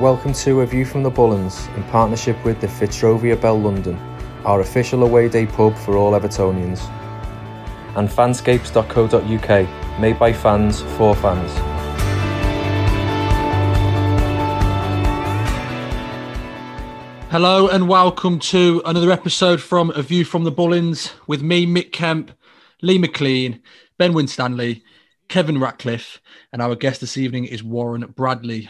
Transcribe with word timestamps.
Welcome 0.00 0.34
to 0.34 0.60
A 0.60 0.66
View 0.66 0.84
from 0.84 1.02
the 1.02 1.10
Bullens 1.10 1.74
in 1.74 1.82
partnership 1.84 2.44
with 2.44 2.60
the 2.60 2.66
Fitzrovia 2.66 3.40
Bell 3.40 3.58
London, 3.58 3.96
our 4.44 4.60
official 4.60 5.04
away 5.04 5.26
day 5.26 5.46
pub 5.46 5.74
for 5.74 5.96
all 5.96 6.12
Evertonians. 6.12 6.82
And 7.96 8.06
fanscapes.co.uk, 8.06 9.98
made 9.98 10.18
by 10.18 10.34
fans 10.34 10.82
for 10.98 11.16
fans. 11.16 11.50
Hello 17.30 17.66
and 17.68 17.88
welcome 17.88 18.38
to 18.40 18.82
another 18.84 19.10
episode 19.10 19.62
from 19.62 19.88
A 19.92 20.02
View 20.02 20.26
from 20.26 20.44
the 20.44 20.52
Bullens 20.52 21.14
with 21.26 21.40
me, 21.40 21.66
Mick 21.66 21.90
Kemp, 21.90 22.32
Lee 22.82 22.98
McLean, 22.98 23.62
Ben 23.96 24.12
Winstanley, 24.12 24.84
Kevin 25.30 25.58
Ratcliffe, 25.58 26.20
and 26.52 26.60
our 26.60 26.76
guest 26.76 27.00
this 27.00 27.16
evening 27.16 27.46
is 27.46 27.64
Warren 27.64 28.12
Bradley. 28.14 28.68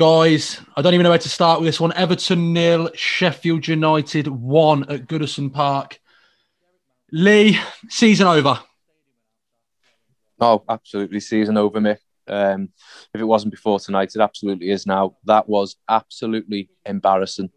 Guys, 0.00 0.58
I 0.74 0.80
don't 0.80 0.94
even 0.94 1.04
know 1.04 1.10
where 1.10 1.18
to 1.18 1.28
start 1.28 1.60
with 1.60 1.68
this 1.68 1.78
one. 1.78 1.92
Everton 1.92 2.54
nil, 2.54 2.88
Sheffield 2.94 3.68
United 3.68 4.28
one 4.28 4.90
at 4.90 5.06
Goodison 5.06 5.52
Park. 5.52 6.00
Lee, 7.12 7.60
season 7.90 8.26
over. 8.26 8.58
Oh, 10.40 10.64
absolutely, 10.70 11.20
season 11.20 11.58
over, 11.58 11.80
Mick. 11.80 11.98
Um, 12.26 12.70
if 13.12 13.20
it 13.20 13.24
wasn't 13.24 13.50
before 13.50 13.78
tonight, 13.78 14.12
it 14.14 14.22
absolutely 14.22 14.70
is 14.70 14.86
now. 14.86 15.18
That 15.26 15.46
was 15.46 15.76
absolutely 15.86 16.70
embarrassing. 16.86 17.50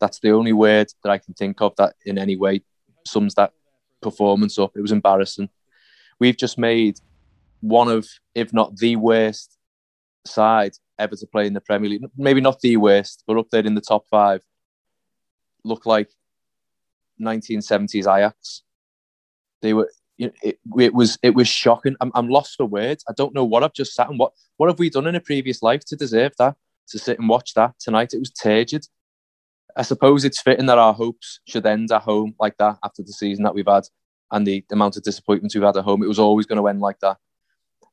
That's 0.00 0.18
the 0.20 0.30
only 0.30 0.54
word 0.54 0.90
that 1.04 1.10
I 1.10 1.18
can 1.18 1.34
think 1.34 1.60
of 1.60 1.76
that 1.76 1.94
in 2.06 2.16
any 2.16 2.36
way 2.36 2.62
sums 3.06 3.34
that 3.34 3.52
performance 4.00 4.58
up. 4.58 4.78
It 4.78 4.80
was 4.80 4.92
embarrassing. 4.92 5.50
We've 6.18 6.38
just 6.38 6.56
made 6.56 7.00
one 7.60 7.88
of, 7.88 8.08
if 8.34 8.54
not 8.54 8.78
the 8.78 8.96
worst 8.96 9.58
side 10.24 10.72
ever 10.98 11.16
to 11.16 11.26
play 11.26 11.46
in 11.46 11.52
the 11.52 11.60
Premier 11.60 11.90
League. 11.90 12.02
Maybe 12.16 12.40
not 12.40 12.60
the 12.60 12.76
worst, 12.76 13.24
but 13.26 13.38
up 13.38 13.50
there 13.50 13.64
in 13.64 13.74
the 13.74 13.80
top 13.80 14.06
five. 14.08 14.42
Look 15.64 15.86
like 15.86 16.10
1970s 17.20 18.00
Ajax. 18.00 18.62
They 19.62 19.74
were 19.74 19.90
it, 20.18 20.58
it 20.78 20.94
was 20.94 21.18
it 21.22 21.34
was 21.34 21.48
shocking. 21.48 21.96
I'm, 22.00 22.10
I'm 22.14 22.28
lost 22.28 22.56
for 22.56 22.66
words. 22.66 23.04
I 23.08 23.12
don't 23.16 23.34
know 23.34 23.44
what 23.44 23.62
I've 23.62 23.74
just 23.74 23.94
sat 23.94 24.08
and 24.08 24.18
what 24.18 24.32
what 24.56 24.68
have 24.68 24.78
we 24.78 24.90
done 24.90 25.06
in 25.06 25.14
a 25.14 25.20
previous 25.20 25.62
life 25.62 25.84
to 25.86 25.96
deserve 25.96 26.32
that? 26.38 26.56
To 26.88 26.98
sit 26.98 27.18
and 27.18 27.28
watch 27.28 27.54
that 27.54 27.74
tonight. 27.78 28.14
It 28.14 28.20
was 28.20 28.30
turgid. 28.30 28.86
I 29.76 29.82
suppose 29.82 30.24
it's 30.24 30.40
fitting 30.40 30.66
that 30.66 30.78
our 30.78 30.94
hopes 30.94 31.40
should 31.46 31.66
end 31.66 31.92
at 31.92 32.02
home 32.02 32.34
like 32.40 32.56
that 32.58 32.78
after 32.82 33.02
the 33.02 33.12
season 33.12 33.44
that 33.44 33.54
we've 33.54 33.66
had 33.66 33.84
and 34.32 34.46
the 34.46 34.64
amount 34.72 34.96
of 34.96 35.02
disappointments 35.02 35.54
we've 35.54 35.64
had 35.64 35.76
at 35.76 35.84
home. 35.84 36.02
It 36.02 36.08
was 36.08 36.18
always 36.18 36.46
going 36.46 36.60
to 36.60 36.68
end 36.68 36.80
like 36.80 36.98
that. 37.00 37.18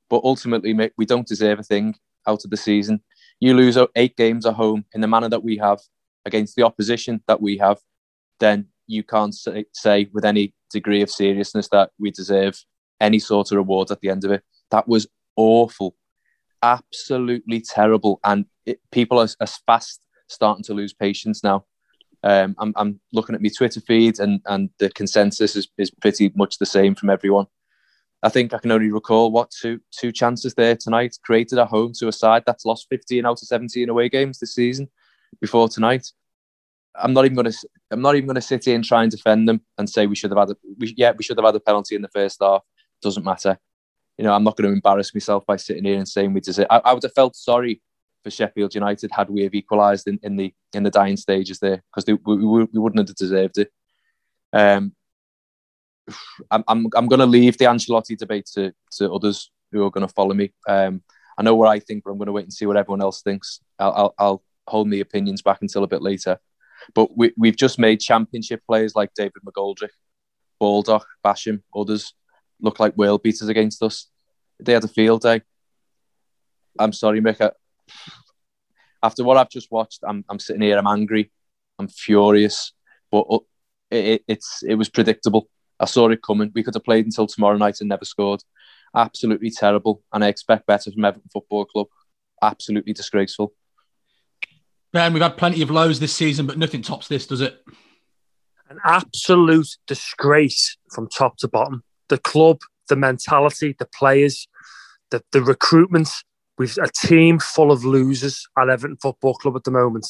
But 0.10 0.22
ultimately, 0.24 0.74
we 0.98 1.06
don't 1.06 1.28
deserve 1.28 1.60
a 1.60 1.64
thing 1.64 1.96
out 2.28 2.44
of 2.44 2.50
the 2.50 2.58
season. 2.58 3.02
You 3.40 3.54
lose 3.54 3.78
eight 3.96 4.16
games 4.16 4.46
at 4.46 4.54
home 4.54 4.86
in 4.94 5.02
the 5.02 5.08
manner 5.08 5.30
that 5.30 5.44
we 5.44 5.58
have 5.58 5.80
against 6.26 6.56
the 6.56 6.64
opposition 6.64 7.22
that 7.28 7.42
we 7.42 7.58
have, 7.58 7.80
then 8.40 8.68
you 8.88 9.04
can't 9.04 9.34
say, 9.34 9.66
say 9.74 10.10
with 10.14 10.26
any 10.26 10.54
degree 10.72 11.02
of 11.02 11.10
seriousness 11.10 11.68
that 11.70 11.92
we 12.00 12.12
deserve 12.12 12.62
any 13.00 13.20
sort 13.20 13.52
of 13.52 13.58
reward 13.58 13.92
at 13.92 14.00
the 14.02 14.10
end 14.10 14.24
of 14.24 14.32
it. 14.32 14.44
That 14.72 14.88
was 14.88 15.08
awful, 15.36 15.96
absolutely 16.62 17.62
terrible, 17.62 18.20
and 18.24 18.46
it, 18.66 18.80
people 18.92 19.20
are, 19.20 19.28
are 19.40 19.48
fast 19.66 20.02
starting 20.28 20.64
to 20.64 20.74
lose 20.74 20.94
patience 20.94 21.44
now. 21.44 21.66
Um, 22.24 22.56
I'm, 22.58 22.74
I'm, 22.78 23.02
looking 23.12 23.36
at 23.36 23.42
my 23.42 23.50
Twitter 23.50 23.82
feed, 23.82 24.20
and, 24.20 24.40
and 24.46 24.70
the 24.80 24.90
consensus 24.90 25.56
is, 25.56 25.68
is 25.78 25.92
pretty 25.92 26.32
much 26.36 26.58
the 26.58 26.66
same 26.66 26.96
from 26.96 27.10
everyone. 27.10 27.48
I 28.24 28.30
think 28.30 28.54
I 28.54 28.58
can 28.58 28.72
only 28.72 28.90
recall 28.90 29.32
what 29.32 29.52
two 29.52 29.82
two 29.92 30.12
chances 30.12 30.54
there 30.54 30.78
tonight 30.78 31.18
created 31.24 31.60
at 31.60 31.68
home 31.68 31.92
to 32.00 32.08
a 32.08 32.12
side 32.12 32.44
that's 32.46 32.66
lost 32.66 32.88
15 32.90 33.26
out 33.26 33.42
of 33.42 33.48
17 33.48 33.90
away 33.90 34.08
games 34.08 34.40
this 34.40 34.56
season 34.56 34.90
before 35.42 35.68
tonight. 35.68 36.08
I'm 36.96 37.12
not 37.14 37.26
even 37.26 37.36
going 37.36 37.52
to. 37.52 37.70
I'm 37.92 38.02
not 38.02 38.16
even 38.16 38.28
going 38.28 38.36
to 38.36 38.42
sit 38.42 38.66
here 38.66 38.76
and 38.76 38.84
try 38.84 39.04
and 39.04 39.12
defend 39.12 39.50
them 39.50 39.62
and 39.78 39.90
say 39.90 40.08
we 40.08 40.16
should 40.16 40.32
have 40.32 40.38
had. 40.38 40.52
A, 40.52 40.56
we, 40.78 40.94
yeah, 40.96 41.12
we 41.18 41.24
should 41.24 41.38
have 41.38 41.46
had 41.46 41.56
a 41.56 41.60
penalty 41.60 41.96
in 41.96 42.02
the 42.02 42.08
first 42.08 42.38
half. 42.42 42.62
Doesn't 43.02 43.26
matter. 43.26 43.58
You 44.18 44.24
know, 44.24 44.34
I'm 44.34 44.44
not 44.44 44.56
going 44.56 44.70
to 44.70 44.74
embarrass 44.74 45.14
myself 45.14 45.46
by 45.46 45.58
sitting 45.58 45.84
here 45.84 45.98
and 45.98 46.08
saying 46.08 46.34
we 46.34 46.40
deserve. 46.40 46.68
I, 46.70 46.78
I 46.86 46.94
would 46.94 47.04
have 47.04 47.14
felt 47.14 47.36
sorry 47.36 47.82
for 48.24 48.32
Sheffield 48.32 48.74
United 48.74 49.12
had 49.12 49.30
we 49.30 49.44
have 49.44 49.54
equalised 49.54 50.08
in, 50.08 50.20
in 50.24 50.38
the 50.38 50.54
in 50.74 50.84
the 50.84 50.92
dying 50.92 51.18
stages 51.18 51.60
there 51.60 51.84
because 51.92 52.06
we, 52.08 52.36
we, 52.36 52.64
we 52.64 52.80
wouldn't 52.80 53.08
have 53.08 53.18
deserved 53.18 53.58
it. 53.58 53.72
Um, 54.54 54.94
I'm 56.52 56.64
I'm, 56.68 56.88
I'm 56.96 57.08
going 57.08 57.20
to 57.20 57.26
leave 57.26 57.58
the 57.58 57.66
Ancelotti 57.66 58.18
debate 58.18 58.48
to 58.54 58.74
to 58.98 59.12
others 59.12 59.52
who 59.72 59.86
are 59.86 59.92
going 59.92 60.08
to 60.08 60.14
follow 60.14 60.34
me. 60.34 60.54
Um, 60.68 61.02
I 61.38 61.44
know 61.44 61.56
what 61.56 61.70
I 61.70 61.80
think, 61.80 62.04
but 62.04 62.12
I'm 62.12 62.18
going 62.18 62.28
to 62.28 62.32
wait 62.32 62.46
and 62.46 62.54
see 62.54 62.66
what 62.66 62.78
everyone 62.78 63.02
else 63.02 63.22
thinks. 63.22 63.60
I'll, 63.80 63.94
I'll, 63.94 64.14
I'll 64.20 64.44
hold 64.68 64.88
my 64.88 64.98
opinions 64.98 65.42
back 65.42 65.62
until 65.62 65.84
a 65.84 65.88
bit 65.88 66.02
later. 66.02 66.38
But 66.94 67.18
we, 67.18 67.34
we've 67.38 67.56
just 67.56 67.80
made 67.80 68.00
championship 68.00 68.62
players 68.68 68.96
like 68.96 69.14
David 69.16 69.42
McGoldrick, 69.44 69.90
Baldock, 70.60 71.06
Basham, 71.26 71.64
others 71.76 72.14
look 72.62 72.80
like 72.80 72.96
world 72.96 73.24
beaters 73.24 73.50
against 73.50 73.82
us. 73.82 74.10
They 74.60 74.74
had 74.74 74.84
a 74.84 74.88
field 74.88 75.22
day. 75.22 75.42
I'm 76.80 76.94
sorry, 76.94 77.20
Mick. 77.22 77.52
After 79.02 79.24
what 79.24 79.38
I've 79.38 79.50
just 79.50 79.72
watched, 79.72 80.02
I'm, 80.08 80.24
I'm 80.30 80.40
sitting 80.40 80.62
here, 80.62 80.78
I'm 80.78 80.88
angry, 80.88 81.32
I'm 81.78 81.88
furious, 81.88 82.74
but 83.12 83.26
uh, 83.30 83.40
it, 83.92 84.06
it, 84.06 84.24
it's 84.28 84.64
it 84.64 84.76
was 84.76 84.90
predictable. 84.90 85.50
I 85.80 85.86
saw 85.86 86.10
it 86.10 86.22
coming. 86.22 86.52
We 86.54 86.64
could 86.64 86.76
have 86.76 86.84
played 86.84 87.06
until 87.06 87.28
tomorrow 87.28 87.58
night 87.58 87.80
and 87.80 87.90
never 87.90 88.06
scored. 88.06 88.44
Absolutely 88.96 89.50
terrible. 89.50 90.04
And 90.14 90.24
I 90.24 90.28
expect 90.28 90.68
better 90.68 90.92
from 90.92 91.06
Everton 91.06 91.30
Football 91.32 91.66
Club. 91.66 91.88
Absolutely 92.42 92.94
disgraceful. 92.94 93.54
Ben, 94.92 95.14
we've 95.14 95.24
had 95.24 95.38
plenty 95.38 95.62
of 95.62 95.72
lows 95.72 96.00
this 96.00 96.14
season, 96.14 96.46
but 96.46 96.58
nothing 96.58 96.84
tops 96.84 97.08
this, 97.08 97.26
does 97.26 97.42
it? 97.42 97.60
An 98.70 98.78
absolute 98.84 99.70
disgrace 99.88 100.78
from 100.92 101.10
top 101.10 101.38
to 101.38 101.48
bottom. 101.48 101.84
The 102.10 102.20
club, 102.20 102.60
the 102.90 102.96
mentality, 102.96 103.76
the 103.78 103.88
players, 103.88 104.48
the, 105.10 105.24
the 105.32 105.42
recruitment, 105.42 106.10
We've 106.58 106.78
a 106.78 106.90
team 107.08 107.40
full 107.40 107.72
of 107.72 107.84
losers 107.84 108.48
at 108.58 108.70
Everton 108.70 108.98
Football 109.02 109.34
Club 109.36 109.56
at 109.56 109.64
the 109.64 109.72
moment. 109.72 110.08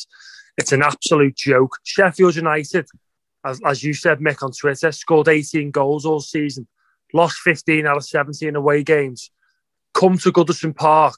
It's 0.57 0.71
an 0.71 0.83
absolute 0.83 1.35
joke. 1.35 1.77
Sheffield 1.83 2.35
United, 2.35 2.87
as, 3.45 3.61
as 3.65 3.83
you 3.83 3.93
said, 3.93 4.19
Mick 4.19 4.43
on 4.43 4.51
Twitter, 4.51 4.91
scored 4.91 5.27
18 5.27 5.71
goals 5.71 6.05
all 6.05 6.21
season, 6.21 6.67
lost 7.13 7.37
15 7.39 7.85
out 7.85 7.97
of 7.97 8.05
17 8.05 8.55
away 8.55 8.83
games. 8.83 9.31
Come 9.93 10.17
to 10.19 10.31
Goodison 10.31 10.75
Park 10.75 11.15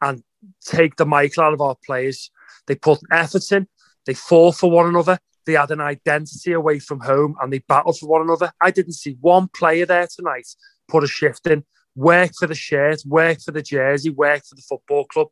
and 0.00 0.22
take 0.64 0.96
the 0.96 1.06
Michael 1.06 1.44
out 1.44 1.52
of 1.52 1.60
our 1.60 1.76
players. 1.84 2.30
They 2.66 2.74
put 2.74 3.00
effort 3.10 3.50
in, 3.52 3.66
they 4.06 4.14
fought 4.14 4.56
for 4.56 4.70
one 4.70 4.86
another, 4.86 5.18
they 5.46 5.54
had 5.54 5.70
an 5.70 5.80
identity 5.80 6.52
away 6.52 6.78
from 6.78 7.00
home 7.00 7.34
and 7.40 7.52
they 7.52 7.60
battled 7.60 7.98
for 7.98 8.08
one 8.08 8.22
another. 8.22 8.52
I 8.60 8.70
didn't 8.70 8.92
see 8.92 9.16
one 9.20 9.48
player 9.48 9.86
there 9.86 10.06
tonight 10.06 10.46
put 10.88 11.04
a 11.04 11.06
shift 11.06 11.46
in, 11.46 11.64
work 11.94 12.32
for 12.38 12.46
the 12.46 12.54
shirt, 12.54 13.02
work 13.06 13.40
for 13.40 13.52
the 13.52 13.62
jersey, 13.62 14.10
work 14.10 14.42
for 14.44 14.54
the 14.54 14.62
football 14.62 15.04
club. 15.04 15.28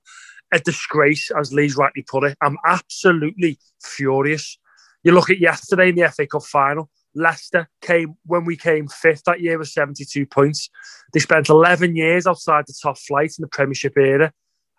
A 0.53 0.61
disgrace, 0.61 1.31
as 1.37 1.53
Lee's 1.53 1.77
rightly 1.77 2.05
put 2.09 2.25
it. 2.25 2.39
I'm 2.41 2.57
absolutely 2.65 3.59
furious. 3.83 4.59
You 5.07 5.13
look 5.13 5.31
at 5.31 5.39
yesterday 5.39 5.91
in 5.91 5.95
the 5.95 6.11
FA 6.11 6.27
Cup 6.27 6.43
final, 6.43 6.91
Leicester 7.15 7.69
came 7.81 8.17
when 8.25 8.45
we 8.45 8.57
came 8.57 8.89
fifth 8.89 9.23
that 9.27 9.41
year 9.41 9.57
with 9.57 9.69
72 9.69 10.27
points. 10.27 10.69
They 11.13 11.21
spent 11.21 11.49
11 11.49 11.95
years 11.95 12.27
outside 12.27 12.65
the 12.67 12.75
top 12.83 12.99
flight 12.99 13.33
in 13.39 13.43
the 13.43 13.47
Premiership 13.47 13.97
era, 13.97 14.33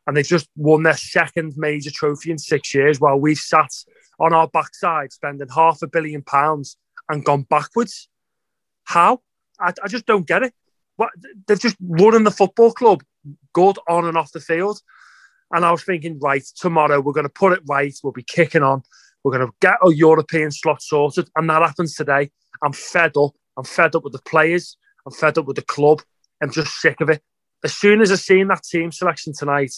and 0.06 0.18
they've 0.18 0.27
just 0.27 0.50
won 0.57 0.83
their 0.83 0.97
second 0.97 1.53
major 1.56 1.91
trophy 1.91 2.31
in 2.31 2.38
six 2.38 2.75
years 2.75 3.00
while 3.00 3.18
we've 3.18 3.38
sat 3.38 3.69
on 4.19 4.33
our 4.33 4.50
backside 4.50 5.13
spending 5.13 5.47
half 5.47 5.81
a 5.81 5.88
billion 5.88 6.21
pounds 6.24 6.75
and 7.07 7.24
gone 7.24 7.44
backwards. 7.44 8.09
How? 8.83 9.21
I, 9.62 9.71
I 9.81 9.88
just 9.88 10.07
don't 10.07 10.27
get 10.27 10.44
it. 10.44 10.53
What 10.97 11.12
they've 11.47 11.57
just 11.57 11.77
running 11.79 12.25
the 12.25 12.31
football 12.31 12.74
club 12.74 13.01
good 13.53 13.79
on 13.88 14.03
and 14.03 14.18
off 14.18 14.33
the 14.33 14.41
field. 14.41 14.81
And 15.53 15.63
I 15.63 15.71
was 15.71 15.85
thinking, 15.85 16.19
right, 16.19 16.44
tomorrow 16.57 17.00
we're 17.00 17.13
going 17.13 17.24
to 17.24 17.29
put 17.29 17.53
it 17.53 17.62
right. 17.65 17.95
We'll 18.03 18.12
be 18.12 18.24
kicking 18.24 18.63
on. 18.63 18.83
We're 19.27 19.39
going 19.39 19.50
to 19.50 19.53
get 19.59 19.75
a 19.85 19.94
European 19.94 20.51
slot 20.51 20.81
sorted. 20.81 21.29
And 21.35 21.50
that 21.50 21.62
happens 21.62 21.95
today. 21.95 22.31
I'm 22.63 22.71
fed 22.71 23.18
up. 23.18 23.31
I'm 23.57 23.65
fed 23.65 23.94
up 23.94 24.06
with 24.06 24.13
the 24.13 24.21
players. 24.21 24.77
I'm 25.06 25.12
fed 25.12 25.38
up 25.38 25.45
with 25.45 25.57
the 25.57 25.63
club. 25.63 26.01
I'm 26.41 26.50
just 26.50 26.79
sick 26.79 27.01
of 27.01 27.09
it. 27.09 27.21
As 27.62 27.74
soon 27.74 28.00
as 28.00 28.09
I 28.09 28.15
seen 28.15 28.47
that 28.47 28.63
team 28.63 28.89
selection 28.89 29.33
tonight, 29.38 29.74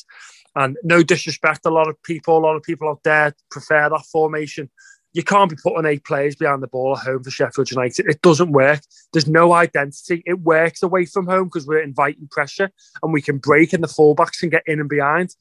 and 0.56 0.78
no 0.84 1.02
disrespect, 1.02 1.66
a 1.66 1.72
lot 1.72 1.88
of 1.88 2.02
people, 2.04 2.38
a 2.38 2.46
lot 2.46 2.58
of 2.58 2.62
people 2.62 2.90
out 2.90 3.02
there 3.04 3.34
prefer 3.50 3.90
that 3.90 4.06
formation. 4.12 4.70
You 5.14 5.24
can't 5.24 5.50
be 5.50 5.56
putting 5.56 5.88
eight 5.88 6.06
players 6.06 6.36
behind 6.36 6.62
the 6.62 6.68
ball 6.68 6.96
at 6.96 7.04
home 7.04 7.24
for 7.24 7.32
Sheffield 7.32 7.72
United. 7.72 8.06
It 8.08 8.22
doesn't 8.22 8.52
work. 8.52 8.82
There's 9.14 9.28
no 9.28 9.54
identity. 9.54 10.22
It 10.28 10.42
works 10.42 10.84
away 10.84 11.06
from 11.06 11.26
home 11.26 11.46
because 11.46 11.66
we're 11.66 11.82
inviting 11.82 12.28
pressure 12.30 12.70
and 13.02 13.12
we 13.12 13.24
can 13.24 13.40
break 13.40 13.74
in 13.74 13.82
the 13.82 13.88
fullbacks 13.88 14.44
and 14.44 14.52
get 14.52 14.62
in 14.68 14.80
and 14.80 14.90
behind. 14.90 15.36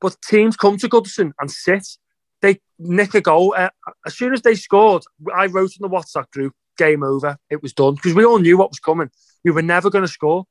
But 0.00 0.16
teams 0.22 0.56
come 0.56 0.78
to 0.78 0.88
Goodison 0.88 1.30
and 1.38 1.48
sit. 1.48 1.86
They 2.42 2.60
nick 2.78 3.14
a 3.14 3.20
goal. 3.20 3.54
Uh, 3.56 3.70
as 4.04 4.16
soon 4.16 4.34
as 4.34 4.42
they 4.42 4.54
scored, 4.54 5.04
I 5.34 5.46
wrote 5.46 5.76
in 5.78 5.82
the 5.82 5.88
WhatsApp 5.88 6.30
group, 6.30 6.54
game 6.76 7.02
over. 7.02 7.38
It 7.50 7.62
was 7.62 7.72
done 7.72 7.94
because 7.94 8.14
we 8.14 8.24
all 8.24 8.38
knew 8.38 8.58
what 8.58 8.70
was 8.70 8.80
coming. 8.80 9.10
We 9.44 9.52
were 9.52 9.62
never 9.62 9.90
going 9.90 10.04
to 10.04 10.12
score. 10.12 10.44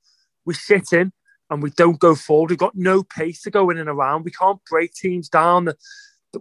We 0.45 0.53
sit 0.53 0.93
in 0.93 1.11
and 1.49 1.61
we 1.61 1.69
don't 1.71 1.99
go 1.99 2.15
forward. 2.15 2.49
We've 2.49 2.57
got 2.59 2.75
no 2.75 3.03
pace 3.03 3.41
to 3.43 3.51
go 3.51 3.69
in 3.69 3.77
and 3.77 3.89
around. 3.89 4.23
We 4.23 4.31
can't 4.31 4.59
break 4.69 4.93
teams 4.93 5.29
down. 5.29 5.69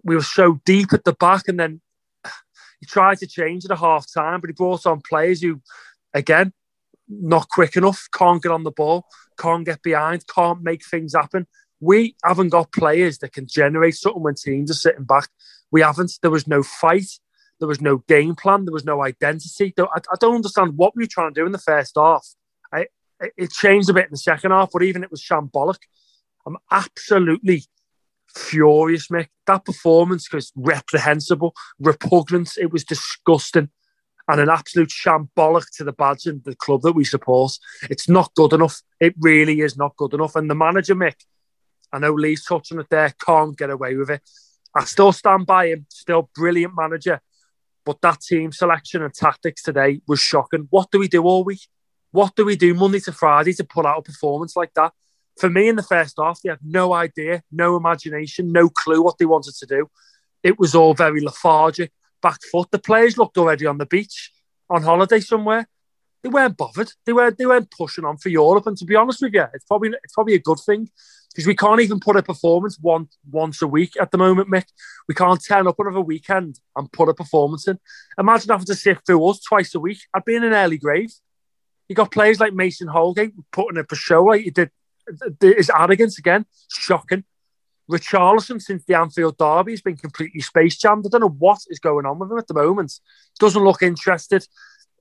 We 0.04 0.14
were 0.14 0.22
so 0.22 0.60
deep 0.64 0.92
at 0.92 1.04
the 1.04 1.14
back, 1.14 1.48
and 1.48 1.58
then 1.58 1.80
he 2.80 2.86
tried 2.86 3.18
to 3.18 3.26
change 3.26 3.64
at 3.64 3.72
a 3.72 3.76
half 3.76 4.06
time, 4.12 4.40
but 4.40 4.48
he 4.48 4.54
brought 4.54 4.86
on 4.86 5.02
players 5.02 5.42
who, 5.42 5.60
again, 6.14 6.52
not 7.08 7.48
quick 7.48 7.76
enough, 7.76 8.06
can't 8.14 8.42
get 8.42 8.52
on 8.52 8.62
the 8.62 8.70
ball, 8.70 9.04
can't 9.36 9.66
get 9.66 9.82
behind, 9.82 10.24
can't 10.28 10.62
make 10.62 10.84
things 10.86 11.14
happen. 11.14 11.46
We 11.80 12.16
haven't 12.24 12.50
got 12.50 12.72
players 12.72 13.18
that 13.18 13.32
can 13.32 13.46
generate 13.46 13.96
something 13.96 14.22
when 14.22 14.34
teams 14.34 14.70
are 14.70 14.74
sitting 14.74 15.04
back. 15.04 15.28
We 15.70 15.80
haven't. 15.80 16.18
There 16.22 16.30
was 16.30 16.46
no 16.46 16.62
fight. 16.62 17.10
There 17.58 17.68
was 17.68 17.80
no 17.80 17.98
game 17.98 18.34
plan. 18.34 18.64
There 18.64 18.72
was 18.72 18.84
no 18.84 19.02
identity. 19.02 19.74
I, 19.78 20.00
don't 20.18 20.36
understand 20.36 20.76
what 20.76 20.96
we 20.96 21.04
were 21.04 21.08
trying 21.08 21.32
to 21.32 21.40
do 21.40 21.46
in 21.46 21.52
the 21.52 21.58
first 21.58 21.92
half. 21.96 22.26
It 23.36 23.50
changed 23.50 23.90
a 23.90 23.92
bit 23.92 24.06
in 24.06 24.12
the 24.12 24.16
second 24.16 24.50
half, 24.50 24.70
but 24.72 24.82
even 24.82 25.02
it 25.02 25.10
was 25.10 25.22
shambolic. 25.22 25.80
I'm 26.46 26.56
absolutely 26.70 27.64
furious, 28.34 29.08
Mick. 29.08 29.28
That 29.46 29.66
performance 29.66 30.32
was 30.32 30.52
reprehensible, 30.56 31.54
repugnant. 31.78 32.56
It 32.56 32.72
was 32.72 32.84
disgusting 32.84 33.68
and 34.28 34.40
an 34.40 34.48
absolute 34.48 34.90
shambolic 34.90 35.66
to 35.76 35.84
the 35.84 35.92
badge 35.92 36.26
and 36.26 36.42
the 36.44 36.54
club 36.54 36.82
that 36.82 36.92
we 36.92 37.04
support. 37.04 37.58
It's 37.90 38.08
not 38.08 38.32
good 38.34 38.52
enough. 38.52 38.80
It 39.00 39.14
really 39.18 39.60
is 39.60 39.76
not 39.76 39.96
good 39.96 40.14
enough. 40.14 40.36
And 40.36 40.48
the 40.48 40.54
manager, 40.54 40.94
Mick, 40.94 41.16
I 41.92 41.98
know 41.98 42.12
Lee's 42.12 42.44
touching 42.44 42.80
it 42.80 42.88
there, 42.90 43.14
can't 43.24 43.56
get 43.56 43.70
away 43.70 43.96
with 43.96 44.10
it. 44.10 44.22
I 44.74 44.84
still 44.84 45.12
stand 45.12 45.46
by 45.46 45.68
him, 45.68 45.86
still 45.88 46.30
brilliant 46.34 46.74
manager. 46.76 47.20
But 47.84 48.00
that 48.02 48.20
team 48.20 48.52
selection 48.52 49.02
and 49.02 49.12
tactics 49.12 49.62
today 49.62 50.00
was 50.06 50.20
shocking. 50.20 50.68
What 50.70 50.90
do 50.90 50.98
we 50.98 51.08
do 51.08 51.24
all 51.24 51.44
week? 51.44 51.66
What 52.12 52.34
do 52.36 52.44
we 52.44 52.56
do 52.56 52.74
Monday 52.74 53.00
to 53.00 53.12
Friday 53.12 53.52
to 53.54 53.64
pull 53.64 53.86
out 53.86 53.98
a 53.98 54.02
performance 54.02 54.56
like 54.56 54.74
that? 54.74 54.92
For 55.38 55.48
me, 55.48 55.68
in 55.68 55.76
the 55.76 55.82
first 55.82 56.16
half, 56.20 56.40
they 56.42 56.50
had 56.50 56.58
no 56.62 56.92
idea, 56.92 57.42
no 57.50 57.76
imagination, 57.76 58.52
no 58.52 58.68
clue 58.68 59.02
what 59.02 59.16
they 59.18 59.24
wanted 59.24 59.54
to 59.54 59.66
do. 59.66 59.90
It 60.42 60.58
was 60.58 60.74
all 60.74 60.94
very 60.94 61.20
lethargic, 61.20 61.92
back 62.20 62.40
foot. 62.50 62.70
The 62.70 62.78
players 62.78 63.16
looked 63.16 63.38
already 63.38 63.66
on 63.66 63.78
the 63.78 63.86
beach, 63.86 64.32
on 64.68 64.82
holiday 64.82 65.20
somewhere. 65.20 65.66
They 66.22 66.28
weren't 66.28 66.56
bothered. 66.56 66.92
They 67.06 67.14
weren't. 67.14 67.38
They 67.38 67.46
weren't 67.46 67.70
pushing 67.70 68.04
on 68.04 68.18
for 68.18 68.28
Europe. 68.28 68.66
And 68.66 68.76
to 68.76 68.84
be 68.84 68.96
honest 68.96 69.22
with 69.22 69.32
you, 69.32 69.46
it's 69.54 69.64
probably 69.64 69.90
it's 70.04 70.12
probably 70.12 70.34
a 70.34 70.40
good 70.40 70.58
thing 70.64 70.90
because 71.30 71.46
we 71.46 71.54
can't 71.54 71.80
even 71.80 72.00
put 72.00 72.16
a 72.16 72.22
performance 72.22 72.78
one 72.80 73.08
once 73.30 73.62
a 73.62 73.66
week 73.66 73.94
at 74.00 74.10
the 74.10 74.18
moment, 74.18 74.50
Mick. 74.50 74.66
We 75.08 75.14
can't 75.14 75.42
turn 75.44 75.68
up 75.68 75.78
another 75.78 76.00
weekend 76.00 76.58
and 76.74 76.90
put 76.90 77.08
a 77.08 77.14
performance 77.14 77.68
in. 77.68 77.78
Imagine 78.18 78.50
having 78.50 78.66
to 78.66 78.74
sit 78.74 78.98
through 79.06 79.24
us 79.28 79.40
twice 79.40 79.74
a 79.74 79.80
week. 79.80 80.00
I'd 80.12 80.24
be 80.24 80.34
in 80.34 80.44
an 80.44 80.52
early 80.52 80.78
grave. 80.78 81.12
You 81.88 81.94
got 81.94 82.10
players 82.10 82.40
like 82.40 82.52
Mason 82.52 82.88
Holgate 82.88 83.32
putting 83.52 83.78
up 83.78 83.92
a 83.92 83.96
show 83.96 84.24
like 84.24 84.42
he 84.42 84.50
did. 84.50 84.70
His 85.40 85.70
arrogance 85.70 86.18
again, 86.18 86.46
shocking. 86.68 87.24
Richarlison, 87.90 88.62
since 88.62 88.84
the 88.84 88.94
Anfield 88.94 89.36
derby, 89.38 89.72
has 89.72 89.82
been 89.82 89.96
completely 89.96 90.40
space 90.40 90.78
jammed. 90.78 91.04
I 91.06 91.08
don't 91.10 91.22
know 91.22 91.36
what 91.38 91.58
is 91.68 91.80
going 91.80 92.06
on 92.06 92.18
with 92.18 92.30
him 92.30 92.38
at 92.38 92.46
the 92.46 92.54
moment. 92.54 92.92
Doesn't 93.38 93.64
look 93.64 93.82
interested. 93.82 94.46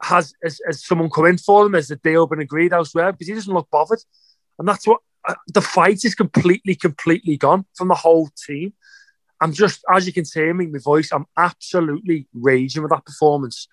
Has, 0.01 0.33
has 0.43 0.83
someone 0.83 1.09
come 1.09 1.25
in 1.27 1.37
for 1.37 1.65
him? 1.65 1.73
Has 1.73 1.89
the 1.89 1.97
deal 1.97 2.25
been 2.25 2.39
agreed 2.39 2.73
elsewhere? 2.73 3.11
Because 3.11 3.27
he 3.27 3.33
doesn't 3.33 3.53
look 3.53 3.69
bothered. 3.69 3.99
And 4.57 4.67
that's 4.67 4.87
what 4.87 5.01
Uh, 5.27 5.35
the 5.47 5.61
fight 5.61 6.05
is 6.05 6.15
completely, 6.15 6.75
completely 6.75 7.37
gone 7.37 7.65
from 7.75 7.87
the 7.87 7.95
whole 7.95 8.29
team. 8.47 8.73
I'm 9.41 9.53
just, 9.53 9.83
as 9.91 10.05
you 10.05 10.13
can 10.13 10.25
hear 10.33 10.53
me, 10.53 10.67
my 10.67 10.79
voice, 10.79 11.11
I'm 11.11 11.25
absolutely 11.37 12.27
raging 12.33 12.83
with 12.83 12.91
that 12.91 13.05
performance. 13.05 13.67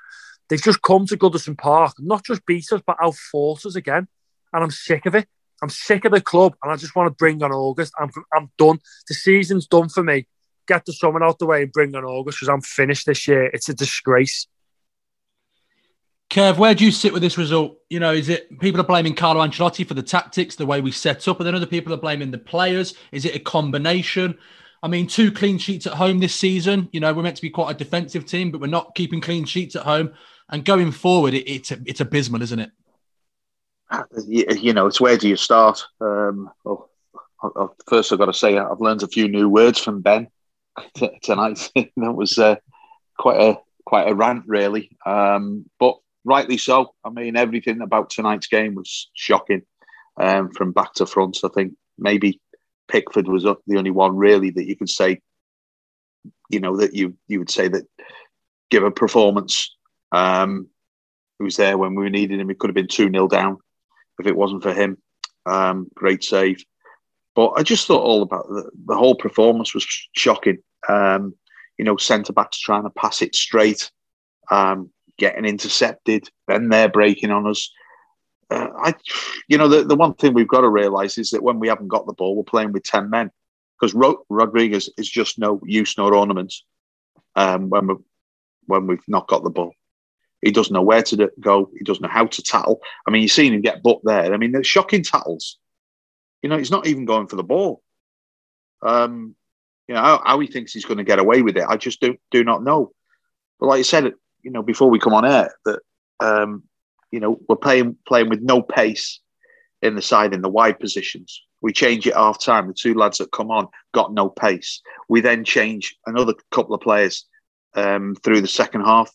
They've 0.48 0.62
just 0.62 0.82
come 0.82 1.06
to 1.06 1.16
Goodison 1.16 1.58
Park, 1.58 1.94
not 1.98 2.24
just 2.24 2.46
beat 2.46 2.72
us, 2.72 2.82
but 2.86 2.96
outfought 3.02 3.66
us 3.66 3.74
again. 3.74 4.06
And 4.52 4.62
I'm 4.62 4.70
sick 4.70 5.06
of 5.06 5.14
it. 5.14 5.26
I'm 5.62 5.70
sick 5.70 6.04
of 6.04 6.12
the 6.12 6.20
club, 6.20 6.54
and 6.62 6.70
I 6.70 6.76
just 6.76 6.94
want 6.94 7.08
to 7.08 7.16
bring 7.16 7.42
on 7.42 7.52
August. 7.52 7.94
I'm, 7.98 8.10
I'm 8.34 8.50
done. 8.58 8.78
The 9.08 9.14
season's 9.14 9.66
done 9.66 9.88
for 9.88 10.02
me. 10.02 10.26
Get 10.68 10.84
the 10.84 10.92
summer 10.92 11.24
out 11.24 11.38
the 11.38 11.46
way 11.46 11.62
and 11.62 11.72
bring 11.72 11.94
on 11.96 12.04
August 12.04 12.38
because 12.38 12.48
I'm 12.48 12.60
finished 12.60 13.06
this 13.06 13.26
year. 13.26 13.46
It's 13.46 13.68
a 13.68 13.74
disgrace. 13.74 14.46
Kev, 16.28 16.58
where 16.58 16.74
do 16.74 16.84
you 16.84 16.90
sit 16.90 17.12
with 17.12 17.22
this 17.22 17.38
result? 17.38 17.78
You 17.88 18.00
know, 18.00 18.12
is 18.12 18.28
it 18.28 18.58
people 18.58 18.80
are 18.80 18.84
blaming 18.84 19.14
Carlo 19.14 19.46
Ancelotti 19.46 19.86
for 19.86 19.94
the 19.94 20.02
tactics, 20.02 20.56
the 20.56 20.66
way 20.66 20.80
we 20.80 20.90
set 20.90 21.28
up, 21.28 21.38
and 21.38 21.46
then 21.46 21.54
other 21.54 21.66
people 21.66 21.94
are 21.94 21.98
blaming 21.98 22.30
the 22.30 22.38
players? 22.38 22.94
Is 23.12 23.24
it 23.24 23.36
a 23.36 23.38
combination? 23.38 24.36
I 24.82 24.88
mean, 24.88 25.06
two 25.06 25.30
clean 25.30 25.58
sheets 25.58 25.86
at 25.86 25.94
home 25.94 26.18
this 26.18 26.34
season. 26.34 26.88
You 26.92 27.00
know, 27.00 27.12
we're 27.14 27.22
meant 27.22 27.36
to 27.36 27.42
be 27.42 27.50
quite 27.50 27.74
a 27.74 27.78
defensive 27.78 28.26
team, 28.26 28.50
but 28.50 28.60
we're 28.60 28.66
not 28.66 28.94
keeping 28.94 29.20
clean 29.20 29.44
sheets 29.44 29.76
at 29.76 29.82
home. 29.82 30.14
And 30.48 30.64
going 30.64 30.92
forward, 30.92 31.34
it, 31.34 31.50
it's 31.50 31.70
it's 31.70 32.00
abysmal, 32.00 32.42
isn't 32.42 32.58
it? 32.58 32.70
You 34.26 34.72
know, 34.72 34.86
it's 34.86 35.00
where 35.00 35.16
do 35.16 35.28
you 35.28 35.36
start? 35.36 35.84
Um, 36.00 36.50
well, 36.64 36.90
first, 37.88 38.12
I've 38.12 38.18
got 38.18 38.26
to 38.26 38.32
say 38.32 38.58
I've 38.58 38.80
learned 38.80 39.04
a 39.04 39.08
few 39.08 39.28
new 39.28 39.48
words 39.48 39.78
from 39.78 40.02
Ben 40.02 40.28
tonight. 41.22 41.70
that 41.74 42.12
was 42.12 42.36
uh, 42.38 42.56
quite 43.16 43.40
a 43.40 43.58
quite 43.84 44.08
a 44.08 44.14
rant, 44.14 44.44
really, 44.46 44.96
um, 45.06 45.70
but 45.78 45.96
rightly 46.26 46.58
so. 46.58 46.94
I 47.04 47.10
mean, 47.10 47.36
everything 47.36 47.80
about 47.80 48.10
tonight's 48.10 48.48
game 48.48 48.74
was 48.74 49.08
shocking 49.14 49.62
um, 50.20 50.50
from 50.50 50.72
back 50.72 50.92
to 50.94 51.06
front. 51.06 51.38
I 51.44 51.48
think 51.48 51.74
maybe 51.96 52.40
Pickford 52.88 53.28
was 53.28 53.44
the 53.44 53.78
only 53.78 53.92
one 53.92 54.16
really 54.16 54.50
that 54.50 54.66
you 54.66 54.76
could 54.76 54.90
say, 54.90 55.20
you 56.50 56.60
know, 56.60 56.76
that 56.76 56.94
you 56.94 57.16
you 57.28 57.38
would 57.38 57.50
say 57.50 57.68
that 57.68 57.84
give 58.70 58.82
a 58.82 58.90
performance 58.90 59.74
um, 60.12 60.68
who 61.38 61.44
was 61.44 61.56
there 61.56 61.78
when 61.78 61.94
we 61.94 62.10
needed 62.10 62.40
him. 62.40 62.50
It 62.50 62.58
could 62.58 62.70
have 62.70 62.74
been 62.74 62.88
2 62.88 63.10
0 63.10 63.28
down 63.28 63.58
if 64.18 64.26
it 64.26 64.36
wasn't 64.36 64.62
for 64.62 64.74
him. 64.74 64.98
Um, 65.46 65.88
great 65.94 66.24
save. 66.24 66.64
But 67.36 67.52
I 67.56 67.62
just 67.62 67.86
thought 67.86 68.02
all 68.02 68.22
about 68.22 68.48
the, 68.48 68.70
the 68.86 68.96
whole 68.96 69.14
performance 69.14 69.74
was 69.74 69.86
shocking. 70.12 70.58
Um, 70.88 71.34
you 71.78 71.84
know, 71.84 71.96
centre 71.96 72.32
backs 72.32 72.58
trying 72.58 72.84
to 72.84 72.90
pass 72.90 73.20
it 73.20 73.34
straight, 73.34 73.90
um, 74.50 74.90
getting 75.18 75.44
intercepted, 75.44 76.28
then 76.48 76.68
they're 76.68 76.88
breaking 76.88 77.30
on 77.30 77.46
us. 77.46 77.70
Uh, 78.50 78.68
I, 78.78 78.94
you 79.48 79.58
know, 79.58 79.68
the, 79.68 79.84
the 79.84 79.96
one 79.96 80.14
thing 80.14 80.34
we've 80.34 80.48
got 80.48 80.60
to 80.60 80.68
realise 80.68 81.18
is 81.18 81.30
that 81.30 81.42
when 81.42 81.58
we 81.58 81.68
haven't 81.68 81.88
got 81.88 82.06
the 82.06 82.12
ball, 82.12 82.36
we're 82.36 82.44
playing 82.44 82.72
with 82.72 82.84
10 82.84 83.10
men 83.10 83.30
because 83.78 83.94
Ro- 83.94 84.24
Rodriguez 84.28 84.88
is 84.96 85.08
just 85.08 85.38
no 85.38 85.60
use 85.64 85.96
nor 85.98 86.14
ornament 86.14 86.54
um, 87.34 87.68
when, 87.70 87.86
we 87.88 87.94
when 88.66 88.86
we've 88.86 89.08
not 89.08 89.28
got 89.28 89.42
the 89.42 89.50
ball. 89.50 89.72
He 90.42 90.52
doesn't 90.52 90.72
know 90.72 90.82
where 90.82 91.02
to 91.02 91.30
go. 91.40 91.70
He 91.76 91.84
doesn't 91.84 92.02
know 92.02 92.08
how 92.08 92.26
to 92.26 92.42
tackle. 92.42 92.80
I 93.06 93.10
mean, 93.10 93.22
you've 93.22 93.32
seen 93.32 93.54
him 93.54 93.62
get 93.62 93.82
booked 93.82 94.04
there. 94.04 94.32
I 94.32 94.36
mean, 94.36 94.52
they're 94.52 94.62
shocking 94.62 95.02
tackles. 95.02 95.58
You 96.42 96.50
know, 96.50 96.58
he's 96.58 96.70
not 96.70 96.86
even 96.86 97.04
going 97.04 97.26
for 97.26 97.36
the 97.36 97.42
ball. 97.42 97.82
Um, 98.82 99.34
you 99.88 99.94
know, 99.94 100.02
how, 100.02 100.22
how 100.24 100.40
he 100.40 100.46
thinks 100.46 100.72
he's 100.72 100.84
going 100.84 100.98
to 100.98 101.04
get 101.04 101.18
away 101.18 101.42
with 101.42 101.56
it, 101.56 101.64
I 101.66 101.76
just 101.76 102.00
do, 102.00 102.16
do 102.30 102.44
not 102.44 102.62
know. 102.62 102.92
But 103.58 103.66
like 103.66 103.78
I 103.78 103.82
said, 103.82 104.12
you 104.46 104.52
know, 104.52 104.62
before 104.62 104.88
we 104.88 105.00
come 105.00 105.12
on 105.12 105.26
air, 105.26 105.52
that 105.64 105.80
um, 106.20 106.62
you 107.10 107.18
know 107.18 107.40
we're 107.48 107.56
playing 107.56 107.96
playing 108.06 108.28
with 108.28 108.40
no 108.40 108.62
pace 108.62 109.20
in 109.82 109.96
the 109.96 110.02
side 110.02 110.32
in 110.32 110.40
the 110.40 110.48
wide 110.48 110.78
positions. 110.78 111.42
We 111.62 111.72
change 111.72 112.06
it 112.06 112.14
half 112.14 112.40
time. 112.40 112.68
The 112.68 112.74
two 112.74 112.94
lads 112.94 113.18
that 113.18 113.32
come 113.32 113.50
on 113.50 113.66
got 113.92 114.14
no 114.14 114.28
pace. 114.28 114.80
We 115.08 115.20
then 115.20 115.42
change 115.42 115.96
another 116.06 116.34
couple 116.52 116.76
of 116.76 116.80
players 116.80 117.26
um, 117.74 118.14
through 118.22 118.40
the 118.40 118.46
second 118.46 118.82
half. 118.82 119.10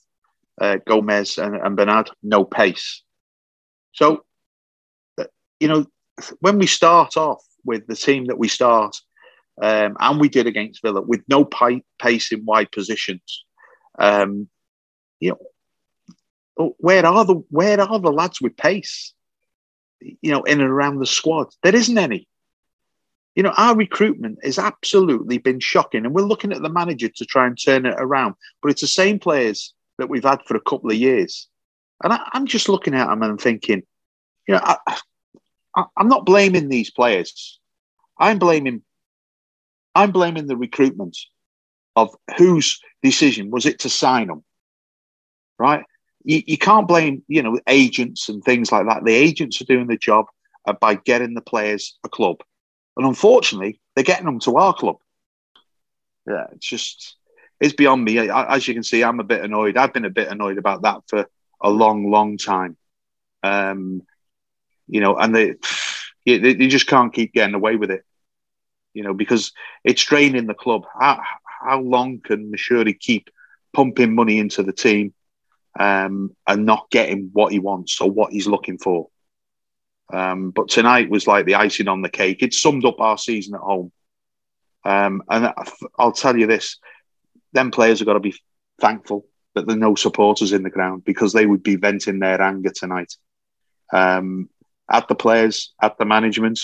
Uh, 0.60 0.78
Gomez 0.86 1.38
and, 1.38 1.56
and 1.56 1.78
Bernard, 1.78 2.12
no 2.22 2.44
pace. 2.44 3.02
So, 3.94 4.26
uh, 5.18 5.24
you 5.62 5.70
know, 5.70 5.86
when 6.42 6.60
we 6.60 6.68
start 6.68 7.16
off 7.16 7.42
with 7.64 7.88
the 7.88 7.96
team 7.96 8.26
that 8.26 8.38
we 8.38 8.50
start, 8.50 8.98
um, 9.62 9.96
and 10.00 10.20
we 10.20 10.28
did 10.28 10.46
against 10.46 10.82
Villa 10.84 11.02
with 11.02 11.22
no 11.30 11.46
pace 11.46 12.32
in 12.32 12.46
wide 12.46 12.72
positions, 12.72 13.46
um, 13.98 14.50
you 15.22 15.38
know, 16.58 16.76
where 16.80 17.06
are 17.06 17.24
the 17.24 17.36
where 17.50 17.80
are 17.80 18.00
the 18.00 18.12
lads 18.12 18.42
with 18.42 18.58
pace? 18.58 19.14
You 20.02 20.32
know, 20.32 20.44
in 20.44 20.60
and 20.60 20.70
around 20.70 21.00
the 21.00 21.06
squad, 21.06 21.48
there 21.64 21.76
isn't 21.76 21.98
any. 21.98 22.28
You 23.36 23.44
know, 23.44 23.54
our 23.56 23.78
recruitment 23.78 24.40
has 24.44 24.60
absolutely 24.60 25.38
been 25.38 25.62
shocking, 25.62 26.06
and 26.06 26.14
we're 26.14 26.24
looking 26.24 26.52
at 26.52 26.62
the 26.62 26.70
manager 26.70 27.08
to 27.08 27.26
try 27.26 27.48
and 27.48 27.58
turn 27.58 27.86
it 27.86 27.96
around. 27.98 28.36
But 28.62 28.72
it's 28.72 28.82
the 28.82 28.88
same 28.88 29.20
players 29.20 29.74
that 29.98 30.10
we've 30.10 30.24
had 30.24 30.42
for 30.46 30.58
a 30.58 30.62
couple 30.62 30.92
of 30.92 30.98
years, 30.98 31.48
and 32.04 32.12
I, 32.12 32.20
am 32.34 32.46
just 32.46 32.68
looking 32.68 32.96
at 32.96 33.08
them 33.08 33.24
and 33.24 33.40
thinking, 33.40 33.84
you 34.48 34.56
know, 34.56 34.62
I, 34.62 34.98
I, 35.76 35.86
I'm 35.96 36.10
not 36.10 36.26
blaming 36.26 36.68
these 36.68 36.92
players. 36.92 37.60
I'm 38.18 38.40
blaming, 38.40 38.82
I'm 39.96 40.12
blaming 40.12 40.48
the 40.48 40.58
recruitment 40.58 41.18
of 41.96 42.16
whose 42.38 42.80
decision 43.04 43.52
was 43.52 43.66
it 43.66 43.80
to 43.80 43.90
sign 43.90 44.28
them, 44.28 44.44
right? 45.62 45.86
You, 46.24 46.42
you 46.46 46.58
can't 46.58 46.88
blame, 46.88 47.24
you 47.28 47.42
know, 47.42 47.60
agents 47.68 48.30
and 48.30 48.44
things 48.44 48.72
like 48.72 48.88
that. 48.88 49.06
The 49.06 49.14
agents 49.14 49.62
are 49.62 49.66
doing 49.66 49.88
the 49.88 49.98
job 49.98 50.26
by 50.80 50.96
getting 50.96 51.34
the 51.34 51.42
players 51.42 51.98
a 52.04 52.10
club, 52.10 52.38
and 52.98 53.06
unfortunately, 53.06 53.80
they're 53.96 54.04
getting 54.04 54.26
them 54.26 54.40
to 54.42 54.58
our 54.58 54.74
club. 54.74 54.98
Yeah, 56.28 56.46
it's 56.54 56.68
just 56.68 57.16
it's 57.60 57.74
beyond 57.74 58.04
me. 58.04 58.18
As 58.18 58.68
you 58.68 58.74
can 58.74 58.84
see, 58.84 59.04
I'm 59.04 59.20
a 59.20 59.24
bit 59.24 59.44
annoyed. 59.44 59.78
I've 59.78 59.94
been 59.94 60.06
a 60.06 60.10
bit 60.10 60.30
annoyed 60.30 60.58
about 60.58 60.82
that 60.82 61.02
for 61.08 61.28
a 61.62 61.70
long, 61.70 62.10
long 62.10 62.38
time. 62.38 62.76
Um, 63.44 64.02
you 64.88 65.00
know, 65.00 65.16
and 65.16 65.36
they, 65.36 65.56
they, 66.26 66.38
they 66.40 66.68
just 66.68 66.88
can't 66.88 67.14
keep 67.14 67.34
getting 67.34 67.56
away 67.56 67.76
with 67.76 67.92
it. 67.92 68.04
You 68.94 69.04
know, 69.04 69.14
because 69.14 69.54
it's 69.84 70.04
draining 70.04 70.48
the 70.48 70.54
club. 70.54 70.86
How, 71.00 71.22
how 71.46 71.80
long 71.80 72.20
can 72.20 72.52
Moshiri 72.52 73.00
keep 73.00 73.30
pumping 73.74 74.16
money 74.16 74.40
into 74.40 74.64
the 74.64 74.74
team 74.74 75.14
um, 75.80 76.36
and 76.48 76.66
not 76.66 76.90
getting 76.92 77.30
what 77.34 77.52
he 77.52 77.60
wants 77.60 78.02
or 78.02 78.10
what 78.10 78.32
he's 78.32 78.48
looking 78.48 78.78
for? 78.78 79.10
Um, 80.12 80.52
but 80.52 80.70
tonight 80.70 81.10
was 81.10 81.28
like 81.28 81.46
the 81.46 81.56
icing 81.56 81.88
on 81.88 82.02
the 82.02 82.10
cake. 82.10 82.44
It 82.44 82.54
summed 82.54 82.86
up 82.86 83.00
our 83.00 83.18
season 83.18 83.56
at 83.56 83.62
home. 83.62 83.92
Um, 84.84 85.24
and 85.30 85.54
I'll 85.98 86.12
tell 86.12 86.36
you 86.36 86.48
this: 86.48 86.78
them 87.54 87.72
players 87.72 88.00
have 88.00 88.08
got 88.08 88.14
to 88.14 88.20
be 88.20 88.36
thankful 88.80 89.26
that 89.54 89.68
there 89.68 89.76
are 89.76 89.80
no 89.80 89.96
supporters 89.96 90.54
in 90.54 90.64
the 90.64 90.70
ground 90.70 91.04
because 91.06 91.34
they 91.34 91.46
would 91.46 91.64
be 91.64 91.76
venting 91.76 92.20
their 92.20 92.42
anger 92.42 92.72
tonight 92.74 93.16
um, 93.92 94.50
at 94.90 95.08
the 95.08 95.16
players, 95.16 95.74
at 95.82 95.98
the 95.98 96.06
management. 96.06 96.60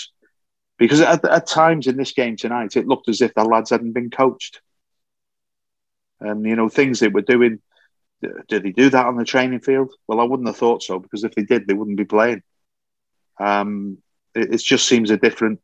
Because 0.78 1.00
at, 1.00 1.24
at 1.24 1.46
times 1.46 1.86
in 1.86 1.96
this 1.96 2.12
game 2.12 2.36
tonight, 2.36 2.76
it 2.76 2.86
looked 2.86 3.08
as 3.08 3.20
if 3.20 3.34
the 3.34 3.44
lads 3.44 3.70
hadn't 3.70 3.92
been 3.92 4.10
coached. 4.10 4.60
And, 6.20 6.44
you 6.46 6.56
know, 6.56 6.68
things 6.68 7.00
they 7.00 7.08
were 7.08 7.22
doing, 7.22 7.60
did 8.20 8.62
they 8.62 8.72
do 8.72 8.90
that 8.90 9.06
on 9.06 9.16
the 9.16 9.24
training 9.24 9.60
field? 9.60 9.92
Well, 10.06 10.20
I 10.20 10.24
wouldn't 10.24 10.48
have 10.48 10.56
thought 10.56 10.82
so 10.82 10.98
because 10.98 11.24
if 11.24 11.34
they 11.34 11.42
did, 11.42 11.66
they 11.66 11.74
wouldn't 11.74 11.96
be 11.96 12.04
playing. 12.04 12.42
Um, 13.38 13.98
it, 14.34 14.54
it 14.54 14.60
just 14.60 14.88
seems 14.88 15.10
a 15.10 15.16
different 15.16 15.60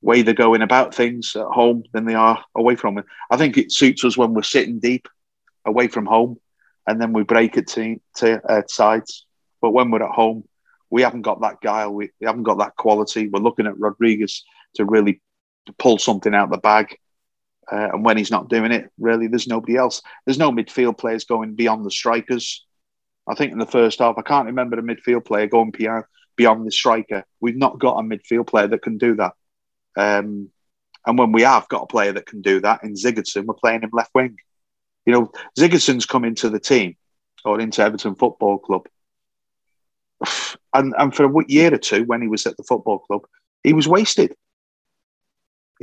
way 0.00 0.22
they're 0.22 0.34
going 0.34 0.62
about 0.62 0.94
things 0.94 1.34
at 1.34 1.46
home 1.46 1.82
than 1.92 2.04
they 2.04 2.14
are 2.14 2.44
away 2.54 2.76
from 2.76 2.98
it. 2.98 3.06
I 3.30 3.36
think 3.36 3.56
it 3.56 3.72
suits 3.72 4.04
us 4.04 4.16
when 4.16 4.34
we're 4.34 4.42
sitting 4.42 4.78
deep 4.78 5.08
away 5.64 5.88
from 5.88 6.06
home 6.06 6.38
and 6.86 7.00
then 7.00 7.12
we 7.12 7.22
break 7.24 7.56
it 7.56 7.66
to, 7.68 8.00
to 8.16 8.42
uh, 8.44 8.62
sides. 8.68 9.24
But 9.62 9.70
when 9.70 9.90
we're 9.90 10.02
at 10.02 10.14
home, 10.14 10.44
we 10.90 11.02
haven't 11.02 11.22
got 11.22 11.40
that 11.40 11.60
guile. 11.62 11.92
We, 11.92 12.10
we 12.20 12.26
haven't 12.26 12.42
got 12.42 12.58
that 12.58 12.76
quality. 12.76 13.28
We're 13.28 13.40
looking 13.40 13.66
at 13.66 13.78
Rodriguez 13.78 14.44
to 14.74 14.84
really 14.84 15.22
pull 15.78 15.98
something 15.98 16.34
out 16.34 16.44
of 16.44 16.50
the 16.50 16.58
bag. 16.58 16.98
Uh, 17.70 17.88
and 17.92 18.04
when 18.04 18.16
he's 18.16 18.30
not 18.30 18.48
doing 18.48 18.72
it, 18.72 18.90
really, 18.98 19.26
there's 19.26 19.46
nobody 19.46 19.76
else. 19.76 20.02
There's 20.24 20.38
no 20.38 20.50
midfield 20.50 20.98
players 20.98 21.24
going 21.24 21.54
beyond 21.54 21.84
the 21.84 21.90
strikers. 21.90 22.64
I 23.26 23.34
think 23.34 23.52
in 23.52 23.58
the 23.58 23.66
first 23.66 24.00
half, 24.00 24.16
I 24.18 24.22
can't 24.22 24.46
remember 24.46 24.78
a 24.78 24.82
midfield 24.82 25.24
player 25.24 25.46
going 25.46 25.70
beyond, 25.70 26.66
the 26.66 26.70
striker. 26.70 27.24
We've 27.40 27.56
not 27.56 27.78
got 27.78 27.98
a 27.98 28.02
midfield 28.02 28.48
player 28.48 28.66
that 28.68 28.82
can 28.82 28.98
do 28.98 29.16
that. 29.16 29.32
Um, 29.96 30.50
and 31.06 31.18
when 31.18 31.32
we 31.32 31.42
have 31.42 31.68
got 31.68 31.82
a 31.82 31.86
player 31.86 32.12
that 32.12 32.26
can 32.26 32.42
do 32.42 32.60
that 32.60 32.82
in 32.82 32.94
Sigurdsson, 32.94 33.44
we're 33.44 33.54
playing 33.54 33.82
him 33.82 33.90
left 33.92 34.14
wing. 34.14 34.36
You 35.06 35.12
know, 35.12 35.32
Sigurdsson's 35.58 36.06
come 36.06 36.24
into 36.24 36.50
the 36.50 36.60
team 36.60 36.96
or 37.44 37.60
into 37.60 37.82
Everton 37.82 38.14
Football 38.14 38.58
Club. 38.58 38.86
And, 40.76 40.92
and 40.98 41.14
for 41.14 41.24
a 41.24 41.44
year 41.46 41.72
or 41.72 41.78
two, 41.78 42.02
when 42.02 42.20
he 42.20 42.26
was 42.26 42.46
at 42.46 42.56
the 42.56 42.64
football 42.64 42.98
club, 42.98 43.22
he 43.62 43.72
was 43.72 43.86
wasted. 43.86 44.34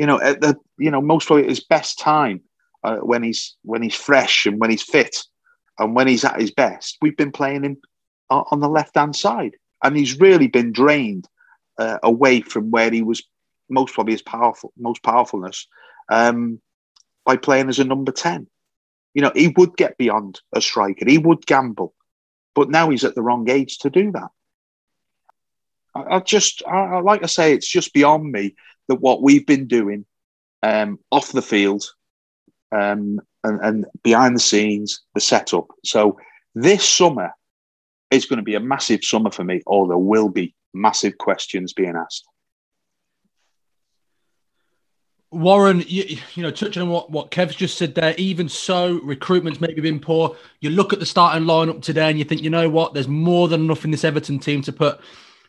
You 0.02 0.08
know, 0.08 0.20
at 0.20 0.42
the 0.42 0.58
you 0.80 0.90
know 0.90 1.00
most 1.00 1.28
probably 1.28 1.48
his 1.48 1.64
best 1.64 2.00
time 2.00 2.42
uh, 2.84 2.98
when 2.98 3.22
he's 3.22 3.56
when 3.62 3.84
he's 3.84 3.94
fresh 3.94 4.48
and 4.48 4.60
when 4.60 4.72
he's 4.72 4.82
fit 4.82 5.16
and 5.78 5.96
when 5.96 6.08
he's 6.08 6.26
at 6.26 6.42
his 6.42 6.50
best, 6.50 6.98
we've 7.04 7.16
been 7.16 7.32
playing 7.32 7.64
him 7.64 7.78
on 8.32 8.62
the 8.62 8.68
left 8.68 8.96
hand 8.96 9.16
side, 9.16 9.58
and 9.84 9.96
he's 9.96 10.20
really 10.20 10.48
been 10.48 10.72
drained 10.72 11.28
uh, 11.78 12.00
away 12.02 12.42
from 12.42 12.72
where 12.72 12.90
he 12.90 13.04
was 13.04 13.22
most 13.70 13.94
probably 13.94 14.14
his 14.14 14.24
powerful 14.24 14.74
most 14.76 15.04
powerfulness 15.04 15.68
um, 16.10 16.60
by 17.24 17.38
playing 17.38 17.70
as 17.70 17.78
a 17.78 17.84
number 17.84 18.12
10 18.12 18.48
you 19.14 19.22
know 19.22 19.32
he 19.36 19.50
would 19.50 19.78
get 19.78 20.00
beyond 20.00 20.42
a 20.52 20.62
striker. 20.62 21.08
He 21.08 21.20
would 21.20 21.46
gamble. 21.46 21.94
But 22.56 22.72
now 22.72 22.90
he's 22.90 23.04
at 23.04 23.14
the 23.14 23.22
wrong 23.22 23.48
age 23.52 23.78
to 23.80 23.92
do 23.92 24.12
that 24.14 24.32
i, 25.96 26.16
I 26.16 26.20
just 26.20 26.64
I, 26.68 27.00
like 27.00 27.24
i 27.24 27.28
say 27.28 27.54
it's 27.54 27.68
just 27.68 27.94
beyond 27.94 28.32
me 28.32 28.56
that 28.88 28.96
what 28.96 29.22
we've 29.22 29.46
been 29.46 29.68
doing 29.68 30.06
um, 30.64 31.00
off 31.12 31.32
the 31.32 31.42
field 31.42 31.86
um, 32.72 33.20
and, 33.44 33.60
and 33.62 33.86
behind 34.04 34.36
the 34.36 34.42
scenes 34.42 35.02
the 35.16 35.22
setup. 35.22 35.68
So 35.84 36.20
this 36.56 36.88
summer 36.88 37.32
is 38.12 38.26
going 38.26 38.38
to 38.38 38.44
be 38.44 38.56
a 38.56 38.60
massive 38.60 39.04
summer 39.04 39.32
for 39.32 39.44
me 39.44 39.62
or 39.66 39.88
there 39.88 39.98
will 39.98 40.30
be 40.30 40.54
massive 40.74 41.18
questions 41.18 41.74
being 41.74 41.96
asked. 41.96 42.28
Warren, 45.32 45.82
you, 45.88 46.18
you, 46.36 46.44
know, 46.44 46.52
touching 46.52 46.82
on 46.82 46.90
what, 46.90 47.10
what 47.10 47.32
Kev's 47.32 47.56
just 47.56 47.78
said 47.78 47.96
there, 47.96 48.14
even 48.18 48.50
so, 48.50 49.00
recruitment's 49.00 49.62
maybe 49.62 49.80
been 49.80 50.02
poor. 50.02 50.36
You 50.60 50.72
look 50.72 50.92
at 50.92 51.00
the 51.00 51.06
starting 51.06 51.48
lineup 51.48 51.82
today 51.82 52.10
and 52.10 52.20
you 52.20 52.26
think, 52.26 52.42
you 52.42 52.50
know 52.50 52.70
what, 52.70 52.94
there's 52.94 53.08
more 53.08 53.48
than 53.48 53.62
enough 53.62 53.86
in 53.86 53.92
this 53.92 54.04
Everton 54.04 54.40
team 54.40 54.62
to 54.64 54.74
put, 54.74 55.00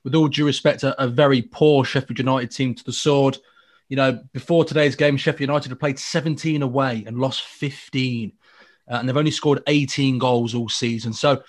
with 0.04 0.14
all 0.14 0.28
due 0.28 0.46
respect, 0.46 0.82
a, 0.82 1.00
a 1.02 1.08
very 1.08 1.42
poor 1.42 1.84
Sheffield 1.84 2.18
United 2.18 2.50
team 2.50 2.74
to 2.74 2.84
the 2.84 2.92
sword. 2.92 3.38
You 3.88 3.96
know, 3.96 4.22
before 4.32 4.64
today's 4.64 4.96
game, 4.96 5.16
Sheffield 5.16 5.48
United 5.48 5.70
have 5.70 5.80
played 5.80 5.98
17 5.98 6.62
away 6.62 7.04
and 7.06 7.18
lost 7.18 7.42
15, 7.42 8.32
uh, 8.90 8.94
and 8.94 9.08
they've 9.08 9.16
only 9.16 9.30
scored 9.30 9.62
18 9.66 10.18
goals 10.18 10.54
all 10.54 10.68
season. 10.68 11.12
So 11.12 11.42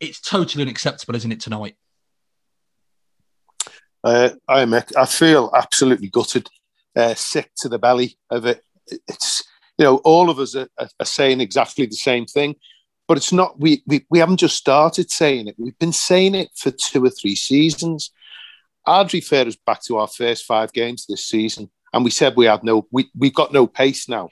it's 0.00 0.20
totally 0.20 0.62
unacceptable, 0.62 1.16
isn't 1.16 1.32
it, 1.32 1.40
tonight? 1.40 1.76
Uh, 4.02 4.30
I, 4.48 4.62
I 4.96 5.06
feel 5.06 5.50
absolutely 5.54 6.08
gutted 6.08 6.48
uh, 6.94 7.14
sick 7.14 7.50
to 7.58 7.68
the 7.68 7.78
belly 7.78 8.16
of 8.30 8.46
it. 8.46 8.62
It's 8.86 9.42
you 9.78 9.84
know 9.84 9.96
all 9.98 10.30
of 10.30 10.38
us 10.38 10.54
are, 10.54 10.68
are, 10.78 11.04
saying 11.04 11.40
exactly 11.40 11.86
the 11.86 11.96
same 11.96 12.24
thing, 12.24 12.54
but 13.08 13.16
it's 13.16 13.32
not. 13.32 13.58
We, 13.60 13.82
we 13.86 14.04
we 14.10 14.18
haven't 14.18 14.38
just 14.38 14.56
started 14.56 15.10
saying 15.10 15.48
it. 15.48 15.56
We've 15.58 15.78
been 15.78 15.92
saying 15.92 16.34
it 16.34 16.50
for 16.54 16.70
two 16.70 17.04
or 17.04 17.10
three 17.10 17.36
seasons. 17.36 18.10
I'd 18.86 19.12
refer 19.12 19.46
us 19.46 19.56
back 19.56 19.82
to 19.84 19.98
our 19.98 20.08
first 20.08 20.44
five 20.44 20.72
games 20.72 21.06
this 21.06 21.24
season, 21.24 21.70
and 21.92 22.04
we 22.04 22.10
said 22.10 22.36
we 22.36 22.46
had 22.46 22.62
no. 22.64 22.86
We 22.90 23.10
we've 23.18 23.34
got 23.34 23.52
no 23.52 23.66
pace 23.66 24.08
now. 24.08 24.30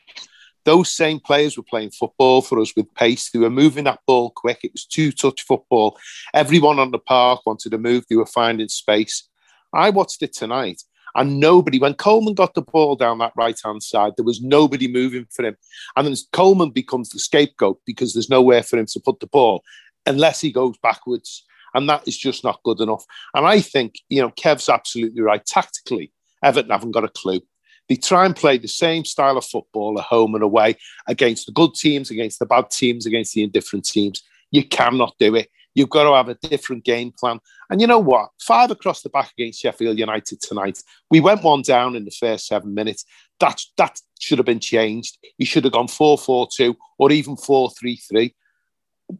those 0.64 0.90
same 0.90 1.20
players 1.20 1.56
were 1.56 1.62
playing 1.62 1.90
football 1.90 2.42
for 2.42 2.58
us 2.60 2.72
with 2.76 2.92
pace. 2.94 3.30
They 3.30 3.38
were 3.38 3.50
moving 3.50 3.84
that 3.84 4.00
ball 4.06 4.30
quick. 4.30 4.60
It 4.62 4.72
was 4.72 4.86
two 4.86 5.12
touch 5.12 5.42
football. 5.42 5.98
Everyone 6.32 6.78
on 6.78 6.90
the 6.90 6.98
park 6.98 7.42
wanted 7.46 7.70
to 7.70 7.78
move. 7.78 8.04
They 8.08 8.16
were 8.16 8.26
finding 8.26 8.68
space. 8.68 9.28
I 9.72 9.90
watched 9.90 10.22
it 10.22 10.32
tonight 10.32 10.82
and 11.14 11.38
nobody, 11.38 11.78
when 11.78 11.94
Coleman 11.94 12.34
got 12.34 12.54
the 12.54 12.62
ball 12.62 12.96
down 12.96 13.18
that 13.18 13.32
right 13.36 13.58
hand 13.64 13.82
side, 13.82 14.14
there 14.16 14.24
was 14.24 14.42
nobody 14.42 14.88
moving 14.88 15.26
for 15.30 15.44
him. 15.44 15.56
And 15.96 16.06
then 16.06 16.14
Coleman 16.32 16.70
becomes 16.70 17.10
the 17.10 17.18
scapegoat 17.18 17.80
because 17.86 18.12
there's 18.12 18.30
nowhere 18.30 18.62
for 18.62 18.78
him 18.78 18.86
to 18.86 19.00
put 19.00 19.20
the 19.20 19.26
ball 19.26 19.62
unless 20.06 20.40
he 20.40 20.50
goes 20.50 20.76
backwards. 20.82 21.44
And 21.74 21.88
that 21.88 22.06
is 22.06 22.16
just 22.16 22.44
not 22.44 22.62
good 22.64 22.80
enough. 22.80 23.04
And 23.34 23.46
I 23.46 23.60
think, 23.60 23.96
you 24.08 24.20
know, 24.20 24.30
Kev's 24.30 24.68
absolutely 24.68 25.22
right. 25.22 25.44
Tactically, 25.44 26.12
Everton 26.42 26.70
haven't 26.70 26.92
got 26.92 27.04
a 27.04 27.08
clue. 27.08 27.40
They 27.88 27.96
try 27.96 28.24
and 28.24 28.34
play 28.34 28.58
the 28.58 28.68
same 28.68 29.04
style 29.04 29.36
of 29.36 29.44
football 29.44 29.98
at 29.98 30.06
home 30.06 30.34
and 30.34 30.42
away 30.42 30.76
against 31.06 31.46
the 31.46 31.52
good 31.52 31.74
teams, 31.74 32.10
against 32.10 32.38
the 32.38 32.46
bad 32.46 32.70
teams, 32.70 33.06
against 33.06 33.34
the 33.34 33.42
indifferent 33.42 33.84
teams. 33.84 34.22
You 34.50 34.64
cannot 34.64 35.14
do 35.18 35.34
it. 35.34 35.48
You've 35.74 35.90
got 35.90 36.04
to 36.04 36.14
have 36.14 36.28
a 36.28 36.48
different 36.48 36.84
game 36.84 37.12
plan. 37.18 37.40
And 37.70 37.80
you 37.80 37.86
know 37.86 37.98
what? 37.98 38.30
Five 38.40 38.70
across 38.70 39.02
the 39.02 39.08
back 39.08 39.32
against 39.36 39.60
Sheffield 39.60 39.98
United 39.98 40.40
tonight. 40.40 40.82
We 41.10 41.20
went 41.20 41.42
one 41.42 41.62
down 41.62 41.96
in 41.96 42.04
the 42.04 42.10
first 42.10 42.46
seven 42.46 42.74
minutes. 42.74 43.04
That, 43.40 43.60
that 43.76 44.00
should 44.20 44.38
have 44.38 44.46
been 44.46 44.60
changed. 44.60 45.18
He 45.38 45.44
should 45.44 45.64
have 45.64 45.72
gone 45.72 45.88
4 45.88 46.18
4 46.18 46.48
2 46.54 46.76
or 46.98 47.12
even 47.12 47.36
4 47.36 47.70
3 47.70 47.96
3. 47.96 48.34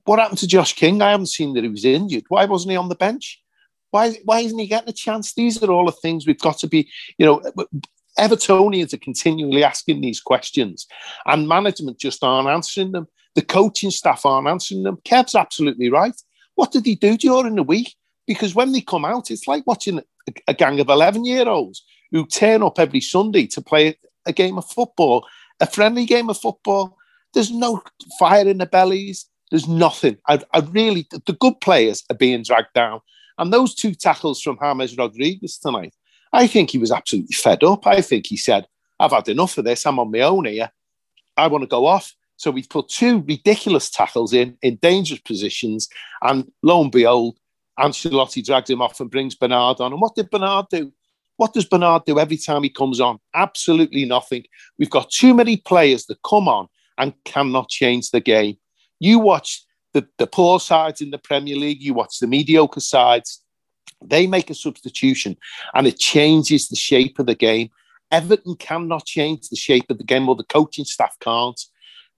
What 0.04 0.18
happened 0.18 0.38
to 0.38 0.46
Josh 0.46 0.74
King? 0.74 1.02
I 1.02 1.10
haven't 1.10 1.26
seen 1.26 1.54
that 1.54 1.64
he 1.64 1.68
was 1.68 1.84
injured. 1.84 2.24
Why 2.28 2.44
wasn't 2.46 2.70
he 2.70 2.76
on 2.76 2.88
the 2.88 2.94
bench? 2.94 3.42
Why, 3.90 4.16
why 4.24 4.40
isn't 4.40 4.58
he 4.58 4.66
getting 4.66 4.88
a 4.88 4.92
chance? 4.92 5.34
These 5.34 5.62
are 5.62 5.70
all 5.70 5.86
the 5.86 5.92
things 5.92 6.26
we've 6.26 6.38
got 6.38 6.58
to 6.58 6.66
be, 6.66 6.90
you 7.18 7.26
know, 7.26 7.42
Evertonians 8.18 8.92
are 8.92 8.98
continually 8.98 9.64
asking 9.64 10.00
these 10.00 10.20
questions, 10.20 10.86
and 11.26 11.48
management 11.48 11.98
just 11.98 12.22
aren't 12.22 12.48
answering 12.48 12.92
them. 12.92 13.08
The 13.34 13.42
coaching 13.42 13.90
staff 13.90 14.24
aren't 14.24 14.48
answering 14.48 14.84
them. 14.84 14.98
Kev's 15.04 15.34
absolutely 15.34 15.90
right. 15.90 16.14
What 16.54 16.72
did 16.72 16.86
he 16.86 16.94
do 16.94 17.16
during 17.16 17.56
the 17.56 17.62
week? 17.62 17.94
Because 18.26 18.54
when 18.54 18.72
they 18.72 18.80
come 18.80 19.04
out, 19.04 19.30
it's 19.30 19.46
like 19.46 19.66
watching 19.66 20.00
a, 20.48 20.54
gang 20.54 20.80
of 20.80 20.88
11 20.88 21.24
year 21.24 21.48
olds 21.48 21.84
who 22.10 22.26
turn 22.26 22.62
up 22.62 22.78
every 22.78 23.00
Sunday 23.00 23.46
to 23.48 23.60
play 23.60 23.96
a 24.26 24.32
game 24.32 24.56
of 24.56 24.66
football, 24.66 25.26
a 25.60 25.66
friendly 25.66 26.06
game 26.06 26.30
of 26.30 26.38
football. 26.38 26.96
There's 27.34 27.50
no 27.50 27.82
fire 28.18 28.48
in 28.48 28.58
the 28.58 28.66
bellies. 28.66 29.26
There's 29.50 29.68
nothing. 29.68 30.16
I, 30.28 30.40
I 30.52 30.60
really, 30.60 31.06
the 31.10 31.36
good 31.38 31.60
players 31.60 32.02
are 32.10 32.16
being 32.16 32.42
dragged 32.42 32.72
down. 32.74 33.00
And 33.36 33.52
those 33.52 33.74
two 33.74 33.94
tackles 33.94 34.40
from 34.40 34.58
James 34.62 34.96
Rodriguez 34.96 35.58
tonight, 35.58 35.94
I 36.32 36.46
think 36.46 36.70
he 36.70 36.78
was 36.78 36.92
absolutely 36.92 37.34
fed 37.34 37.62
up. 37.62 37.86
I 37.86 38.00
think 38.00 38.26
he 38.26 38.36
said, 38.36 38.66
I've 38.98 39.12
had 39.12 39.28
enough 39.28 39.58
of 39.58 39.64
this. 39.64 39.86
I'm 39.86 39.98
on 39.98 40.10
my 40.10 40.20
own 40.20 40.46
here. 40.46 40.70
I 41.36 41.48
want 41.48 41.62
to 41.62 41.68
go 41.68 41.86
off. 41.86 42.14
So 42.36 42.50
we've 42.50 42.68
put 42.68 42.88
two 42.88 43.22
ridiculous 43.22 43.90
tackles 43.90 44.32
in, 44.32 44.56
in 44.62 44.76
dangerous 44.76 45.20
positions. 45.20 45.88
And 46.22 46.50
lo 46.62 46.82
and 46.82 46.90
behold, 46.90 47.38
Ancelotti 47.78 48.44
drags 48.44 48.70
him 48.70 48.82
off 48.82 49.00
and 49.00 49.10
brings 49.10 49.34
Bernard 49.34 49.80
on. 49.80 49.92
And 49.92 50.00
what 50.00 50.14
did 50.14 50.30
Bernard 50.30 50.66
do? 50.70 50.92
What 51.36 51.52
does 51.52 51.64
Bernard 51.64 52.04
do 52.04 52.18
every 52.18 52.36
time 52.36 52.62
he 52.62 52.70
comes 52.70 53.00
on? 53.00 53.18
Absolutely 53.34 54.04
nothing. 54.04 54.44
We've 54.78 54.90
got 54.90 55.10
too 55.10 55.34
many 55.34 55.56
players 55.56 56.06
that 56.06 56.22
come 56.22 56.48
on 56.48 56.68
and 56.98 57.12
cannot 57.24 57.68
change 57.68 58.10
the 58.10 58.20
game. 58.20 58.56
You 59.00 59.18
watch 59.18 59.64
the, 59.92 60.06
the 60.18 60.26
poor 60.26 60.60
sides 60.60 61.00
in 61.00 61.10
the 61.10 61.18
Premier 61.18 61.56
League, 61.56 61.82
you 61.82 61.94
watch 61.94 62.18
the 62.18 62.26
mediocre 62.26 62.80
sides, 62.80 63.42
they 64.02 64.26
make 64.26 64.50
a 64.50 64.54
substitution 64.54 65.36
and 65.74 65.86
it 65.86 65.98
changes 65.98 66.68
the 66.68 66.76
shape 66.76 67.18
of 67.18 67.26
the 67.26 67.34
game. 67.34 67.70
Everton 68.10 68.54
cannot 68.56 69.06
change 69.06 69.48
the 69.48 69.56
shape 69.56 69.90
of 69.90 69.98
the 69.98 70.04
game, 70.04 70.28
or 70.28 70.36
the 70.36 70.44
coaching 70.44 70.84
staff 70.84 71.16
can't. 71.20 71.60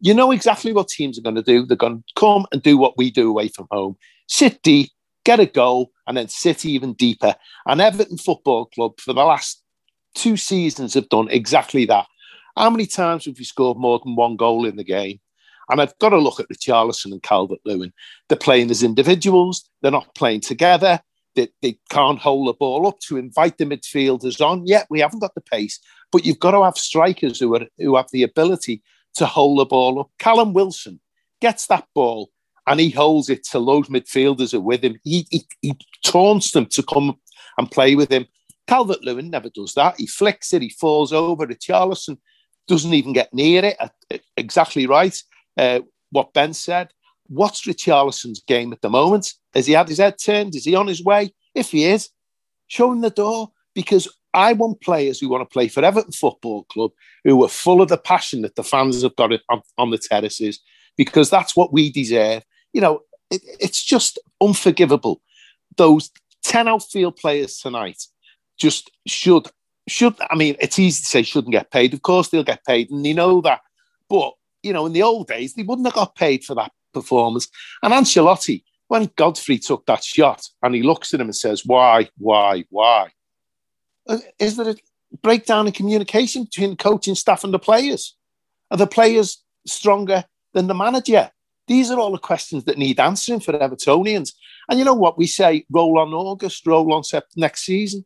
You 0.00 0.14
know 0.14 0.30
exactly 0.30 0.72
what 0.72 0.88
teams 0.88 1.18
are 1.18 1.22
going 1.22 1.36
to 1.36 1.42
do. 1.42 1.64
They're 1.64 1.76
going 1.76 1.98
to 1.98 2.04
come 2.16 2.46
and 2.52 2.62
do 2.62 2.76
what 2.76 2.98
we 2.98 3.10
do 3.10 3.28
away 3.28 3.48
from 3.48 3.66
home 3.70 3.96
sit 4.28 4.60
deep, 4.62 4.90
get 5.24 5.38
a 5.38 5.46
goal, 5.46 5.92
and 6.06 6.16
then 6.16 6.28
sit 6.28 6.64
even 6.64 6.94
deeper. 6.94 7.34
And 7.66 7.80
Everton 7.80 8.18
Football 8.18 8.66
Club, 8.66 8.98
for 9.00 9.12
the 9.12 9.24
last 9.24 9.62
two 10.16 10.36
seasons, 10.36 10.94
have 10.94 11.08
done 11.08 11.28
exactly 11.30 11.84
that. 11.86 12.06
How 12.56 12.70
many 12.70 12.86
times 12.86 13.26
have 13.26 13.38
we 13.38 13.44
scored 13.44 13.78
more 13.78 14.00
than 14.02 14.16
one 14.16 14.36
goal 14.36 14.66
in 14.66 14.76
the 14.76 14.84
game? 14.84 15.20
And 15.68 15.80
I've 15.80 15.98
got 15.98 16.08
to 16.08 16.18
look 16.18 16.40
at 16.40 16.48
Richarlison 16.48 17.12
and 17.12 17.22
Calvert 17.22 17.60
Lewin. 17.64 17.92
They're 18.28 18.38
playing 18.38 18.70
as 18.70 18.82
individuals, 18.82 19.68
they're 19.82 19.90
not 19.90 20.14
playing 20.14 20.40
together 20.40 21.00
they, 21.36 21.48
they 21.62 21.78
can't 21.90 22.18
hold 22.18 22.48
the 22.48 22.54
ball 22.54 22.86
up 22.88 22.98
to 23.00 23.16
invite 23.16 23.58
the 23.58 23.64
midfielders 23.64 24.44
on. 24.44 24.66
Yet 24.66 24.86
we 24.90 25.00
haven't 25.00 25.20
got 25.20 25.34
the 25.34 25.40
pace, 25.40 25.78
but 26.10 26.24
you've 26.24 26.40
got 26.40 26.50
to 26.52 26.64
have 26.64 26.76
strikers 26.76 27.38
who 27.38 27.54
are 27.54 27.66
who 27.78 27.94
have 27.94 28.10
the 28.10 28.24
ability 28.24 28.82
to 29.16 29.26
hold 29.26 29.58
the 29.58 29.64
ball 29.64 30.00
up. 30.00 30.10
Callum 30.18 30.52
Wilson 30.52 31.00
gets 31.40 31.66
that 31.66 31.86
ball 31.94 32.30
and 32.66 32.80
he 32.80 32.90
holds 32.90 33.28
it 33.30 33.44
till 33.44 33.64
those 33.64 33.88
midfielders 33.88 34.54
are 34.54 34.60
with 34.60 34.82
him. 34.82 34.98
He, 35.04 35.26
he, 35.30 35.46
he 35.62 35.74
taunts 36.04 36.50
them 36.50 36.66
to 36.66 36.82
come 36.82 37.18
and 37.58 37.70
play 37.70 37.94
with 37.94 38.10
him. 38.10 38.26
Calvert 38.66 39.02
Lewin 39.02 39.30
never 39.30 39.48
does 39.50 39.74
that. 39.74 39.94
He 39.98 40.06
flicks 40.06 40.52
it, 40.52 40.62
he 40.62 40.70
falls 40.70 41.12
over. 41.12 41.46
Richarlison 41.46 42.18
doesn't 42.66 42.94
even 42.94 43.12
get 43.12 43.32
near 43.32 43.64
it. 43.64 44.22
Exactly 44.36 44.86
right. 44.86 45.16
Uh, 45.56 45.80
what 46.10 46.32
Ben 46.32 46.52
said. 46.52 46.90
What's 47.28 47.66
Richarlison's 47.66 48.42
game 48.46 48.72
at 48.72 48.82
the 48.82 48.90
moment? 48.90 49.32
Has 49.54 49.66
he 49.66 49.72
had 49.72 49.88
his 49.88 49.98
head 49.98 50.16
turned? 50.22 50.54
Is 50.54 50.64
he 50.64 50.74
on 50.74 50.86
his 50.86 51.04
way? 51.04 51.32
If 51.54 51.70
he 51.70 51.84
is, 51.84 52.10
show 52.68 52.92
him 52.92 53.00
the 53.00 53.10
door 53.10 53.50
because 53.74 54.08
I 54.36 54.52
want 54.52 54.82
players 54.82 55.18
who 55.18 55.30
want 55.30 55.48
to 55.48 55.52
play 55.52 55.66
for 55.68 55.82
Everton 55.82 56.12
Football 56.12 56.64
Club 56.64 56.92
who 57.24 57.42
are 57.42 57.48
full 57.48 57.80
of 57.80 57.88
the 57.88 57.96
passion 57.96 58.42
that 58.42 58.54
the 58.54 58.62
fans 58.62 59.02
have 59.02 59.16
got 59.16 59.32
on, 59.48 59.62
on 59.78 59.90
the 59.90 59.98
terraces 59.98 60.60
because 60.96 61.30
that's 61.30 61.56
what 61.56 61.72
we 61.72 61.90
deserve. 61.90 62.44
You 62.74 62.82
know, 62.82 63.00
it, 63.30 63.40
it's 63.58 63.82
just 63.82 64.18
unforgivable. 64.42 65.22
Those 65.78 66.10
10 66.44 66.68
outfield 66.68 67.16
players 67.16 67.58
tonight 67.58 68.02
just 68.58 68.90
should, 69.06 69.48
should, 69.88 70.14
I 70.30 70.36
mean, 70.36 70.54
it's 70.60 70.78
easy 70.78 71.00
to 71.00 71.06
say 71.06 71.22
shouldn't 71.22 71.52
get 71.52 71.70
paid. 71.70 71.94
Of 71.94 72.02
course, 72.02 72.28
they'll 72.28 72.44
get 72.44 72.64
paid 72.66 72.90
and 72.90 73.04
they 73.04 73.14
know 73.14 73.40
that. 73.40 73.60
But, 74.10 74.34
you 74.62 74.74
know, 74.74 74.84
in 74.84 74.92
the 74.92 75.02
old 75.02 75.28
days, 75.28 75.54
they 75.54 75.62
wouldn't 75.62 75.86
have 75.86 75.94
got 75.94 76.14
paid 76.14 76.44
for 76.44 76.54
that 76.56 76.72
performance. 76.92 77.48
And 77.82 77.94
Ancelotti, 77.94 78.64
when 78.88 79.10
Godfrey 79.16 79.58
took 79.58 79.86
that 79.86 80.04
shot 80.04 80.46
and 80.62 80.74
he 80.74 80.82
looks 80.82 81.14
at 81.14 81.20
him 81.20 81.28
and 81.28 81.36
says, 81.36 81.64
Why, 81.64 82.10
why, 82.18 82.64
why? 82.68 83.08
Uh, 84.08 84.18
is 84.38 84.56
there 84.56 84.70
a 84.70 84.76
breakdown 85.22 85.66
in 85.66 85.72
communication 85.72 86.44
between 86.44 86.76
coaching 86.76 87.14
staff 87.14 87.44
and 87.44 87.52
the 87.52 87.58
players? 87.58 88.16
Are 88.70 88.76
the 88.76 88.86
players 88.86 89.42
stronger 89.66 90.24
than 90.54 90.66
the 90.66 90.74
manager? 90.74 91.30
These 91.68 91.90
are 91.90 91.98
all 91.98 92.12
the 92.12 92.18
questions 92.18 92.64
that 92.64 92.78
need 92.78 93.00
answering 93.00 93.40
for 93.40 93.52
Evertonians. 93.52 94.32
And 94.68 94.78
you 94.78 94.84
know 94.84 94.94
what? 94.94 95.18
We 95.18 95.26
say 95.26 95.64
roll 95.70 95.98
on 95.98 96.12
August, 96.12 96.66
roll 96.66 96.92
on 96.92 97.02
September 97.04 97.40
next 97.40 97.64
season. 97.64 98.04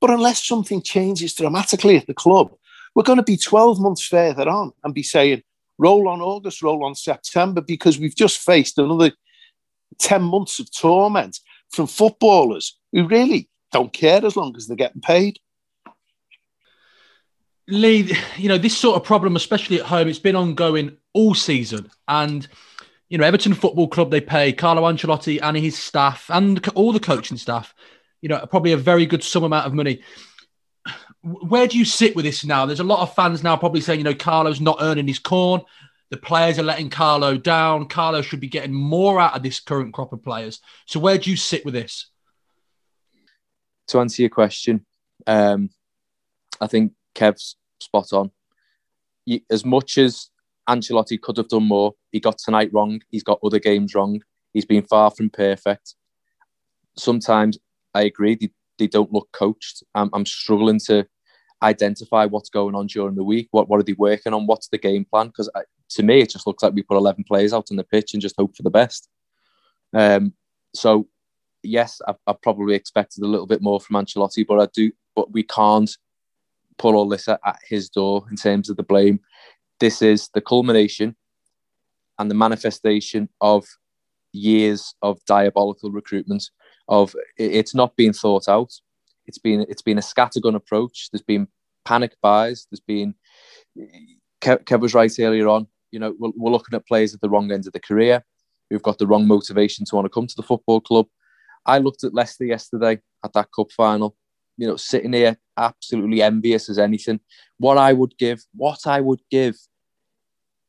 But 0.00 0.10
unless 0.10 0.44
something 0.44 0.82
changes 0.82 1.34
dramatically 1.34 1.96
at 1.96 2.06
the 2.06 2.14
club, 2.14 2.52
we're 2.94 3.02
going 3.04 3.18
to 3.18 3.22
be 3.22 3.36
12 3.36 3.80
months 3.80 4.04
further 4.04 4.48
on 4.48 4.72
and 4.82 4.94
be 4.94 5.02
saying, 5.02 5.42
roll 5.78 6.08
on 6.08 6.20
August, 6.20 6.62
roll 6.62 6.84
on 6.84 6.94
September, 6.94 7.60
because 7.60 7.98
we've 7.98 8.16
just 8.16 8.38
faced 8.38 8.78
another 8.78 9.12
10 9.98 10.22
months 10.22 10.58
of 10.58 10.74
torment 10.74 11.38
from 11.70 11.86
footballers 11.86 12.78
who 12.92 13.06
really 13.06 13.49
don't 13.72 13.92
care 13.92 14.24
as 14.24 14.36
long 14.36 14.56
as 14.56 14.66
they're 14.66 14.76
getting 14.76 15.00
paid. 15.00 15.38
Lee, 17.68 18.16
you 18.36 18.48
know, 18.48 18.58
this 18.58 18.76
sort 18.76 18.96
of 18.96 19.04
problem, 19.04 19.36
especially 19.36 19.80
at 19.80 19.86
home, 19.86 20.08
it's 20.08 20.18
been 20.18 20.36
ongoing 20.36 20.96
all 21.12 21.34
season. 21.34 21.88
And, 22.08 22.46
you 23.08 23.18
know, 23.18 23.24
Everton 23.24 23.54
Football 23.54 23.88
Club, 23.88 24.10
they 24.10 24.20
pay 24.20 24.52
Carlo 24.52 24.82
Ancelotti 24.82 25.38
and 25.40 25.56
his 25.56 25.78
staff 25.78 26.28
and 26.30 26.66
all 26.70 26.92
the 26.92 27.00
coaching 27.00 27.36
staff, 27.36 27.74
you 28.22 28.28
know, 28.28 28.44
probably 28.46 28.72
a 28.72 28.76
very 28.76 29.06
good 29.06 29.22
sum 29.22 29.44
amount 29.44 29.66
of 29.66 29.74
money 29.74 30.02
where 31.22 31.66
do 31.66 31.78
you 31.78 31.84
sit 31.84 32.16
with 32.16 32.24
this 32.24 32.44
now? 32.44 32.66
There's 32.66 32.80
a 32.80 32.84
lot 32.84 33.00
of 33.00 33.14
fans 33.14 33.42
now 33.42 33.56
probably 33.56 33.80
saying, 33.80 34.00
you 34.00 34.04
know, 34.04 34.14
Carlo's 34.14 34.60
not 34.60 34.78
earning 34.80 35.06
his 35.06 35.18
corn. 35.18 35.60
The 36.10 36.16
players 36.16 36.58
are 36.58 36.64
letting 36.64 36.90
Carlo 36.90 37.36
down. 37.36 37.86
Carlo 37.86 38.22
should 38.22 38.40
be 38.40 38.48
getting 38.48 38.72
more 38.72 39.20
out 39.20 39.36
of 39.36 39.42
this 39.42 39.60
current 39.60 39.92
crop 39.92 40.12
of 40.12 40.22
players. 40.22 40.60
So 40.86 40.98
where 40.98 41.18
do 41.18 41.30
you 41.30 41.36
sit 41.36 41.64
with 41.64 41.74
this? 41.74 42.10
To 43.90 43.98
answer 43.98 44.22
your 44.22 44.30
question, 44.30 44.86
um, 45.26 45.70
I 46.60 46.68
think 46.68 46.92
Kev's 47.14 47.56
spot 47.80 48.12
on. 48.12 48.30
As 49.50 49.64
much 49.64 49.98
as 49.98 50.30
Ancelotti 50.68 51.20
could 51.20 51.36
have 51.38 51.48
done 51.48 51.64
more, 51.64 51.94
he 52.12 52.20
got 52.20 52.38
tonight 52.38 52.70
wrong. 52.72 53.00
He's 53.10 53.24
got 53.24 53.40
other 53.42 53.58
games 53.58 53.94
wrong. 53.94 54.20
He's 54.52 54.64
been 54.64 54.84
far 54.84 55.10
from 55.10 55.28
perfect. 55.28 55.96
Sometimes 56.96 57.58
I 57.92 58.02
agree 58.02 58.38
they 58.78 58.86
don't 58.86 59.12
look 59.12 59.28
coached. 59.32 59.82
I'm, 59.96 60.08
I'm 60.12 60.26
struggling 60.26 60.78
to 60.86 61.06
identify 61.60 62.26
what's 62.26 62.48
going 62.48 62.76
on 62.76 62.86
during 62.86 63.16
the 63.16 63.24
week. 63.24 63.48
What 63.50 63.68
what 63.68 63.80
are 63.80 63.84
they 63.84 63.94
working 63.94 64.32
on? 64.32 64.46
What's 64.46 64.68
the 64.68 64.78
game 64.78 65.04
plan? 65.04 65.26
Because 65.26 65.50
to 65.90 66.02
me, 66.04 66.20
it 66.20 66.30
just 66.30 66.46
looks 66.46 66.62
like 66.62 66.74
we 66.74 66.82
put 66.82 66.96
eleven 66.96 67.24
players 67.24 67.52
out 67.52 67.72
on 67.72 67.76
the 67.76 67.84
pitch 67.84 68.12
and 68.12 68.22
just 68.22 68.36
hope 68.38 68.56
for 68.56 68.62
the 68.62 68.70
best. 68.70 69.08
Um, 69.92 70.34
so 70.74 71.08
yes, 71.62 72.00
I, 72.06 72.14
I 72.26 72.34
probably 72.40 72.74
expected 72.74 73.22
a 73.22 73.26
little 73.26 73.46
bit 73.46 73.62
more 73.62 73.80
from 73.80 73.96
Ancelotti, 73.96 74.46
but 74.46 74.60
I 74.60 74.68
do. 74.72 74.92
But 75.14 75.32
we 75.32 75.42
can't 75.42 75.90
put 76.78 76.94
all 76.94 77.08
this 77.08 77.28
at, 77.28 77.40
at 77.44 77.58
his 77.68 77.88
door 77.88 78.24
in 78.30 78.36
terms 78.36 78.70
of 78.70 78.76
the 78.76 78.82
blame. 78.82 79.20
this 79.80 80.02
is 80.02 80.28
the 80.34 80.40
culmination 80.40 81.16
and 82.18 82.30
the 82.30 82.34
manifestation 82.34 83.28
of 83.40 83.66
years 84.32 84.94
of 85.02 85.24
diabolical 85.24 85.90
recruitment. 85.90 86.50
Of 86.88 87.14
it's 87.36 87.74
not 87.74 87.96
being 87.96 88.12
thought 88.12 88.48
out. 88.48 88.72
It's 89.26 89.38
been 89.38 89.64
it's 89.68 89.82
been 89.82 89.98
a 89.98 90.02
scattergun 90.02 90.54
approach. 90.54 91.08
There's 91.10 91.22
been 91.22 91.48
panic 91.84 92.16
buys. 92.20 92.66
There's 92.70 92.80
been 92.80 93.14
Kev, 94.40 94.64
Kev 94.64 94.80
was 94.80 94.94
right 94.94 95.12
earlier 95.18 95.48
on. 95.48 95.66
You 95.92 96.00
know, 96.00 96.14
we're, 96.18 96.32
we're 96.36 96.50
looking 96.50 96.74
at 96.74 96.86
players 96.86 97.14
at 97.14 97.20
the 97.20 97.30
wrong 97.30 97.50
end 97.52 97.66
of 97.66 97.72
the 97.72 97.80
career 97.80 98.24
who've 98.68 98.82
got 98.82 98.98
the 98.98 99.06
wrong 99.06 99.26
motivation 99.26 99.84
to 99.84 99.96
want 99.96 100.06
to 100.06 100.10
come 100.10 100.26
to 100.26 100.36
the 100.36 100.42
football 100.42 100.80
club. 100.80 101.06
I 101.66 101.78
looked 101.78 102.04
at 102.04 102.14
Leicester 102.14 102.44
yesterday 102.44 103.00
at 103.24 103.32
that 103.34 103.48
cup 103.54 103.70
final. 103.72 104.16
You 104.56 104.68
know, 104.68 104.76
sitting 104.76 105.12
here 105.12 105.38
absolutely 105.56 106.22
envious 106.22 106.68
as 106.68 106.78
anything. 106.78 107.20
What 107.58 107.78
I 107.78 107.92
would 107.92 108.16
give, 108.18 108.42
what 108.54 108.86
I 108.86 109.00
would 109.00 109.20
give 109.30 109.56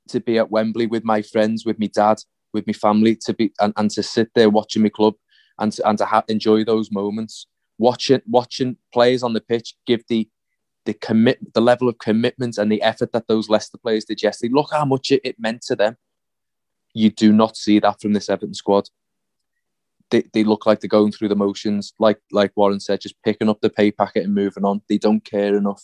to 0.10 0.19
be 0.19 0.38
at 0.38 0.51
Wembley 0.51 0.88
with 0.88 1.04
my 1.04 1.21
friends, 1.21 1.65
with 1.65 1.80
my 1.80 1.88
dad, 1.88 2.19
with 2.54 2.67
my 2.67 2.73
family, 2.73 3.15
to 3.25 3.34
be 3.34 3.51
and, 3.60 3.73
and 3.77 3.89
to 3.91 4.04
sit 4.04 4.30
there 4.36 4.49
watching 4.49 4.84
my 4.84 4.89
club 4.89 5.15
and 5.60 5.71
to, 5.73 5.88
and 5.88 5.97
to 5.97 6.06
ha- 6.06 6.23
enjoy 6.27 6.63
those 6.63 6.91
moments. 6.91 7.47
Watching 7.77 8.21
watching 8.27 8.77
players 8.93 9.23
on 9.23 9.34
the 9.34 9.41
pitch 9.41 9.75
give 9.88 10.04
the 10.08 10.30
the 10.86 10.93
commit 10.93 11.54
the 11.54 11.62
level 11.62 11.89
of 11.89 11.97
commitment 11.99 12.58
and 12.58 12.71
the 12.71 12.82
effort 12.82 13.12
that 13.13 13.27
those 13.27 13.49
Leicester 13.49 13.77
players 13.77 14.06
did 14.06 14.21
yesterday. 14.21 14.54
Look 14.54 14.69
how 14.71 14.86
much 14.86 15.12
it, 15.12 15.21
it 15.23 15.39
meant 15.39 15.62
to 15.63 15.75
them. 15.75 15.97
You 16.93 17.10
do 17.10 17.32
not 17.32 17.56
see 17.58 17.80
that 17.80 18.01
from 18.01 18.13
this 18.13 18.30
Everton 18.30 18.54
squad. 18.54 18.89
They, 20.12 20.24
they 20.34 20.43
look 20.43 20.65
like 20.65 20.80
they're 20.80 20.88
going 20.88 21.12
through 21.12 21.30
the 21.30 21.36
motions, 21.36 21.93
like 22.00 22.19
like 22.32 22.52
Warren 22.56 22.80
said, 22.80 23.02
just 23.02 23.15
picking 23.24 23.50
up 23.50 23.62
the 23.62 23.69
pay 23.69 23.91
packet 23.91 24.26
and 24.26 24.36
moving 24.36 24.65
on. 24.65 24.82
They 24.88 24.97
don't 24.97 25.24
care 25.24 25.56
enough. 25.56 25.84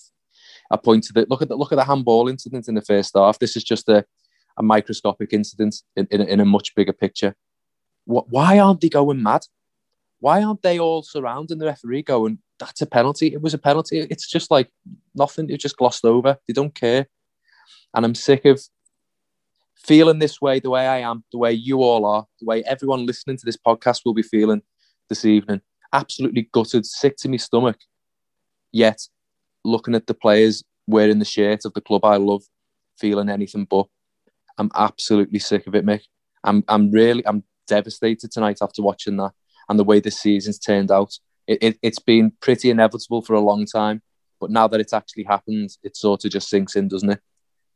I 0.70 0.78
pointed 0.78 1.18
it. 1.18 1.30
look 1.30 1.42
at 1.42 1.50
the 1.50 1.56
look 1.56 1.72
at 1.72 1.78
the 1.78 1.86
handball 1.86 2.28
incident 2.28 2.68
in 2.68 2.76
the 2.76 2.82
first 2.82 3.14
half. 3.16 3.40
This 3.40 3.56
is 3.56 3.64
just 3.64 3.88
a, 3.90 4.06
a 4.58 4.64
microscopic 4.64 5.34
incident 5.34 5.82
in, 5.96 6.08
in, 6.12 6.22
in 6.22 6.40
a 6.40 6.46
much 6.46 6.76
bigger 6.76 6.94
picture. 6.94 7.36
What, 8.06 8.30
why 8.30 8.60
aren't 8.60 8.82
they 8.82 8.90
going 8.90 9.24
mad? 9.24 9.46
Why 10.20 10.44
aren't 10.44 10.62
they 10.62 10.80
all 10.80 11.04
surrounding 11.04 11.60
the 11.60 11.66
referee 11.66 12.04
going, 12.04 12.40
that's 12.60 12.82
a 12.82 12.86
penalty? 12.86 13.34
It 13.34 13.42
was 13.42 13.54
a 13.54 13.60
penalty. 13.60 14.00
It's 14.00 14.28
just 14.28 14.50
like 14.50 14.70
nothing. 15.14 15.50
It 15.50 15.60
just 15.60 15.78
glossed 15.78 16.06
over. 16.06 16.38
They 16.48 16.54
don't 16.54 16.74
care. 16.74 17.08
And 17.94 18.06
I'm 18.06 18.16
sick 18.16 18.46
of 18.46 18.62
feeling 19.86 20.20
this 20.20 20.42
way, 20.42 20.60
the 20.60 20.70
way 20.70 20.88
I 20.88 21.00
am, 21.00 21.24
the 21.32 21.38
way 21.38 21.54
you 21.54 21.82
all 21.82 22.06
are, 22.06 22.26
the 22.40 22.46
way 22.46 22.64
everyone 22.64 23.06
listening 23.06 23.38
to 23.38 23.46
this 23.46 23.58
podcast 23.58 24.02
will 24.06 24.14
be 24.14 24.24
feeling 24.24 24.62
this 25.10 25.26
evening. 25.26 25.62
Absolutely 25.94 26.50
gutted, 26.52 26.86
sick 26.86 27.16
to 27.18 27.30
my 27.30 27.38
stomach. 27.38 27.78
Yet, 28.72 29.02
looking 29.64 29.96
at 29.96 30.08
the 30.08 30.14
players 30.14 30.64
wearing 30.88 31.20
the 31.20 31.26
shirt 31.26 31.66
of 31.66 31.74
the 31.74 31.82
club 31.82 32.06
I 32.06 32.18
love, 32.18 32.44
feeling 32.98 33.30
anything 33.30 33.66
but. 33.66 33.88
I'm 34.58 34.72
absolutely 34.76 35.40
sick 35.40 35.68
of 35.68 35.76
it, 35.76 35.86
Mick. 35.86 36.02
I'm, 36.44 36.64
I'm 36.68 36.92
really, 36.92 37.26
I'm 37.28 37.44
devastated 37.68 38.32
tonight 38.32 38.60
after 38.62 38.82
watching 38.82 39.18
that 39.18 39.32
and 39.70 39.78
the 39.78 39.84
way 39.84 40.00
this 40.00 40.20
season's 40.20 40.60
turned 40.60 40.92
out. 40.92 41.14
It, 41.46 41.60
it, 41.62 41.80
it's 41.82 42.00
been 42.00 42.32
pretty 42.42 42.70
inevitable 42.70 43.22
for 43.22 43.34
a 43.34 43.42
long 43.42 43.66
time, 43.66 44.02
but 44.40 44.50
now 44.50 44.68
that 44.68 44.80
it's 44.80 44.94
actually 44.94 45.24
happened, 45.24 45.70
it 45.84 45.96
sort 45.96 46.26
of 46.26 46.32
just 46.32 46.50
sinks 46.50 46.76
in, 46.76 46.88
doesn't 46.88 47.10
it? 47.10 47.22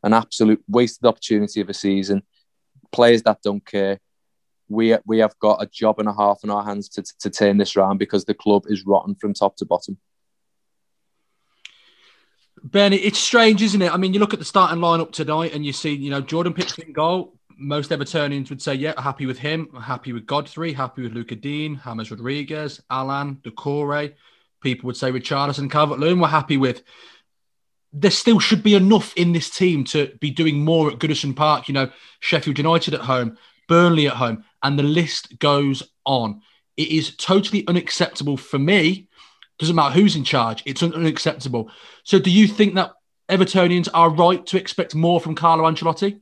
An 0.04 0.14
absolute 0.14 0.64
wasted 0.68 1.06
opportunity 1.06 1.62
of 1.62 1.70
a 1.70 1.74
season. 1.74 2.24
Players 2.92 3.24
that 3.24 3.42
don't 3.44 3.66
care. 3.66 4.00
We 4.68 4.96
we 5.06 5.20
have 5.20 5.38
got 5.40 5.62
a 5.62 5.68
job 5.68 6.00
and 6.00 6.08
a 6.08 6.14
half 6.14 6.40
in 6.44 6.50
our 6.50 6.64
hands 6.64 6.90
to, 6.90 7.04
to 7.20 7.30
turn 7.30 7.58
this 7.58 7.76
round 7.76 8.00
because 8.00 8.26
the 8.26 8.34
club 8.34 8.66
is 8.68 8.86
rotten 8.86 9.16
from 9.16 9.34
top 9.34 9.58
to 9.58 9.66
bottom. 9.66 9.98
Ben, 12.64 12.94
it's 12.94 13.18
strange, 13.18 13.62
isn't 13.62 13.82
it? 13.82 13.92
I 13.92 13.98
mean, 13.98 14.14
you 14.14 14.20
look 14.20 14.34
at 14.34 14.40
the 14.40 14.46
starting 14.46 14.80
lineup 14.80 15.12
tonight 15.12 15.54
and 15.54 15.66
you 15.66 15.74
see, 15.74 15.94
you 15.96 16.12
know, 16.12 16.22
Jordan 16.22 16.54
Pickford 16.54 16.94
goal, 16.94 17.34
most 17.58 17.90
Evertonians 17.90 18.50
would 18.50 18.62
say, 18.62 18.76
yeah, 18.76 19.00
happy 19.02 19.26
with 19.26 19.40
him, 19.40 19.70
happy 19.82 20.14
with 20.14 20.26
Godfrey, 20.26 20.74
happy 20.74 21.02
with 21.02 21.14
Luca 21.14 21.36
Digne, 21.36 21.80
James 21.84 22.12
Rodriguez, 22.12 22.82
Allan, 22.90 23.38
Doucouré. 23.44 24.14
People 24.62 24.88
would 24.88 24.98
say 24.98 25.12
Richarlison, 25.12 25.72
Calvert 25.72 26.00
Lewin 26.00 26.20
we're 26.20 26.28
happy 26.28 26.58
with. 26.58 26.84
There 27.94 28.12
still 28.12 28.40
should 28.40 28.64
be 28.64 28.76
enough 28.76 29.14
in 29.16 29.34
this 29.34 29.50
team 29.50 29.84
to 29.86 30.14
be 30.20 30.32
doing 30.32 30.64
more 30.64 30.90
at 30.90 31.00
Goodison 31.00 31.36
Park. 31.36 31.68
You 31.68 31.74
know, 31.74 31.92
Sheffield 32.20 32.58
United 32.58 32.94
at 32.94 33.02
home, 33.02 33.38
Burnley 33.68 34.08
at 34.08 34.14
home, 34.14 34.44
and 34.64 34.78
the 34.78 34.84
list 34.84 35.40
goes 35.40 35.84
on. 36.06 36.42
It 36.78 36.90
is 36.90 37.16
totally 37.16 37.68
unacceptable 37.68 38.38
for 38.38 38.60
me. 38.60 39.08
Doesn't 39.60 39.76
matter 39.76 39.94
who's 39.94 40.16
in 40.16 40.24
charge, 40.24 40.64
it's 40.66 40.82
unacceptable. 40.82 41.70
So, 42.04 42.18
do 42.18 42.32
you 42.32 42.48
think 42.48 42.76
that 42.76 42.94
Evertonians 43.30 43.88
are 43.94 44.10
right 44.10 44.46
to 44.48 44.58
expect 44.58 44.96
more 44.96 45.22
from 45.22 45.36
Carlo 45.36 45.64
Ancelotti? 45.70 46.20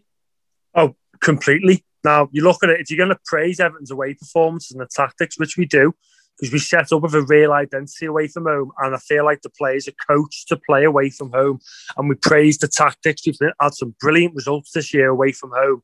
Oh, 0.76 0.96
completely. 1.22 1.86
Now, 2.04 2.30
you 2.32 2.44
look 2.44 2.64
at 2.64 2.70
it, 2.70 2.80
if 2.80 2.90
you're 2.90 2.98
going 2.98 3.16
to 3.16 3.22
praise 3.26 3.60
Everton's 3.60 3.92
away 3.92 4.14
performance 4.14 4.72
and 4.72 4.80
the 4.80 4.88
tactics, 4.88 5.40
which 5.40 5.58
we 5.58 5.66
do, 5.66 5.94
because 6.40 6.54
we 6.54 6.60
set 6.60 6.92
up 6.92 7.02
with 7.02 7.14
a 7.14 7.22
real 7.24 7.52
identity 7.52 8.06
away 8.06 8.28
from 8.28 8.46
home, 8.46 8.72
and 8.80 8.96
I 8.96 8.98
feel 8.98 9.26
like 9.26 9.42
the 9.42 9.50
players 9.50 9.88
are 9.88 9.94
coached 10.08 10.48
to 10.48 10.58
play 10.58 10.84
away 10.84 11.10
from 11.10 11.32
home, 11.32 11.60
and 11.98 12.08
we 12.08 12.16
praise 12.16 12.58
the 12.58 12.68
tactics. 12.68 13.26
We've 13.26 13.52
had 13.62 13.74
some 13.74 13.96
brilliant 14.00 14.36
results 14.36 14.72
this 14.72 14.94
year 14.94 15.10
away 15.10 15.32
from 15.32 15.52
home. 15.52 15.82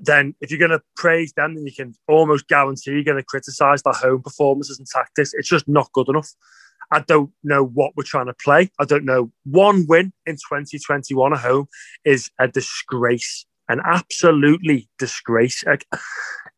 Then, 0.00 0.34
if 0.40 0.50
you're 0.50 0.58
going 0.58 0.70
to 0.72 0.82
praise 0.96 1.32
them, 1.32 1.54
then 1.54 1.66
you 1.66 1.72
can 1.72 1.94
almost 2.08 2.48
guarantee 2.48 2.92
you're 2.92 3.04
going 3.04 3.16
to 3.18 3.24
criticise 3.24 3.82
the 3.82 3.92
home 3.92 4.22
performances 4.22 4.78
and 4.78 4.86
tactics. 4.86 5.32
It's 5.34 5.48
just 5.48 5.68
not 5.68 5.92
good 5.92 6.08
enough. 6.08 6.30
I 6.92 7.00
don't 7.00 7.30
know 7.42 7.64
what 7.64 7.96
we're 7.96 8.04
trying 8.04 8.26
to 8.26 8.34
play. 8.34 8.70
I 8.78 8.84
don't 8.84 9.04
know. 9.04 9.32
One 9.44 9.86
win 9.88 10.12
in 10.24 10.36
2021 10.36 11.32
at 11.32 11.40
home 11.40 11.66
is 12.04 12.30
a 12.38 12.46
disgrace 12.46 13.46
an 13.68 13.80
absolutely 13.84 14.88
disgrace. 14.98 15.64
Like, 15.64 15.86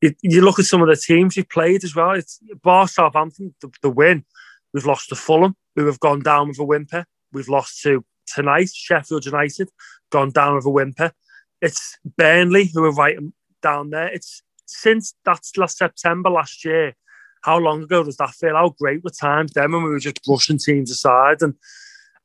you 0.01 0.43
look 0.43 0.59
at 0.59 0.67
some 0.67 0.83
of 0.83 0.89
the 0.89 0.97
teams 0.97 1.37
you've 1.37 1.49
played 1.49 1.85
as 1.85 1.95
well. 1.95 2.13
It's 2.13 2.41
Bar 2.63 2.89
Southampton, 2.89 3.55
the, 3.61 3.71
the 3.83 3.91
win. 3.91 4.25
We've 4.73 4.87
lost 4.87 5.09
to 5.09 5.17
Fulham, 5.17 5.57
who 5.77 5.87
have 5.87 6.01
gone 6.01 6.21
down 6.21 6.49
with 6.49 6.59
a 6.59 6.65
whimper. 6.65 7.07
We've 7.33 7.49
lost 7.49 7.83
to 7.83 8.05
tonight 8.27 8.71
Sheffield 8.75 9.25
United, 9.25 9.71
gone 10.11 10.31
down 10.31 10.57
with 10.57 10.67
a 10.67 10.71
whimper. 10.71 11.13
It's 11.61 11.99
Burnley 12.17 12.71
who 12.73 12.85
are 12.85 12.93
right 12.93 13.19
down 13.63 13.91
there. 13.91 14.09
It's 14.09 14.43
since 14.67 15.15
that's 15.25 15.57
last 15.57 15.79
September 15.79 16.31
last 16.31 16.65
year. 16.65 16.95
How 17.43 17.59
long 17.59 17.83
ago 17.83 18.05
does 18.05 18.17
that 18.19 18.31
feel? 18.31 18.57
How 18.57 18.75
great 18.79 19.03
were 19.03 19.11
times 19.11 19.53
then 19.53 19.73
when 19.73 19.83
we 19.83 19.91
were 19.91 19.99
just 19.99 20.23
brushing 20.25 20.59
teams 20.59 20.91
aside? 20.91 21.41
And 21.41 21.55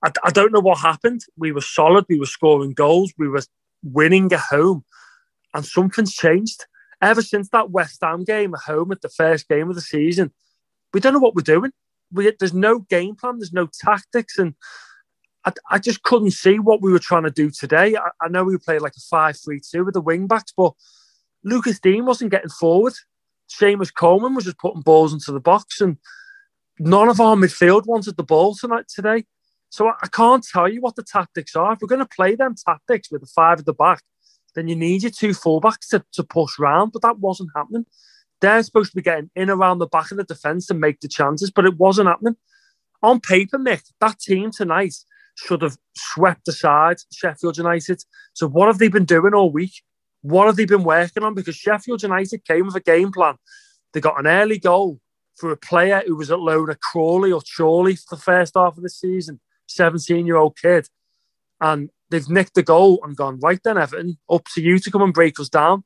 I, 0.04 0.12
I 0.24 0.32
don't 0.32 0.52
know 0.52 0.60
what 0.60 0.80
happened. 0.80 1.22
We 1.38 1.52
were 1.52 1.62
solid. 1.62 2.06
We 2.10 2.20
were 2.20 2.26
scoring 2.26 2.72
goals. 2.72 3.14
We 3.18 3.30
were 3.30 3.44
winning 3.84 4.32
at 4.32 4.40
home, 4.40 4.84
and 5.54 5.66
something's 5.66 6.14
changed. 6.14 6.66
Ever 7.02 7.22
since 7.22 7.50
that 7.50 7.70
West 7.70 8.00
Ham 8.02 8.24
game 8.24 8.54
at 8.54 8.62
home 8.62 8.92
at 8.92 9.02
the 9.02 9.10
first 9.10 9.50
game 9.50 9.70
of 9.70 9.76
the 9.76 9.82
season, 9.82 10.32
we 10.94 11.00
don't 11.00 11.14
know 11.14 11.20
what 11.20 11.36
we're 11.36 11.42
doing. 11.42 11.72
We, 12.12 12.32
there's 12.40 12.54
no 12.54 12.80
game 12.80 13.16
plan, 13.16 13.40
there's 13.40 13.54
no 13.54 13.68
tactics, 13.68 14.38
and 14.38 14.56
I, 15.46 15.52
I 15.70 15.80
just 15.80 16.04
couldn't 16.04 16.32
see 16.32 16.60
what 16.60 16.82
we 16.82 16.92
were 16.92 17.00
trying 17.00 17.24
to 17.24 17.32
do 17.32 17.50
today. 17.50 17.96
I, 17.96 18.10
I 18.22 18.28
know 18.30 18.44
we 18.44 18.58
played 18.58 18.82
like 18.82 18.96
a 18.96 19.02
5 19.02 19.38
3 19.38 19.60
2 19.60 19.86
with 19.86 19.94
the 19.94 20.02
wing 20.02 20.28
backs, 20.28 20.54
but 20.56 20.74
Lucas 21.44 21.80
Digne 21.80 22.02
wasn't 22.02 22.32
getting 22.32 22.50
forward. 22.50 22.94
Seamus 23.50 23.94
Coleman 23.94 24.36
was 24.36 24.46
just 24.46 24.58
putting 24.58 24.82
balls 24.82 25.14
into 25.14 25.32
the 25.32 25.40
box, 25.40 25.82
and 25.82 25.98
none 26.80 27.10
of 27.10 27.20
our 27.20 27.36
midfield 27.36 27.86
wanted 27.86 28.18
the 28.18 28.24
ball 28.24 28.56
tonight 28.56 28.86
today. 28.88 29.26
So 29.74 29.88
I 29.88 30.08
can't 30.08 30.46
tell 30.46 30.68
you 30.68 30.82
what 30.82 30.96
the 30.96 31.02
tactics 31.02 31.56
are. 31.56 31.74
If 31.74 31.80
we're 31.82 31.88
going 31.88 31.98
to 31.98 32.16
play 32.16 32.36
them 32.36 32.54
tactics 32.54 33.10
with 33.10 33.22
the 33.22 33.28
five 33.28 33.58
at 33.58 33.66
the 33.66 33.74
back, 33.74 34.04
then 34.54 34.68
you 34.68 34.76
need 34.76 35.02
your 35.02 35.10
two 35.10 35.30
fullbacks 35.30 35.88
to, 35.90 36.06
to 36.12 36.24
push 36.24 36.60
round. 36.60 36.92
But 36.92 37.02
that 37.02 37.18
wasn't 37.18 37.50
happening. 37.56 37.88
They're 38.40 38.62
supposed 38.62 38.92
to 38.92 38.96
be 38.96 39.02
getting 39.02 39.32
in 39.36 39.50
around 39.50 39.80
the 39.80 39.88
back 39.88 40.12
of 40.12 40.18
the 40.18 40.26
defence 40.26 40.68
to 40.68 40.76
make 40.76 41.00
the 41.00 41.08
chances, 41.08 41.50
but 41.50 41.66
it 41.66 41.78
wasn't 41.78 42.08
happening. 42.08 42.36
On 43.02 43.20
paper, 43.20 43.58
Mick, 43.58 43.82
that 44.00 44.20
team 44.20 44.52
tonight 44.52 44.94
should 45.34 45.64
have 45.64 45.76
swept 45.96 46.48
aside 46.48 46.98
Sheffield 47.12 47.58
United. 47.58 48.04
So 48.34 48.48
what 48.48 48.68
have 48.68 48.78
they 48.78 48.90
been 48.90 49.06
doing 49.06 49.34
all 49.34 49.52
week? 49.52 49.74
What 50.22 50.46
have 50.46 50.56
they 50.56 50.66
been 50.66 50.84
working 50.84 51.24
on? 51.24 51.34
Because 51.34 51.56
Sheffield 51.56 52.04
United 52.04 52.46
came 52.46 52.68
with 52.68 52.76
a 52.76 52.80
game 52.80 53.12
plan. 53.12 53.38
They 53.92 54.02
got 54.02 54.20
an 54.20 54.28
early 54.28 54.60
goal 54.60 55.00
for 55.36 55.52
a 55.52 55.58
player 55.58 56.04
who 56.06 56.16
was 56.16 56.30
at 56.30 56.40
loan 56.40 56.70
at 56.70 56.80
Crawley 56.80 57.32
or 57.32 57.42
Chorley 57.58 57.96
for 57.96 58.18
the 58.18 58.22
first 58.22 58.54
half 58.56 58.78
of 58.78 58.84
the 58.84 58.90
season. 58.90 59.40
17 59.68 60.26
year 60.26 60.38
old 60.38 60.58
kid. 60.58 60.88
And 61.62 61.90
they've 62.10 62.30
nicked 62.30 62.56
the 62.56 62.64
goal 62.64 63.00
and 63.04 63.16
gone, 63.16 63.40
right 63.40 63.60
then, 63.64 63.78
Everton, 63.78 64.18
up 64.30 64.46
to 64.54 64.62
you 64.62 64.80
to 64.80 64.92
come 64.92 65.02
and 65.02 65.14
break 65.14 65.40
us 65.40 65.50
down. 65.50 65.84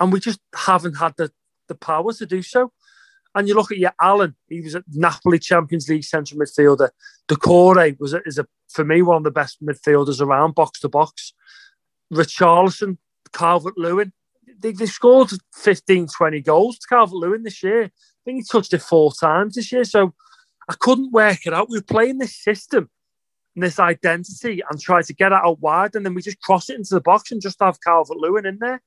And 0.00 0.12
we 0.12 0.20
just 0.20 0.40
haven't 0.54 0.94
had 0.94 1.14
the, 1.16 1.32
the 1.66 1.74
power 1.74 2.12
to 2.12 2.26
do 2.26 2.42
so. 2.42 2.72
And 3.34 3.46
you 3.46 3.54
look 3.54 3.70
at 3.70 3.78
your 3.78 3.92
Allan, 4.00 4.36
he 4.48 4.60
was 4.60 4.74
a 4.74 4.82
Napoli 4.88 5.38
Champions 5.38 5.88
League 5.88 6.04
central 6.04 6.40
midfielder. 6.40 6.90
Doucouré 7.28 7.98
was 8.00 8.14
a, 8.14 8.20
is 8.24 8.38
a 8.38 8.46
for 8.68 8.84
me 8.84 9.02
one 9.02 9.18
of 9.18 9.24
the 9.24 9.30
best 9.30 9.62
midfielders 9.62 10.20
around, 10.20 10.54
box 10.54 10.80
to 10.80 10.88
box. 10.88 11.34
Richarlison, 12.12 12.98
Calvert 13.32 13.76
Lewin, 13.76 14.12
they, 14.60 14.72
they 14.72 14.86
scored 14.86 15.30
15, 15.54 16.08
20 16.08 16.40
goals 16.40 16.78
to 16.78 16.86
Calvert 16.88 17.14
Lewin 17.14 17.42
this 17.42 17.62
year. 17.62 17.84
I 17.84 17.90
think 18.24 18.38
he 18.38 18.44
touched 18.50 18.72
it 18.72 18.82
four 18.82 19.12
times 19.12 19.54
this 19.54 19.70
year. 19.72 19.84
So 19.84 20.14
I 20.68 20.74
couldn't 20.78 21.12
work 21.12 21.46
it 21.46 21.52
out. 21.52 21.68
We 21.68 21.78
were 21.78 21.82
playing 21.82 22.18
this 22.18 22.36
system 22.36 22.90
this 23.56 23.78
identity 23.78 24.62
and 24.68 24.80
try 24.80 25.02
to 25.02 25.14
get 25.14 25.32
it 25.32 25.40
out 25.42 25.60
wide, 25.60 25.94
and 25.94 26.04
then 26.04 26.14
we 26.14 26.22
just 26.22 26.40
cross 26.40 26.70
it 26.70 26.76
into 26.76 26.94
the 26.94 27.00
box 27.00 27.32
and 27.32 27.42
just 27.42 27.60
have 27.60 27.80
Calvert 27.80 28.16
Lewin 28.16 28.46
in 28.46 28.58
there. 28.60 28.80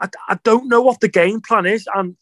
I, 0.00 0.08
I 0.28 0.38
don't 0.44 0.68
know 0.68 0.80
what 0.80 1.00
the 1.00 1.08
game 1.08 1.40
plan 1.40 1.66
is, 1.66 1.88
and 1.94 2.16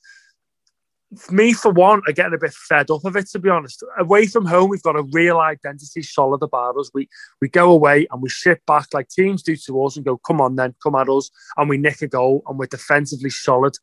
me 1.30 1.52
for 1.52 1.70
one 1.70 2.02
are 2.06 2.12
getting 2.12 2.34
a 2.34 2.38
bit 2.38 2.52
fed 2.52 2.90
up 2.90 3.04
of 3.04 3.16
it. 3.16 3.28
To 3.28 3.38
be 3.38 3.48
honest, 3.48 3.84
away 3.98 4.26
from 4.26 4.46
home, 4.46 4.70
we've 4.70 4.82
got 4.82 4.96
a 4.96 5.06
real 5.12 5.38
identity 5.38 6.02
solid 6.02 6.42
about 6.42 6.76
us. 6.76 6.90
We 6.94 7.08
we 7.40 7.48
go 7.48 7.70
away 7.70 8.06
and 8.10 8.22
we 8.22 8.28
sit 8.28 8.64
back 8.66 8.88
like 8.92 9.08
teams 9.08 9.42
do 9.42 9.56
to 9.56 9.84
us 9.84 9.96
and 9.96 10.04
go, 10.04 10.18
"Come 10.18 10.40
on, 10.40 10.56
then, 10.56 10.74
come 10.82 10.94
at 10.94 11.08
us," 11.08 11.30
and 11.56 11.68
we 11.68 11.76
nick 11.76 12.02
a 12.02 12.08
goal 12.08 12.42
and 12.46 12.58
we're 12.58 12.66
defensively 12.66 13.30
solid. 13.30 13.74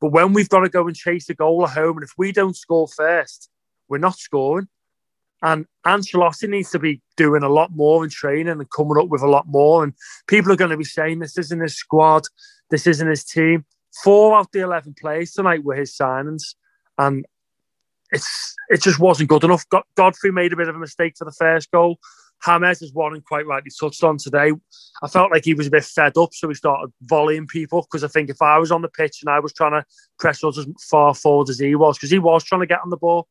But 0.00 0.12
when 0.12 0.32
we've 0.32 0.48
got 0.48 0.60
to 0.60 0.68
go 0.68 0.86
and 0.86 0.94
chase 0.94 1.28
a 1.30 1.34
goal 1.34 1.64
at 1.64 1.70
home, 1.70 1.96
and 1.96 2.04
if 2.04 2.12
we 2.18 2.32
don't 2.32 2.56
score 2.56 2.88
first, 2.88 3.48
we're 3.88 3.98
not 3.98 4.18
scoring. 4.18 4.68
And 5.46 5.64
Ancelotti 5.86 6.48
needs 6.48 6.72
to 6.72 6.80
be 6.80 7.00
doing 7.16 7.44
a 7.44 7.48
lot 7.48 7.70
more 7.72 8.02
in 8.02 8.10
training 8.10 8.48
and 8.48 8.70
coming 8.70 8.98
up 8.98 9.08
with 9.08 9.22
a 9.22 9.30
lot 9.30 9.46
more. 9.46 9.84
And 9.84 9.92
people 10.26 10.50
are 10.50 10.56
going 10.56 10.72
to 10.72 10.76
be 10.76 10.82
saying 10.82 11.20
this 11.20 11.38
isn't 11.38 11.60
his 11.60 11.76
squad, 11.76 12.24
this 12.70 12.84
isn't 12.84 13.08
his 13.08 13.24
team. 13.24 13.64
Four 14.02 14.34
out 14.34 14.40
of 14.40 14.48
the 14.52 14.62
eleven 14.62 14.92
players 15.00 15.30
tonight 15.30 15.62
were 15.62 15.76
his 15.76 15.96
signings, 15.96 16.42
and 16.98 17.24
it's 18.10 18.56
it 18.70 18.82
just 18.82 18.98
wasn't 18.98 19.28
good 19.28 19.44
enough. 19.44 19.64
Godfrey 19.96 20.32
made 20.32 20.52
a 20.52 20.56
bit 20.56 20.68
of 20.68 20.74
a 20.74 20.80
mistake 20.80 21.14
for 21.16 21.24
the 21.24 21.32
first 21.32 21.70
goal. 21.70 22.00
James, 22.44 22.82
as 22.82 22.92
Warren 22.92 23.22
quite 23.22 23.46
rightly 23.46 23.70
touched 23.80 24.02
on 24.02 24.18
today, 24.18 24.50
I 25.00 25.08
felt 25.08 25.30
like 25.30 25.44
he 25.44 25.54
was 25.54 25.68
a 25.68 25.70
bit 25.70 25.84
fed 25.84 26.18
up, 26.18 26.30
so 26.32 26.48
he 26.48 26.54
started 26.54 26.92
volleying 27.02 27.46
people. 27.46 27.82
Because 27.82 28.02
I 28.02 28.08
think 28.08 28.30
if 28.30 28.42
I 28.42 28.58
was 28.58 28.72
on 28.72 28.82
the 28.82 28.88
pitch 28.88 29.22
and 29.22 29.30
I 29.30 29.38
was 29.38 29.52
trying 29.52 29.72
to 29.72 29.84
press 30.18 30.42
us 30.42 30.58
as 30.58 30.66
far 30.90 31.14
forward 31.14 31.48
as 31.50 31.60
he 31.60 31.76
was, 31.76 31.96
because 31.96 32.10
he 32.10 32.18
was 32.18 32.42
trying 32.42 32.62
to 32.62 32.66
get 32.66 32.80
on 32.82 32.90
the 32.90 32.96
ball, 32.96 33.28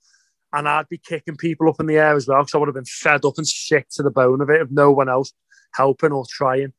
and 0.55 0.69
I'd 0.69 0.87
be 0.87 0.97
kicking 0.97 1.35
people 1.35 1.69
up 1.69 1.81
in 1.81 1.85
the 1.85 1.97
air 1.97 2.15
as 2.15 2.27
well, 2.27 2.41
because 2.41 2.55
I 2.55 2.57
would 2.57 2.69
have 2.69 2.75
been 2.75 2.85
fed 2.85 3.25
up 3.25 3.37
and 3.37 3.47
sick 3.47 3.87
to 3.91 4.03
the 4.03 4.09
bone 4.09 4.41
of 4.41 4.49
it, 4.49 4.61
of 4.61 4.71
no 4.71 4.89
one 4.91 5.09
else 5.09 5.33
helping 5.73 6.13
or 6.13 6.25
trying. 6.29 6.73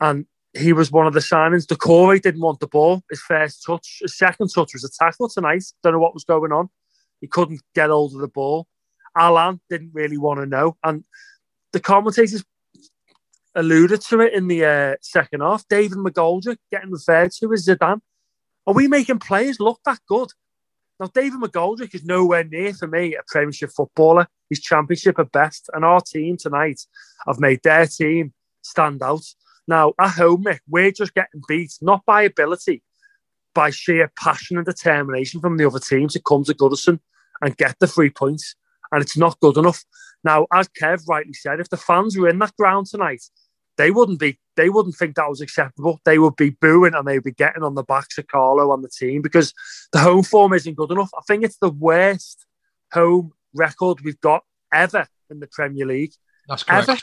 And 0.00 0.24
he 0.54 0.72
was 0.72 0.90
one 0.90 1.06
of 1.06 1.12
the 1.12 1.20
signings. 1.20 1.66
Doucouré 1.66 2.22
didn't 2.22 2.40
want 2.40 2.60
the 2.60 2.66
ball. 2.66 3.02
His 3.10 3.20
first 3.20 3.62
touch, 3.66 3.98
his 4.00 4.16
second 4.16 4.48
touch 4.48 4.72
was 4.72 4.84
a 4.84 5.04
tackle 5.04 5.28
tonight. 5.28 5.64
Don't 5.82 5.92
know 5.92 5.98
what 5.98 6.14
was 6.14 6.24
going 6.24 6.50
on. 6.50 6.70
He 7.20 7.26
couldn't 7.26 7.60
get 7.74 7.90
hold 7.90 8.14
of 8.14 8.20
the 8.20 8.28
ball. 8.28 8.66
Allan 9.16 9.60
didn't 9.68 9.90
really 9.92 10.18
want 10.18 10.40
to 10.40 10.46
know. 10.46 10.76
And 10.82 11.04
the 11.72 11.80
commentators 11.80 12.42
alluded 13.54 14.00
to 14.00 14.20
it 14.20 14.32
in 14.32 14.48
the 14.48 14.64
uh, 14.64 14.96
second 15.02 15.42
half. 15.42 15.68
David 15.68 15.98
McGoldrick 15.98 16.56
getting 16.72 16.90
referred 16.90 17.32
to 17.32 17.52
as 17.52 17.66
Zidane. 17.66 18.00
Are 18.66 18.74
we 18.74 18.88
making 18.88 19.18
players 19.18 19.60
look 19.60 19.80
that 19.84 19.98
good? 20.08 20.30
Now, 21.00 21.10
David 21.12 21.40
McGoldrick 21.40 21.94
is 21.94 22.04
nowhere 22.04 22.44
near 22.44 22.72
for 22.72 22.86
me 22.86 23.16
a 23.16 23.22
Premiership 23.26 23.70
footballer. 23.70 24.28
He's 24.48 24.60
Championship 24.60 25.18
at 25.18 25.32
best. 25.32 25.68
And 25.72 25.84
our 25.84 26.00
team 26.00 26.36
tonight 26.36 26.80
have 27.26 27.40
made 27.40 27.60
their 27.62 27.86
team 27.86 28.32
stand 28.62 29.02
out. 29.02 29.24
Now, 29.66 29.94
at 29.98 30.10
home, 30.10 30.44
Mick, 30.44 30.60
we're 30.68 30.92
just 30.92 31.14
getting 31.14 31.42
beat, 31.48 31.72
not 31.80 32.04
by 32.04 32.22
ability, 32.22 32.82
by 33.54 33.70
sheer 33.70 34.12
passion 34.16 34.56
and 34.56 34.66
determination 34.66 35.40
from 35.40 35.56
the 35.56 35.66
other 35.66 35.80
team 35.80 36.08
to 36.08 36.22
come 36.22 36.44
to 36.44 36.54
Goodison 36.54 37.00
and 37.40 37.56
get 37.56 37.76
the 37.80 37.86
three 37.86 38.10
points. 38.10 38.54
And 38.92 39.02
it's 39.02 39.16
not 39.16 39.40
good 39.40 39.56
enough. 39.56 39.84
Now, 40.22 40.46
as 40.52 40.68
Kev 40.68 41.08
rightly 41.08 41.32
said, 41.32 41.60
if 41.60 41.70
the 41.70 41.76
fans 41.76 42.16
were 42.16 42.28
in 42.28 42.38
that 42.38 42.56
ground 42.56 42.86
tonight, 42.86 43.22
they 43.76 43.90
wouldn't 43.90 44.20
be 44.20 44.38
they 44.56 44.70
wouldn't 44.70 44.96
think 44.96 45.16
that 45.16 45.28
was 45.28 45.40
acceptable. 45.40 46.00
They 46.04 46.18
would 46.18 46.36
be 46.36 46.50
booing 46.50 46.94
and 46.94 47.06
they'd 47.06 47.22
be 47.22 47.32
getting 47.32 47.62
on 47.62 47.74
the 47.74 47.82
backs 47.82 48.18
of 48.18 48.26
Carlo 48.26 48.72
and 48.72 48.84
the 48.84 48.88
team 48.88 49.22
because 49.22 49.52
the 49.92 49.98
home 49.98 50.22
form 50.22 50.52
isn't 50.52 50.76
good 50.76 50.90
enough. 50.90 51.10
I 51.16 51.22
think 51.26 51.44
it's 51.44 51.58
the 51.58 51.70
worst 51.70 52.46
home 52.92 53.32
record 53.52 54.00
we've 54.02 54.20
got 54.20 54.44
ever 54.72 55.06
in 55.30 55.40
the 55.40 55.46
Premier 55.46 55.86
League. 55.86 56.12
That's 56.48 56.62
correct. 56.62 56.88
Ever. 56.88 57.00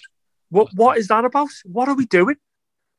What 0.49 0.69
what 0.75 0.97
is 0.97 1.07
that 1.07 1.25
about? 1.25 1.49
What 1.65 1.87
are 1.87 1.95
we 1.95 2.05
doing? 2.05 2.35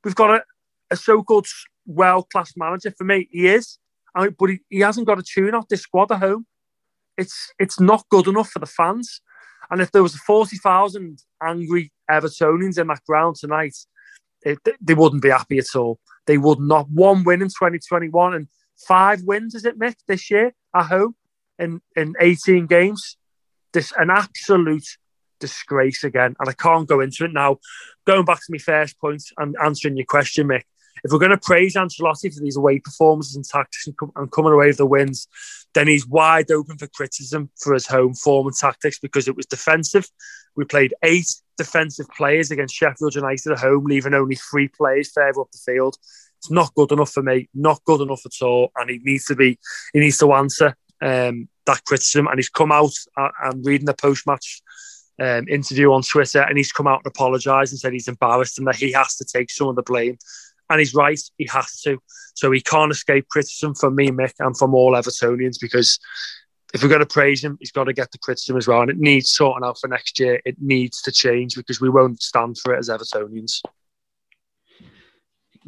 We've 0.04 0.14
got 0.14 0.30
a, 0.30 0.44
a 0.90 0.96
so-called 0.96 1.46
world-class 1.86 2.54
manager. 2.56 2.92
For 2.96 3.04
me, 3.04 3.28
he 3.30 3.48
is, 3.48 3.78
but 4.14 4.50
he, 4.50 4.60
he 4.68 4.80
hasn't 4.80 5.06
got 5.06 5.18
a 5.18 5.22
tune 5.22 5.54
out 5.54 5.68
this 5.68 5.82
squad 5.82 6.10
at 6.10 6.20
home. 6.20 6.46
It's 7.16 7.52
it's 7.58 7.78
not 7.78 8.08
good 8.10 8.26
enough 8.26 8.50
for 8.50 8.58
the 8.58 8.66
fans. 8.66 9.20
And 9.70 9.80
if 9.80 9.92
there 9.92 10.02
was 10.02 10.16
40,000 10.16 11.22
angry 11.42 11.92
Evertonians 12.10 12.78
in 12.78 12.88
that 12.88 13.04
ground 13.06 13.36
tonight, 13.36 13.76
it, 14.44 14.58
they 14.80 14.94
wouldn't 14.94 15.22
be 15.22 15.30
happy 15.30 15.58
at 15.58 15.74
all. 15.76 15.98
They 16.26 16.38
would 16.38 16.60
not. 16.60 16.88
One 16.90 17.24
win 17.24 17.42
in 17.42 17.48
2021 17.48 18.34
and 18.34 18.48
five 18.76 19.22
wins, 19.22 19.54
is 19.54 19.64
it, 19.64 19.78
Mick, 19.78 19.96
this 20.06 20.30
year 20.30 20.52
at 20.74 20.86
home 20.86 21.14
in, 21.58 21.80
in 21.96 22.14
18 22.20 22.66
games. 22.66 23.16
This 23.72 23.92
an 23.96 24.10
absolute 24.10 24.86
disgrace 25.40 26.04
again. 26.04 26.36
And 26.38 26.48
I 26.48 26.52
can't 26.52 26.88
go 26.88 27.00
into 27.00 27.24
it 27.24 27.32
now. 27.32 27.58
Going 28.06 28.24
back 28.24 28.38
to 28.38 28.50
my 28.50 28.58
first 28.58 28.98
point 28.98 29.22
and 29.38 29.56
answering 29.62 29.96
your 29.96 30.06
question, 30.06 30.48
Mick, 30.48 30.64
if 31.04 31.10
we're 31.10 31.18
going 31.18 31.30
to 31.30 31.38
praise 31.38 31.74
Ancelotti 31.74 32.32
for 32.32 32.40
these 32.40 32.56
away 32.56 32.78
performances 32.78 33.36
and 33.36 33.44
tactics 33.44 33.86
and, 33.86 33.96
and, 34.16 34.30
coming 34.30 34.52
away 34.52 34.68
with 34.68 34.76
the 34.76 34.86
wins, 34.86 35.26
then 35.74 35.88
he's 35.88 36.06
wide 36.06 36.50
open 36.50 36.78
for 36.78 36.86
criticism 36.86 37.50
for 37.58 37.74
his 37.74 37.86
home 37.86 38.14
form 38.14 38.46
and 38.46 38.56
tactics 38.56 38.98
because 38.98 39.28
it 39.28 39.36
was 39.36 39.46
defensive. 39.46 40.08
We 40.54 40.64
played 40.64 40.94
eight 41.02 41.28
defensive 41.56 42.06
players 42.16 42.50
against 42.50 42.74
Sheffield 42.74 43.14
United 43.14 43.52
at 43.52 43.58
home, 43.58 43.84
leaving 43.84 44.14
only 44.14 44.36
three 44.36 44.68
players 44.68 45.10
further 45.10 45.40
up 45.40 45.50
the 45.50 45.58
field. 45.58 45.96
It's 46.38 46.50
not 46.50 46.74
good 46.74 46.92
enough 46.92 47.10
for 47.10 47.22
me, 47.22 47.48
not 47.54 47.82
good 47.84 48.00
enough 48.00 48.22
at 48.26 48.44
all. 48.44 48.70
And 48.76 48.90
he 48.90 48.98
needs 48.98 49.26
to 49.26 49.36
be, 49.36 49.58
he 49.92 50.00
needs 50.00 50.18
to 50.18 50.32
answer 50.34 50.76
um, 51.00 51.48
that 51.66 51.84
criticism. 51.84 52.26
And 52.26 52.38
he's 52.38 52.48
come 52.48 52.72
out, 52.72 52.92
uh, 53.16 53.30
I'm 53.42 53.62
reading 53.62 53.86
the 53.86 53.94
post 53.94 54.26
match 54.26 54.62
um, 55.20 55.46
interview 55.48 55.92
on 55.92 56.02
Twitter, 56.02 56.42
and 56.42 56.56
he's 56.56 56.72
come 56.72 56.86
out 56.86 57.02
and 57.04 57.06
apologised 57.06 57.72
and 57.72 57.78
said 57.78 57.92
he's 57.92 58.08
embarrassed 58.08 58.58
and 58.58 58.66
that 58.66 58.76
he 58.76 58.92
has 58.92 59.16
to 59.16 59.24
take 59.24 59.50
some 59.50 59.68
of 59.68 59.76
the 59.76 59.82
blame 59.82 60.18
and 60.70 60.78
he's 60.78 60.94
right. 60.94 61.20
He 61.38 61.46
has 61.46 61.80
to. 61.82 61.98
So 62.34 62.50
he 62.50 62.60
can't 62.60 62.92
escape 62.92 63.28
criticism 63.28 63.74
from 63.74 63.94
me, 63.94 64.08
Mick, 64.08 64.34
and 64.38 64.56
from 64.56 64.74
all 64.74 64.92
Evertonians 64.92 65.60
because 65.60 65.98
if 66.72 66.82
we're 66.82 66.88
going 66.88 67.00
to 67.00 67.06
praise 67.06 67.44
him, 67.44 67.58
he's 67.60 67.72
got 67.72 67.84
to 67.84 67.92
get 67.92 68.10
the 68.12 68.18
criticism 68.18 68.56
as 68.56 68.66
well. 68.66 68.80
And 68.80 68.90
it 68.90 68.98
needs 68.98 69.30
sorting 69.30 69.66
out 69.66 69.78
for 69.78 69.88
next 69.88 70.18
year. 70.18 70.40
It 70.44 70.56
needs 70.60 71.02
to 71.02 71.12
change 71.12 71.54
because 71.54 71.80
we 71.80 71.90
won't 71.90 72.22
stand 72.22 72.56
for 72.58 72.74
it 72.74 72.78
as 72.78 72.88
Evertonians. 72.88 73.60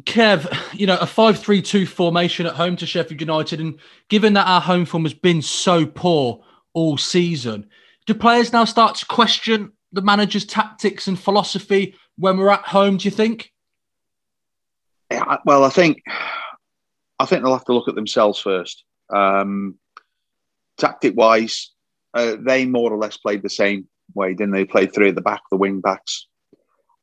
Kev, 0.03 0.51
you 0.73 0.87
know, 0.87 0.97
a 0.97 1.07
5 1.07 1.39
3 1.39 1.61
2 1.61 1.85
formation 1.85 2.45
at 2.45 2.53
home 2.53 2.75
to 2.77 2.85
Sheffield 2.85 3.21
United. 3.21 3.59
And 3.59 3.79
given 4.09 4.33
that 4.33 4.47
our 4.47 4.61
home 4.61 4.85
form 4.85 5.03
has 5.03 5.13
been 5.13 5.41
so 5.41 5.85
poor 5.85 6.43
all 6.73 6.97
season, 6.97 7.69
do 8.05 8.13
players 8.13 8.51
now 8.51 8.65
start 8.65 8.95
to 8.95 9.05
question 9.05 9.71
the 9.91 10.01
manager's 10.01 10.45
tactics 10.45 11.07
and 11.07 11.19
philosophy 11.19 11.95
when 12.17 12.37
we're 12.37 12.49
at 12.49 12.61
home, 12.61 12.97
do 12.97 13.05
you 13.05 13.11
think? 13.11 13.51
Well, 15.45 15.63
I 15.63 15.69
think 15.69 16.01
I 17.19 17.25
think 17.25 17.43
they'll 17.43 17.53
have 17.53 17.65
to 17.65 17.73
look 17.73 17.87
at 17.87 17.95
themselves 17.95 18.39
first. 18.39 18.83
Um, 19.13 19.75
tactic 20.77 21.15
wise, 21.15 21.71
uh, 22.13 22.35
they 22.39 22.65
more 22.65 22.91
or 22.91 22.97
less 22.97 23.17
played 23.17 23.43
the 23.43 23.49
same 23.49 23.87
way, 24.13 24.33
didn't 24.33 24.53
they? 24.53 24.65
Played 24.65 24.93
three 24.93 25.09
at 25.09 25.15
the 25.15 25.21
back, 25.21 25.41
the 25.49 25.57
wing 25.57 25.81
backs. 25.81 26.27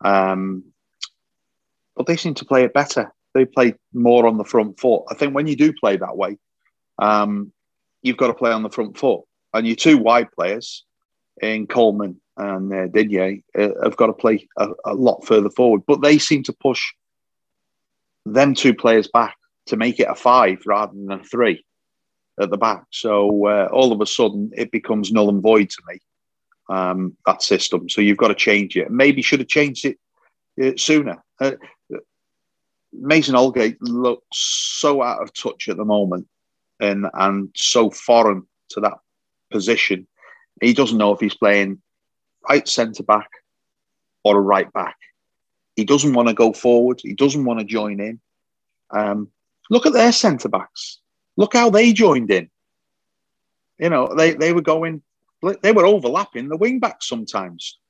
Um, 0.04 0.64
but 1.96 2.06
they 2.06 2.16
seem 2.16 2.34
to 2.34 2.44
play 2.44 2.64
it 2.64 2.74
better. 2.74 3.12
They 3.34 3.44
play 3.44 3.74
more 3.92 4.26
on 4.26 4.38
the 4.38 4.44
front 4.44 4.78
foot. 4.78 5.04
I 5.10 5.14
think 5.14 5.34
when 5.34 5.46
you 5.46 5.56
do 5.56 5.72
play 5.72 5.96
that 5.96 6.16
way, 6.16 6.38
um, 6.98 7.52
you've 8.02 8.16
got 8.16 8.28
to 8.28 8.34
play 8.34 8.50
on 8.50 8.62
the 8.62 8.70
front 8.70 8.98
foot. 8.98 9.22
And 9.54 9.66
your 9.66 9.76
two 9.76 9.98
wide 9.98 10.30
players 10.32 10.84
in 11.40 11.66
Coleman 11.66 12.20
and 12.36 12.72
uh, 12.72 12.86
Digne 12.88 13.42
uh, 13.58 13.68
have 13.82 13.96
got 13.96 14.06
to 14.06 14.12
play 14.12 14.48
a, 14.58 14.68
a 14.86 14.94
lot 14.94 15.24
further 15.26 15.50
forward. 15.50 15.82
But 15.86 16.02
they 16.02 16.18
seem 16.18 16.42
to 16.44 16.52
push 16.52 16.82
them 18.24 18.54
two 18.54 18.74
players 18.74 19.08
back 19.08 19.36
to 19.66 19.76
make 19.76 20.00
it 20.00 20.08
a 20.08 20.14
five 20.14 20.62
rather 20.66 20.92
than 20.92 21.10
a 21.10 21.22
three 21.24 21.64
at 22.40 22.50
the 22.50 22.56
back. 22.56 22.84
So 22.90 23.46
uh, 23.46 23.68
all 23.72 23.92
of 23.92 24.00
a 24.00 24.06
sudden, 24.06 24.50
it 24.56 24.70
becomes 24.70 25.12
null 25.12 25.28
and 25.28 25.42
void 25.42 25.70
to 25.70 25.82
me. 25.88 26.00
Um, 26.68 27.16
that 27.26 27.42
system. 27.42 27.88
So 27.88 28.00
you've 28.00 28.16
got 28.16 28.28
to 28.28 28.34
change 28.34 28.76
it. 28.76 28.90
Maybe 28.90 29.20
should 29.20 29.40
have 29.40 29.48
changed 29.48 29.84
it 29.84 29.98
uh, 30.62 30.76
sooner. 30.76 31.22
Uh, 31.40 31.52
Mason 32.92 33.34
Holgate 33.34 33.80
looks 33.82 34.24
so 34.32 35.02
out 35.02 35.22
of 35.22 35.34
touch 35.34 35.68
at 35.68 35.76
the 35.76 35.84
moment, 35.84 36.28
and 36.80 37.06
and 37.14 37.48
so 37.54 37.90
foreign 37.90 38.46
to 38.70 38.80
that 38.80 38.98
position. 39.50 40.06
He 40.60 40.72
doesn't 40.72 40.98
know 40.98 41.12
if 41.12 41.20
he's 41.20 41.34
playing 41.34 41.82
right 42.48 42.66
centre 42.66 43.02
back 43.02 43.28
or 44.24 44.38
a 44.38 44.40
right 44.40 44.72
back. 44.72 44.96
He 45.82 45.86
doesn't 45.86 46.12
want 46.12 46.28
to 46.28 46.34
go 46.34 46.52
forward. 46.52 47.00
He 47.02 47.12
doesn't 47.12 47.44
want 47.44 47.58
to 47.58 47.64
join 47.64 47.98
in. 47.98 48.20
Um, 48.90 49.32
look 49.68 49.84
at 49.84 49.92
their 49.92 50.12
centre 50.12 50.48
backs. 50.48 51.00
Look 51.36 51.54
how 51.54 51.70
they 51.70 51.92
joined 51.92 52.30
in. 52.30 52.48
You 53.80 53.90
know, 53.90 54.14
they, 54.14 54.34
they 54.34 54.52
were 54.52 54.62
going, 54.62 55.02
they 55.60 55.72
were 55.72 55.84
overlapping 55.84 56.48
the 56.48 56.56
wing 56.56 56.78
backs 56.78 57.08
sometimes. 57.08 57.80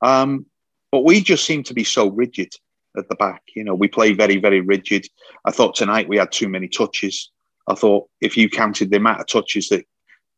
Um, 0.00 0.46
but 0.90 1.04
we 1.04 1.20
just 1.20 1.44
seem 1.44 1.62
to 1.64 1.74
be 1.74 1.84
so 1.84 2.08
rigid 2.08 2.54
at 2.96 3.06
the 3.10 3.16
back. 3.16 3.42
You 3.54 3.64
know, 3.64 3.74
we 3.74 3.86
play 3.86 4.14
very, 4.14 4.38
very 4.38 4.62
rigid. 4.62 5.06
I 5.44 5.50
thought 5.50 5.74
tonight 5.74 6.08
we 6.08 6.16
had 6.16 6.32
too 6.32 6.48
many 6.48 6.68
touches. 6.68 7.30
I 7.68 7.74
thought 7.74 8.08
if 8.22 8.34
you 8.38 8.48
counted 8.48 8.90
the 8.90 8.96
amount 8.96 9.20
of 9.20 9.26
touches 9.26 9.68
that 9.68 9.84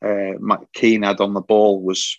uh, 0.05 0.57
Keane 0.73 1.05
had 1.05 1.21
on 1.21 1.35
the 1.35 1.43
ball 1.43 1.81
was 1.81 2.19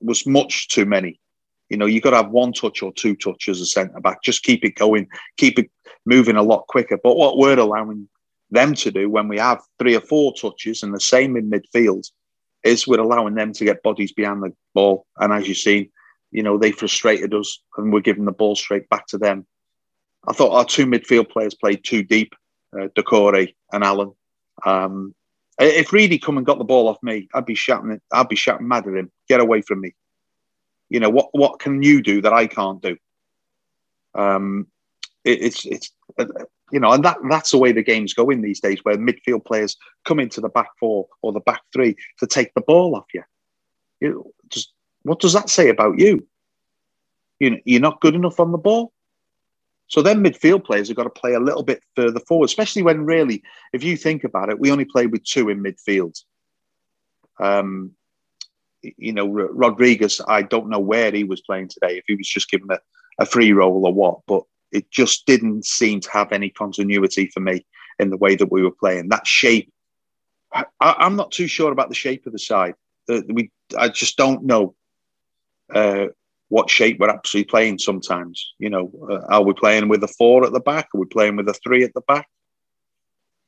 was 0.00 0.26
much 0.26 0.68
too 0.68 0.86
many 0.86 1.20
You 1.68 1.76
know, 1.76 1.86
you 1.86 2.00
got 2.00 2.10
to 2.10 2.16
have 2.16 2.30
one 2.30 2.52
touch 2.52 2.82
or 2.82 2.92
two 2.92 3.16
touches 3.16 3.60
as 3.60 3.68
a 3.68 3.70
centre 3.70 4.00
back. 4.00 4.22
Just 4.22 4.42
keep 4.42 4.64
it 4.64 4.76
going, 4.76 5.08
keep 5.36 5.58
it 5.58 5.70
moving 6.06 6.36
a 6.36 6.42
lot 6.42 6.66
quicker. 6.68 6.98
But 7.02 7.16
what 7.16 7.38
we're 7.38 7.58
allowing 7.58 8.08
them 8.50 8.74
to 8.74 8.90
do 8.90 9.08
when 9.08 9.28
we 9.28 9.38
have 9.38 9.60
three 9.78 9.96
or 9.96 10.00
four 10.00 10.34
touches 10.34 10.82
and 10.82 10.94
the 10.94 11.00
same 11.00 11.36
in 11.36 11.50
midfield 11.50 12.10
is 12.62 12.86
we're 12.86 13.00
allowing 13.00 13.34
them 13.34 13.52
to 13.52 13.64
get 13.64 13.82
bodies 13.82 14.12
behind 14.12 14.42
the 14.42 14.52
ball. 14.74 15.06
And 15.18 15.32
as 15.32 15.48
you've 15.48 15.58
seen, 15.58 15.90
you 16.30 16.42
know, 16.42 16.58
they 16.58 16.72
frustrated 16.72 17.34
us 17.34 17.60
and 17.76 17.92
we're 17.92 18.00
giving 18.00 18.24
the 18.24 18.32
ball 18.32 18.56
straight 18.56 18.88
back 18.88 19.06
to 19.08 19.18
them. 19.18 19.46
I 20.26 20.32
thought 20.32 20.54
our 20.56 20.64
two 20.64 20.86
midfield 20.86 21.30
players 21.30 21.54
played 21.54 21.84
too 21.84 22.02
deep, 22.02 22.34
uh, 22.74 22.88
Doucouré 22.88 23.54
and 23.72 23.84
Allan. 23.84 24.12
Um, 24.64 25.14
if 25.58 25.92
Reidy 25.92 26.18
come 26.18 26.36
and 26.36 26.46
got 26.46 26.58
the 26.58 26.64
ball 26.64 26.88
off 26.88 27.02
me, 27.02 27.28
I'd 27.34 27.46
be 27.46 27.54
shouting, 27.54 28.00
I'd 28.12 28.28
be 28.28 28.36
shouting 28.36 28.66
mad 28.66 28.86
at 28.88 28.94
him. 28.94 29.12
Get 29.28 29.40
away 29.40 29.62
from 29.62 29.80
me. 29.80 29.94
You 30.94 31.00
know 31.00 31.10
what? 31.10 31.30
What 31.32 31.58
can 31.58 31.82
you 31.82 32.00
do 32.00 32.22
that 32.22 32.32
I 32.32 32.46
can't 32.46 32.80
do? 32.80 32.96
Um, 34.14 34.68
it, 35.24 35.42
it's 35.42 35.66
it's 35.66 35.90
uh, 36.20 36.26
you 36.70 36.78
know, 36.78 36.92
and 36.92 37.04
that 37.04 37.16
that's 37.28 37.50
the 37.50 37.58
way 37.58 37.72
the 37.72 37.82
game's 37.82 38.14
going 38.14 38.42
these 38.42 38.60
days, 38.60 38.78
where 38.84 38.96
midfield 38.96 39.44
players 39.44 39.76
come 40.04 40.20
into 40.20 40.40
the 40.40 40.48
back 40.48 40.68
four 40.78 41.08
or 41.20 41.32
the 41.32 41.40
back 41.40 41.62
three 41.72 41.96
to 42.20 42.28
take 42.28 42.54
the 42.54 42.60
ball 42.60 42.94
off 42.94 43.06
you. 43.12 43.24
You 44.00 44.32
just 44.50 44.72
what 45.02 45.18
does 45.18 45.32
that 45.32 45.50
say 45.50 45.68
about 45.68 45.98
you? 45.98 46.24
You 47.40 47.50
know, 47.50 47.58
you're 47.64 47.80
not 47.80 48.00
good 48.00 48.14
enough 48.14 48.38
on 48.38 48.52
the 48.52 48.58
ball. 48.58 48.92
So 49.88 50.00
then 50.00 50.22
midfield 50.22 50.64
players 50.64 50.86
have 50.86 50.96
got 50.96 51.12
to 51.12 51.20
play 51.20 51.34
a 51.34 51.40
little 51.40 51.64
bit 51.64 51.82
further 51.96 52.20
forward, 52.20 52.46
especially 52.46 52.82
when 52.84 53.04
really, 53.04 53.42
if 53.72 53.82
you 53.82 53.96
think 53.96 54.22
about 54.22 54.48
it, 54.48 54.60
we 54.60 54.70
only 54.70 54.84
play 54.84 55.08
with 55.08 55.24
two 55.24 55.48
in 55.48 55.60
midfield. 55.60 56.22
Um, 57.40 57.96
you 58.96 59.12
know, 59.12 59.26
Rodriguez, 59.26 60.20
I 60.28 60.42
don't 60.42 60.68
know 60.68 60.78
where 60.78 61.10
he 61.12 61.24
was 61.24 61.40
playing 61.40 61.68
today, 61.68 61.98
if 61.98 62.04
he 62.06 62.14
was 62.14 62.28
just 62.28 62.50
given 62.50 62.70
a, 62.70 62.78
a 63.18 63.26
free 63.26 63.52
role 63.52 63.86
or 63.86 63.92
what, 63.92 64.20
but 64.26 64.42
it 64.72 64.90
just 64.90 65.24
didn't 65.26 65.64
seem 65.64 66.00
to 66.00 66.10
have 66.10 66.32
any 66.32 66.50
continuity 66.50 67.26
for 67.26 67.40
me 67.40 67.64
in 67.98 68.10
the 68.10 68.16
way 68.16 68.34
that 68.34 68.50
we 68.50 68.62
were 68.62 68.72
playing. 68.72 69.08
That 69.08 69.26
shape, 69.26 69.72
I, 70.52 70.64
am 70.80 71.16
not 71.16 71.30
too 71.30 71.46
sure 71.46 71.72
about 71.72 71.88
the 71.88 71.94
shape 71.94 72.26
of 72.26 72.32
the 72.32 72.38
side. 72.38 72.74
Uh, 73.08 73.20
we, 73.28 73.50
I 73.78 73.88
just 73.88 74.16
don't 74.16 74.44
know 74.44 74.74
uh, 75.72 76.06
what 76.48 76.70
shape 76.70 76.98
we're 76.98 77.08
actually 77.08 77.44
playing. 77.44 77.78
Sometimes, 77.78 78.54
you 78.58 78.70
know, 78.70 78.90
uh, 79.10 79.20
are 79.32 79.42
we 79.42 79.54
playing 79.54 79.88
with 79.88 80.02
a 80.02 80.08
four 80.08 80.44
at 80.44 80.52
the 80.52 80.60
back? 80.60 80.88
Are 80.94 81.00
we 81.00 81.06
playing 81.06 81.36
with 81.36 81.48
a 81.48 81.54
three 81.54 81.84
at 81.84 81.94
the 81.94 82.02
back? 82.02 82.28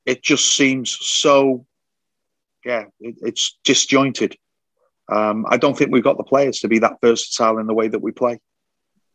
It 0.04 0.22
just 0.22 0.54
seems 0.56 0.96
so, 1.00 1.66
yeah, 2.64 2.84
it, 3.00 3.16
it's 3.22 3.58
disjointed. 3.64 4.36
Um, 5.08 5.46
I 5.48 5.56
don't 5.56 5.76
think 5.76 5.92
we've 5.92 6.02
got 6.02 6.16
the 6.16 6.24
players 6.24 6.60
to 6.60 6.68
be 6.68 6.80
that 6.80 7.00
versatile 7.00 7.58
in 7.58 7.66
the 7.66 7.74
way 7.74 7.88
that 7.88 8.02
we 8.02 8.12
play 8.12 8.40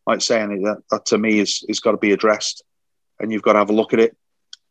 like 0.06 0.21
saying 0.21 0.63
that, 0.63 0.82
that 0.89 1.06
to 1.06 1.17
me 1.17 1.39
is 1.39 1.63
is 1.67 1.80
got 1.80 1.91
to 1.91 1.97
be 1.97 2.12
addressed, 2.12 2.63
and 3.19 3.32
you've 3.32 3.43
got 3.43 3.54
to 3.54 3.60
have 3.60 3.69
a 3.69 3.73
look 3.73 3.93
at 3.93 3.99
it 3.99 4.15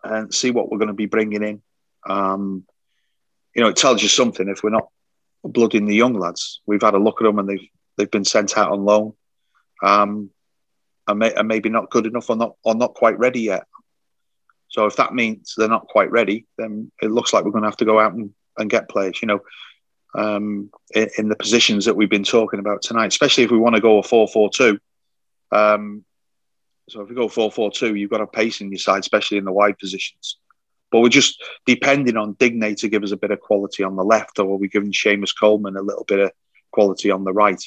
and 0.02 0.32
see 0.32 0.50
what 0.50 0.70
we're 0.70 0.78
going 0.78 0.88
to 0.88 0.94
be 0.94 1.06
bringing 1.06 1.42
in. 1.42 1.62
Um, 2.08 2.64
you 3.54 3.62
know, 3.62 3.68
it 3.68 3.76
tells 3.76 4.02
you 4.02 4.08
something 4.08 4.48
if 4.48 4.62
we're 4.62 4.70
not 4.70 4.88
blooding 5.44 5.86
the 5.86 5.94
young 5.94 6.14
lads. 6.14 6.60
We've 6.66 6.82
had 6.82 6.94
a 6.94 6.98
look 6.98 7.20
at 7.20 7.24
them 7.24 7.38
and 7.38 7.48
they've 7.48 7.68
they've 7.96 8.10
been 8.10 8.24
sent 8.24 8.56
out 8.56 8.72
on 8.72 8.84
loan, 8.84 9.12
um, 9.82 10.30
and, 11.06 11.18
may, 11.18 11.32
and 11.34 11.48
maybe 11.48 11.68
not 11.68 11.90
good 11.90 12.06
enough 12.06 12.30
or 12.30 12.36
not 12.36 12.56
or 12.64 12.74
not 12.74 12.94
quite 12.94 13.18
ready 13.18 13.42
yet. 13.42 13.66
So 14.68 14.86
if 14.86 14.96
that 14.96 15.14
means 15.14 15.54
they're 15.56 15.68
not 15.68 15.88
quite 15.88 16.10
ready, 16.12 16.46
then 16.56 16.92
it 17.02 17.10
looks 17.10 17.32
like 17.32 17.44
we're 17.44 17.50
going 17.50 17.64
to 17.64 17.70
have 17.70 17.78
to 17.78 17.84
go 17.84 17.98
out 17.98 18.12
and, 18.12 18.30
and 18.56 18.70
get 18.70 18.88
players. 18.88 19.18
You 19.20 19.26
know, 19.26 19.40
um, 20.14 20.70
in, 20.94 21.28
the 21.28 21.36
positions 21.36 21.84
that 21.84 21.96
we've 21.96 22.10
been 22.10 22.24
talking 22.24 22.58
about 22.58 22.82
tonight, 22.82 23.08
especially 23.08 23.44
if 23.44 23.50
we 23.50 23.58
want 23.58 23.76
to 23.76 23.80
go 23.80 23.98
a 23.98 24.02
four-four-two. 24.02 24.78
Um, 25.52 26.04
so 26.90 27.02
if 27.02 27.08
you 27.08 27.14
go 27.14 27.28
4 27.28 27.52
4 27.52 27.70
2, 27.70 27.94
you've 27.94 28.10
got 28.10 28.20
a 28.20 28.26
pace 28.26 28.60
in 28.60 28.70
your 28.70 28.78
side, 28.78 29.00
especially 29.00 29.38
in 29.38 29.44
the 29.44 29.52
wide 29.52 29.78
positions. 29.78 30.38
But 30.90 31.00
we're 31.00 31.08
just 31.08 31.42
depending 31.64 32.16
on 32.16 32.34
Digne 32.38 32.74
to 32.74 32.88
give 32.88 33.04
us 33.04 33.12
a 33.12 33.16
bit 33.16 33.30
of 33.30 33.40
quality 33.40 33.84
on 33.84 33.94
the 33.94 34.02
left, 34.02 34.40
or 34.40 34.46
are 34.46 34.56
we 34.56 34.68
giving 34.68 34.92
Seamus 34.92 35.32
Coleman 35.38 35.76
a 35.76 35.82
little 35.82 36.04
bit 36.04 36.18
of 36.18 36.32
quality 36.72 37.12
on 37.12 37.22
the 37.22 37.32
right 37.32 37.62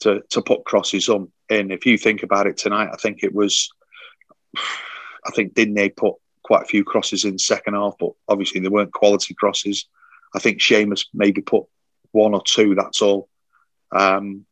to, 0.00 0.22
to 0.30 0.40
put 0.40 0.64
crosses 0.64 1.08
on 1.08 1.32
in? 1.48 1.72
If 1.72 1.84
you 1.84 1.98
think 1.98 2.22
about 2.22 2.46
it 2.46 2.58
tonight, 2.58 2.90
I 2.92 2.96
think 2.96 3.24
it 3.24 3.34
was, 3.34 3.70
I 4.56 5.30
think 5.34 5.54
Digne 5.54 5.88
put 5.88 6.14
quite 6.44 6.62
a 6.62 6.66
few 6.66 6.84
crosses 6.84 7.24
in 7.24 7.38
second 7.38 7.74
half, 7.74 7.94
but 7.98 8.12
obviously 8.28 8.60
they 8.60 8.68
weren't 8.68 8.92
quality 8.92 9.34
crosses. 9.34 9.86
I 10.32 10.38
think 10.38 10.60
Seamus 10.60 11.06
maybe 11.12 11.42
put 11.42 11.64
one 12.12 12.34
or 12.34 12.42
two, 12.42 12.74
that's 12.74 13.02
all. 13.02 13.28
Um, 13.92 14.46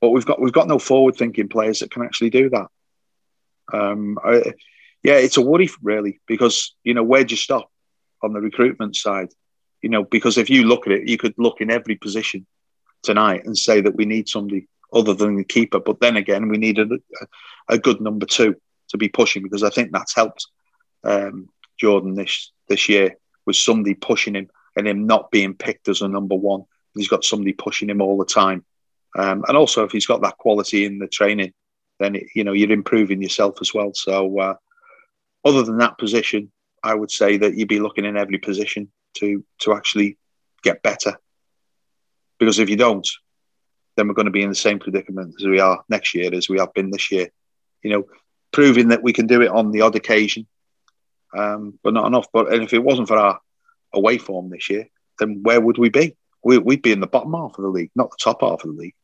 but 0.00 0.10
we've 0.10 0.26
got 0.26 0.40
we've 0.40 0.52
got 0.52 0.68
no 0.68 0.78
forward 0.78 1.16
thinking 1.16 1.48
players 1.48 1.80
that 1.80 1.90
can 1.90 2.02
actually 2.02 2.30
do 2.30 2.50
that. 2.50 2.66
Um, 3.72 4.18
I, 4.22 4.54
yeah, 5.02 5.14
it's 5.14 5.36
a 5.36 5.42
worry 5.42 5.68
really 5.82 6.20
because 6.26 6.74
you 6.84 6.94
know 6.94 7.02
where 7.02 7.24
do 7.24 7.32
you 7.32 7.36
stop 7.38 7.70
on 8.22 8.32
the 8.32 8.40
recruitment 8.40 8.96
side? 8.96 9.28
You 9.82 9.90
know, 9.90 10.04
because 10.04 10.38
if 10.38 10.50
you 10.50 10.64
look 10.64 10.86
at 10.86 10.92
it, 10.92 11.08
you 11.08 11.16
could 11.16 11.34
look 11.38 11.60
in 11.60 11.70
every 11.70 11.96
position 11.96 12.46
tonight 13.02 13.44
and 13.44 13.56
say 13.56 13.80
that 13.80 13.94
we 13.94 14.04
need 14.04 14.28
somebody 14.28 14.68
other 14.92 15.14
than 15.14 15.36
the 15.36 15.44
keeper. 15.44 15.80
But 15.80 16.00
then 16.00 16.16
again, 16.16 16.48
we 16.48 16.58
need 16.58 16.78
a, 16.78 16.88
a 17.68 17.78
good 17.78 18.00
number 18.00 18.26
two 18.26 18.56
to 18.88 18.98
be 18.98 19.08
pushing 19.08 19.42
because 19.42 19.62
I 19.62 19.70
think 19.70 19.92
that's 19.92 20.14
helped 20.14 20.46
um, 21.04 21.48
Jordan 21.78 22.14
this 22.14 22.50
this 22.68 22.88
year 22.88 23.16
with 23.46 23.56
somebody 23.56 23.94
pushing 23.94 24.34
him 24.34 24.48
and 24.76 24.86
him 24.86 25.06
not 25.06 25.30
being 25.30 25.54
picked 25.54 25.88
as 25.88 26.02
a 26.02 26.08
number 26.08 26.34
one. 26.34 26.64
He's 26.96 27.08
got 27.08 27.24
somebody 27.24 27.52
pushing 27.52 27.90
him 27.90 28.00
all 28.00 28.18
the 28.18 28.24
time. 28.24 28.64
Um, 29.16 29.44
and 29.48 29.56
also, 29.56 29.84
if 29.84 29.92
he's 29.92 30.06
got 30.06 30.22
that 30.22 30.38
quality 30.38 30.84
in 30.84 30.98
the 30.98 31.08
training, 31.08 31.52
then 31.98 32.16
it, 32.16 32.24
you 32.34 32.44
know 32.44 32.52
you're 32.52 32.72
improving 32.72 33.22
yourself 33.22 33.58
as 33.60 33.72
well. 33.72 33.92
So, 33.94 34.38
uh, 34.38 34.54
other 35.44 35.62
than 35.62 35.78
that 35.78 35.98
position, 35.98 36.52
I 36.82 36.94
would 36.94 37.10
say 37.10 37.38
that 37.38 37.56
you'd 37.56 37.68
be 37.68 37.80
looking 37.80 38.04
in 38.04 38.16
every 38.16 38.38
position 38.38 38.90
to 39.18 39.44
to 39.60 39.74
actually 39.74 40.18
get 40.62 40.82
better. 40.82 41.18
Because 42.38 42.58
if 42.58 42.68
you 42.68 42.76
don't, 42.76 43.08
then 43.96 44.08
we're 44.08 44.14
going 44.14 44.26
to 44.26 44.32
be 44.32 44.42
in 44.42 44.50
the 44.50 44.54
same 44.54 44.78
predicament 44.78 45.34
as 45.38 45.46
we 45.46 45.60
are 45.60 45.82
next 45.88 46.14
year 46.14 46.34
as 46.34 46.48
we 46.48 46.58
have 46.58 46.74
been 46.74 46.90
this 46.90 47.10
year. 47.10 47.30
You 47.82 47.90
know, 47.90 48.04
proving 48.52 48.88
that 48.88 49.02
we 49.02 49.12
can 49.12 49.26
do 49.26 49.40
it 49.40 49.50
on 49.50 49.70
the 49.70 49.80
odd 49.80 49.96
occasion, 49.96 50.46
um, 51.36 51.78
but 51.82 51.94
not 51.94 52.06
enough. 52.06 52.26
But 52.32 52.52
and 52.52 52.62
if 52.62 52.74
it 52.74 52.82
wasn't 52.82 53.08
for 53.08 53.16
our 53.16 53.40
away 53.92 54.18
form 54.18 54.50
this 54.50 54.68
year, 54.68 54.88
then 55.18 55.42
where 55.42 55.60
would 55.60 55.78
we 55.78 55.88
be? 55.88 56.16
We, 56.44 56.58
would 56.58 56.82
be 56.82 56.92
in 56.92 57.00
the 57.00 57.06
bottom 57.06 57.34
half 57.34 57.58
of 57.58 57.62
the 57.62 57.68
league, 57.68 57.90
not 57.94 58.10
the 58.10 58.16
top 58.20 58.40
half 58.42 58.64
of 58.64 58.74
the 58.74 58.80
league. 58.80 58.94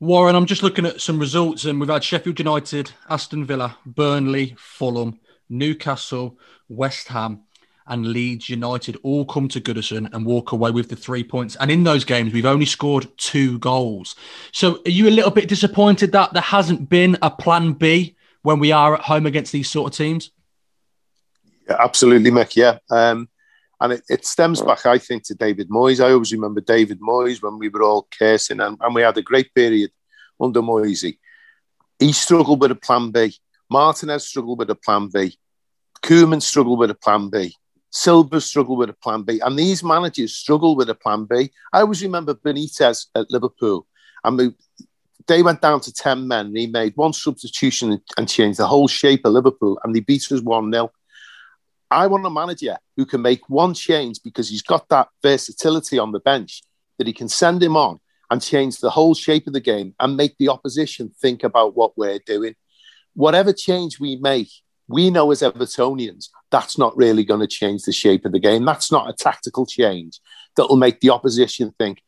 Warren, 0.00 0.36
I'm 0.36 0.46
just 0.46 0.62
looking 0.62 0.86
at 0.86 1.00
some 1.00 1.18
results, 1.18 1.64
and 1.64 1.80
we've 1.80 1.88
had 1.88 2.04
Sheffield 2.04 2.38
United, 2.38 2.92
Aston 3.08 3.44
Villa, 3.44 3.78
Burnley, 3.84 4.54
Fulham, 4.56 5.18
Newcastle, 5.48 6.38
West 6.68 7.08
Ham, 7.08 7.42
and 7.88 8.06
Leeds 8.06 8.48
United 8.48 8.96
all 9.02 9.24
come 9.24 9.48
to 9.48 9.60
Goodison 9.60 10.12
and 10.12 10.24
walk 10.24 10.52
away 10.52 10.70
with 10.70 10.88
the 10.88 10.96
three 10.96 11.24
points. 11.24 11.56
And 11.56 11.70
in 11.70 11.82
those 11.82 12.04
games, 12.04 12.32
we've 12.32 12.46
only 12.46 12.66
scored 12.66 13.08
two 13.16 13.58
goals. 13.58 14.14
So, 14.52 14.82
are 14.86 14.90
you 14.90 15.08
a 15.08 15.10
little 15.10 15.30
bit 15.30 15.48
disappointed 15.48 16.12
that 16.12 16.32
there 16.32 16.42
hasn't 16.42 16.88
been 16.88 17.16
a 17.22 17.30
plan 17.30 17.72
B 17.72 18.14
when 18.42 18.58
we 18.60 18.72
are 18.72 18.94
at 18.94 19.00
home 19.00 19.26
against 19.26 19.52
these 19.52 19.70
sort 19.70 19.92
of 19.92 19.96
teams? 19.96 20.30
Yeah, 21.68 21.76
absolutely, 21.80 22.30
Mick. 22.30 22.56
Yeah. 22.56 22.78
Um, 22.90 23.28
and 23.80 23.92
it, 23.92 24.02
it, 24.08 24.26
stems 24.26 24.60
back, 24.60 24.86
I 24.86 24.98
think, 24.98 25.24
to 25.24 25.34
David 25.34 25.68
Moyes. 25.68 26.04
I 26.04 26.12
always 26.12 26.32
remember 26.32 26.60
David 26.60 27.00
Moyes 27.00 27.42
when 27.42 27.58
we 27.58 27.68
were 27.68 27.82
all 27.82 28.08
cursing, 28.18 28.60
and, 28.60 28.76
and 28.80 28.94
we 28.94 29.02
had 29.02 29.16
a 29.18 29.22
great 29.22 29.54
period 29.54 29.90
under 30.40 30.60
Moyesy. 30.60 31.18
He 31.98 32.12
struggled 32.12 32.60
with 32.60 32.70
a 32.70 32.76
plan 32.76 33.10
B. 33.10 33.34
Martinez 33.70 34.26
struggled 34.26 34.58
with 34.58 34.70
a 34.70 34.74
plan 34.74 35.08
B. 35.12 35.38
Koeman 36.02 36.42
struggled 36.42 36.78
with 36.78 36.90
a 36.90 36.94
plan 36.94 37.28
B. 37.28 37.54
Silva 37.90 38.40
struggled 38.40 38.78
with 38.78 38.90
a 38.90 38.94
plan 38.94 39.22
B. 39.22 39.40
And 39.40 39.58
these 39.58 39.82
managers 39.82 40.34
struggle 40.34 40.76
with 40.76 40.90
a 40.90 40.94
plan 40.94 41.24
B. 41.24 41.50
I 41.72 41.80
always 41.80 42.02
remember 42.02 42.34
Benitez 42.34 43.06
at 43.14 43.30
Liverpool. 43.30 43.86
And 44.24 44.36
we, 44.36 44.54
they 45.26 45.42
went 45.42 45.60
down 45.60 45.80
to 45.80 45.92
10 45.92 46.28
men 46.28 46.46
and 46.46 46.56
he 46.56 46.66
made 46.66 46.96
one 46.96 47.12
substitution 47.12 48.00
and 48.16 48.28
changed 48.28 48.58
the 48.58 48.66
whole 48.66 48.88
shape 48.88 49.24
of 49.24 49.32
Liverpool 49.32 49.78
and 49.82 49.94
they 49.94 50.00
beat 50.00 50.30
us 50.32 50.40
1 50.40 50.72
0. 50.72 50.90
I 51.90 52.06
want 52.06 52.26
a 52.26 52.30
manager 52.30 52.76
who 52.96 53.06
can 53.06 53.22
make 53.22 53.48
one 53.48 53.74
change 53.74 54.22
because 54.22 54.48
he's 54.48 54.62
got 54.62 54.88
that 54.88 55.08
versatility 55.22 55.98
on 55.98 56.12
the 56.12 56.20
bench 56.20 56.62
that 56.98 57.06
he 57.06 57.12
can 57.12 57.28
send 57.28 57.62
him 57.62 57.76
on 57.76 58.00
and 58.30 58.42
change 58.42 58.78
the 58.78 58.90
whole 58.90 59.14
shape 59.14 59.46
of 59.46 59.52
the 59.52 59.60
game 59.60 59.94
and 59.98 60.16
make 60.16 60.36
the 60.38 60.48
opposition 60.48 61.10
think 61.20 61.44
about 61.44 61.76
what 61.76 61.96
we're 61.96 62.18
doing. 62.26 62.54
Whatever 63.14 63.52
change 63.52 63.98
we 63.98 64.16
make, 64.16 64.50
we 64.86 65.10
know 65.10 65.30
as 65.30 65.40
Evertonians 65.40 66.28
that's 66.50 66.78
not 66.78 66.96
really 66.96 67.24
going 67.24 67.40
to 67.40 67.46
change 67.46 67.82
the 67.82 67.92
shape 67.92 68.24
of 68.24 68.32
the 68.32 68.38
game. 68.38 68.64
That's 68.64 68.90
not 68.90 69.08
a 69.08 69.12
tactical 69.12 69.66
change 69.66 70.20
that 70.56 70.66
will 70.66 70.76
make 70.76 71.00
the 71.00 71.10
opposition 71.10 71.74
think, 71.78 72.02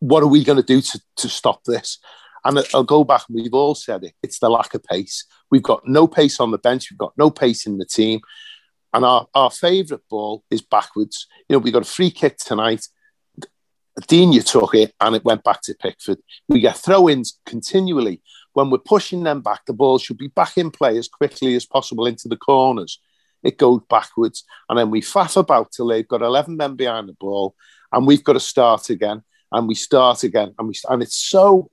what 0.00 0.22
are 0.22 0.28
we 0.28 0.44
going 0.44 0.56
to 0.56 0.62
do 0.62 0.80
to, 0.80 1.00
to 1.16 1.28
stop 1.28 1.64
this? 1.64 1.98
And 2.44 2.58
I'll 2.74 2.82
go 2.82 3.04
back, 3.04 3.22
we've 3.30 3.54
all 3.54 3.74
said 3.74 4.02
it 4.04 4.14
it's 4.22 4.40
the 4.40 4.50
lack 4.50 4.74
of 4.74 4.82
pace. 4.84 5.24
We've 5.50 5.62
got 5.62 5.86
no 5.86 6.06
pace 6.06 6.40
on 6.40 6.50
the 6.50 6.58
bench, 6.58 6.90
we've 6.90 6.98
got 6.98 7.12
no 7.16 7.30
pace 7.30 7.66
in 7.66 7.78
the 7.78 7.86
team. 7.86 8.20
And 8.92 9.04
our, 9.04 9.26
our 9.34 9.50
favourite 9.50 10.02
ball 10.10 10.44
is 10.50 10.60
backwards. 10.60 11.26
You 11.48 11.54
know, 11.54 11.60
we 11.60 11.70
got 11.70 11.82
a 11.82 11.86
free 11.86 12.10
kick 12.10 12.36
tonight. 12.36 12.86
Digne 14.06 14.40
took 14.40 14.74
it 14.74 14.94
and 15.00 15.16
it 15.16 15.24
went 15.24 15.44
back 15.44 15.60
to 15.62 15.74
Pickford. 15.74 16.18
We 16.48 16.60
get 16.60 16.76
throw 16.76 17.08
ins 17.08 17.38
continually. 17.46 18.22
When 18.52 18.70
we're 18.70 18.78
pushing 18.78 19.22
them 19.22 19.40
back, 19.40 19.64
the 19.66 19.72
ball 19.72 19.98
should 19.98 20.18
be 20.18 20.28
back 20.28 20.58
in 20.58 20.70
play 20.70 20.98
as 20.98 21.08
quickly 21.08 21.54
as 21.54 21.64
possible 21.64 22.06
into 22.06 22.28
the 22.28 22.36
corners. 22.36 23.00
It 23.42 23.58
goes 23.58 23.80
backwards. 23.88 24.44
And 24.68 24.78
then 24.78 24.90
we 24.90 25.00
faff 25.00 25.36
about 25.36 25.72
till 25.72 25.88
they've 25.88 26.06
got 26.06 26.22
11 26.22 26.56
men 26.56 26.76
behind 26.76 27.08
the 27.08 27.14
ball 27.14 27.54
and 27.92 28.06
we've 28.06 28.24
got 28.24 28.34
to 28.34 28.40
start 28.40 28.90
again. 28.90 29.22
And 29.50 29.68
we 29.68 29.74
start 29.74 30.22
again. 30.22 30.54
And, 30.58 30.68
we, 30.68 30.74
and 30.88 31.02
it's 31.02 31.16
so 31.16 31.70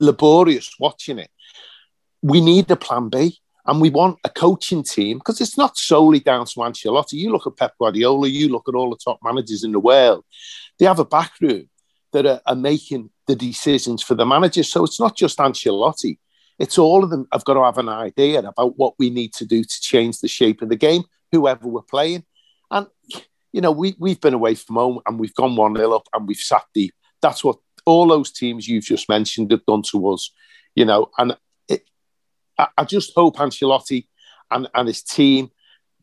laborious 0.00 0.74
watching 0.78 1.18
it. 1.18 1.30
We 2.22 2.40
need 2.40 2.70
a 2.70 2.76
plan 2.76 3.10
B 3.10 3.38
and 3.68 3.82
we 3.82 3.90
want 3.90 4.18
a 4.24 4.30
coaching 4.30 4.82
team 4.82 5.18
because 5.18 5.42
it's 5.42 5.58
not 5.58 5.76
solely 5.76 6.20
down 6.20 6.46
to 6.46 6.60
Ancelotti. 6.60 7.12
You 7.12 7.30
look 7.30 7.46
at 7.46 7.56
Pep 7.56 7.74
Guardiola, 7.78 8.26
you 8.26 8.48
look 8.48 8.66
at 8.66 8.74
all 8.74 8.88
the 8.88 8.96
top 8.96 9.18
managers 9.22 9.62
in 9.62 9.72
the 9.72 9.78
world, 9.78 10.24
they 10.78 10.86
have 10.86 10.98
a 10.98 11.04
backroom 11.04 11.68
that 12.12 12.24
are, 12.24 12.40
are 12.46 12.56
making 12.56 13.10
the 13.26 13.36
decisions 13.36 14.02
for 14.02 14.14
the 14.14 14.24
managers. 14.24 14.72
So 14.72 14.84
it's 14.84 14.98
not 14.98 15.16
just 15.16 15.36
Ancelotti. 15.36 16.18
It's 16.58 16.78
all 16.78 17.04
of 17.04 17.10
them 17.10 17.28
have 17.30 17.44
got 17.44 17.54
to 17.54 17.64
have 17.64 17.76
an 17.76 17.90
idea 17.90 18.38
about 18.38 18.78
what 18.78 18.94
we 18.98 19.10
need 19.10 19.34
to 19.34 19.44
do 19.44 19.62
to 19.62 19.80
change 19.82 20.20
the 20.20 20.28
shape 20.28 20.62
of 20.62 20.70
the 20.70 20.76
game, 20.76 21.02
whoever 21.30 21.68
we're 21.68 21.82
playing. 21.82 22.24
And, 22.70 22.86
you 23.52 23.60
know, 23.60 23.70
we, 23.70 23.94
we've 23.98 24.20
been 24.20 24.34
away 24.34 24.54
from 24.54 24.76
home 24.76 25.00
and 25.06 25.20
we've 25.20 25.34
gone 25.34 25.56
1 25.56 25.76
0 25.76 25.92
up 25.92 26.08
and 26.14 26.26
we've 26.26 26.38
sat 26.38 26.64
deep. 26.72 26.94
That's 27.20 27.44
what 27.44 27.58
all 27.84 28.08
those 28.08 28.32
teams 28.32 28.66
you've 28.66 28.84
just 28.84 29.10
mentioned 29.10 29.50
have 29.50 29.66
done 29.66 29.82
to 29.90 30.08
us, 30.08 30.30
you 30.74 30.86
know. 30.86 31.10
And 31.18 31.36
I, 32.58 32.68
I 32.78 32.84
just 32.84 33.12
hope 33.14 33.36
Ancelotti 33.36 34.06
and, 34.50 34.68
and 34.74 34.88
his 34.88 35.02
team 35.02 35.50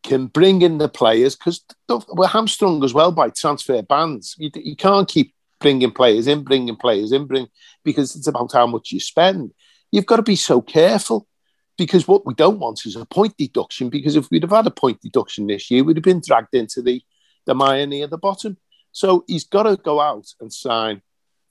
can 0.03 0.27
bring 0.27 0.61
in 0.61 0.77
the 0.77 0.87
players 0.87 1.35
because 1.35 1.63
we're 1.89 2.27
hamstrung 2.27 2.83
as 2.83 2.93
well 2.93 3.11
by 3.11 3.29
transfer 3.29 3.81
bans. 3.81 4.35
You, 4.37 4.51
you 4.55 4.75
can't 4.75 5.07
keep 5.07 5.33
bringing 5.59 5.91
players 5.91 6.27
in, 6.27 6.43
bringing 6.43 6.75
players 6.75 7.11
in, 7.11 7.25
bring 7.25 7.47
because 7.83 8.15
it's 8.15 8.27
about 8.27 8.53
how 8.53 8.67
much 8.67 8.91
you 8.91 8.99
spend. 8.99 9.51
You've 9.91 10.05
got 10.05 10.17
to 10.17 10.23
be 10.23 10.35
so 10.35 10.61
careful 10.61 11.27
because 11.77 12.07
what 12.07 12.25
we 12.25 12.33
don't 12.33 12.59
want 12.59 12.85
is 12.85 12.95
a 12.95 13.05
point 13.05 13.35
deduction. 13.37 13.89
Because 13.89 14.15
if 14.15 14.29
we'd 14.29 14.43
have 14.43 14.51
had 14.51 14.67
a 14.67 14.71
point 14.71 15.01
deduction 15.01 15.47
this 15.47 15.69
year, 15.71 15.83
we'd 15.83 15.97
have 15.97 16.03
been 16.03 16.21
dragged 16.25 16.53
into 16.53 16.81
the 16.81 17.01
the 17.45 17.53
mire 17.53 17.85
near 17.85 18.07
the 18.07 18.17
bottom. 18.17 18.57
So 18.91 19.23
he's 19.27 19.43
got 19.43 19.63
to 19.63 19.75
go 19.77 19.99
out 19.99 20.25
and 20.39 20.51
sign 20.51 21.01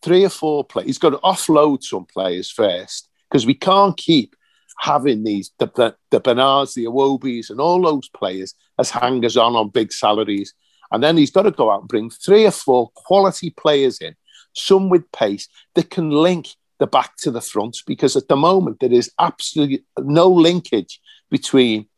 three 0.02 0.24
or 0.24 0.30
four 0.30 0.64
players. 0.64 0.86
He's 0.86 0.98
got 0.98 1.10
to 1.10 1.18
offload 1.18 1.82
some 1.82 2.04
players 2.04 2.50
first 2.50 3.08
because 3.30 3.46
we 3.46 3.54
can't 3.54 3.96
keep 3.96 4.34
having 4.78 5.24
these 5.24 5.50
the 5.58 5.66
the, 5.74 5.96
the 6.10 6.20
Bernards, 6.20 6.74
the 6.74 6.86
Iwobis, 6.86 7.50
and 7.50 7.60
all 7.60 7.82
those 7.82 8.08
players 8.08 8.54
as 8.78 8.90
hangers 8.90 9.36
on 9.36 9.56
on 9.56 9.70
big 9.70 9.92
salaries. 9.92 10.54
And 10.90 11.02
then 11.02 11.16
he's 11.16 11.30
got 11.30 11.42
to 11.42 11.50
go 11.50 11.70
out 11.70 11.80
and 11.80 11.88
bring 11.88 12.10
three 12.10 12.46
or 12.46 12.50
four 12.50 12.90
quality 12.94 13.50
players 13.50 13.98
in, 13.98 14.14
some 14.52 14.88
with 14.90 15.10
pace 15.12 15.48
that 15.74 15.90
can 15.90 16.10
link 16.10 16.48
the 16.78 16.86
back 16.86 17.16
to 17.18 17.30
the 17.30 17.40
front. 17.40 17.78
Because 17.86 18.16
at 18.16 18.28
the 18.28 18.36
moment 18.36 18.80
there 18.80 18.92
is 18.92 19.10
absolutely 19.18 19.84
no 19.98 20.28
linkage 20.28 21.00
between 21.30 21.88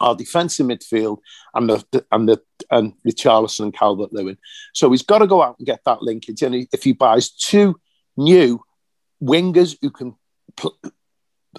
our 0.00 0.14
defensive 0.14 0.66
midfield 0.66 1.18
and 1.54 1.70
the, 1.70 2.04
and 2.10 2.28
the 2.28 2.42
and 2.70 2.92
Richarlison 3.06 3.60
and 3.60 3.74
Calvert 3.74 4.12
Lewin. 4.12 4.38
So 4.72 4.90
he's 4.90 5.02
got 5.02 5.18
to 5.18 5.26
go 5.26 5.42
out 5.42 5.56
and 5.58 5.66
get 5.66 5.80
that 5.84 6.02
linkage. 6.02 6.42
And 6.42 6.66
if 6.72 6.82
he 6.82 6.92
buys 6.92 7.30
two 7.30 7.80
new 8.16 8.62
wingers 9.22 9.76
who 9.80 9.90
can 9.90 10.16
pl- 10.56 10.76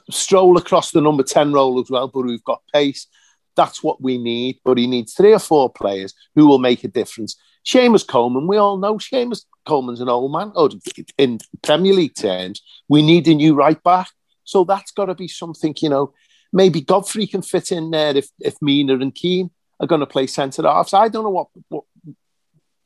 stroll 0.09 0.57
across 0.57 0.91
the 0.91 1.01
number 1.01 1.23
10 1.23 1.53
role 1.53 1.79
as 1.79 1.89
well, 1.89 2.07
but 2.07 2.25
we've 2.25 2.43
got 2.43 2.61
pace. 2.73 3.07
That's 3.55 3.83
what 3.83 4.01
we 4.01 4.17
need. 4.17 4.59
But 4.63 4.77
he 4.77 4.87
needs 4.87 5.13
three 5.13 5.33
or 5.33 5.39
four 5.39 5.71
players 5.71 6.13
who 6.35 6.47
will 6.47 6.59
make 6.59 6.83
a 6.83 6.87
difference. 6.87 7.35
Seamus 7.65 8.05
Coleman, 8.05 8.47
we 8.47 8.57
all 8.57 8.77
know 8.77 8.95
Seamus 8.95 9.45
Coleman's 9.65 10.01
an 10.01 10.09
old 10.09 10.31
man. 10.31 10.51
Oh, 10.55 10.69
in 11.17 11.39
Premier 11.61 11.93
League 11.93 12.15
terms, 12.15 12.61
we 12.89 13.01
need 13.01 13.27
a 13.27 13.33
new 13.33 13.55
right 13.55 13.81
back. 13.83 14.09
So 14.43 14.63
that's 14.63 14.91
got 14.91 15.05
to 15.05 15.15
be 15.15 15.27
something, 15.27 15.73
you 15.81 15.89
know. 15.89 16.13
Maybe 16.51 16.81
Godfrey 16.81 17.25
can 17.25 17.41
fit 17.41 17.71
in 17.71 17.91
there 17.91 18.15
if, 18.15 18.29
if 18.39 18.55
Mina 18.61 18.95
and 18.95 19.15
Keane 19.15 19.49
are 19.79 19.87
going 19.87 20.01
to 20.01 20.05
play 20.07 20.27
centre 20.27 20.63
halves. 20.63 20.93
I 20.93 21.07
don't 21.07 21.23
know 21.23 21.29
what, 21.29 21.47
what 21.69 21.85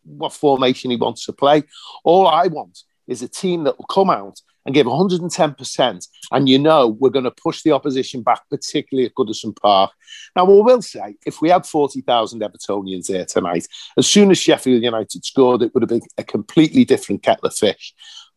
what 0.08 0.34
formation 0.34 0.90
he 0.92 0.98
wants 0.98 1.26
to 1.26 1.34
play. 1.34 1.64
All 2.04 2.28
I 2.28 2.48
want 2.48 2.80
is 3.08 3.22
a 3.22 3.28
team 3.28 3.66
that 3.66 3.78
will 3.78 3.86
come 3.86 4.10
out 4.10 4.40
and 4.68 4.74
give 4.74 4.86
110%, 4.86 6.08
and 6.34 6.50
you 6.50 6.60
know 6.60 6.90
we're 7.00 7.10
going 7.10 7.24
to 7.24 7.32
push 7.32 7.64
the 7.64 7.72
opposition 7.72 8.22
back, 8.22 8.42
particularly 8.50 9.08
at 9.08 9.16
Goodison 9.16 9.58
Park. 9.60 9.92
Now, 10.36 10.44
we 10.44 10.62
will 10.62 10.82
say, 10.82 11.16
if 11.26 11.42
we 11.42 11.50
had 11.50 11.66
40,000 11.66 12.42
Evertonians 12.42 13.08
there 13.08 13.24
tonight, 13.24 13.66
as 13.98 14.08
soon 14.08 14.30
as 14.30 14.38
Sheffield 14.38 14.84
United 14.84 15.24
scored, 15.24 15.62
it 15.62 15.74
would 15.74 15.84
have 15.84 15.90
been 15.90 16.02
a 16.18 16.24
completely 16.24 16.84
different 16.84 17.24
kettle 17.24 17.48
of 17.48 17.56
fish. 17.56 17.94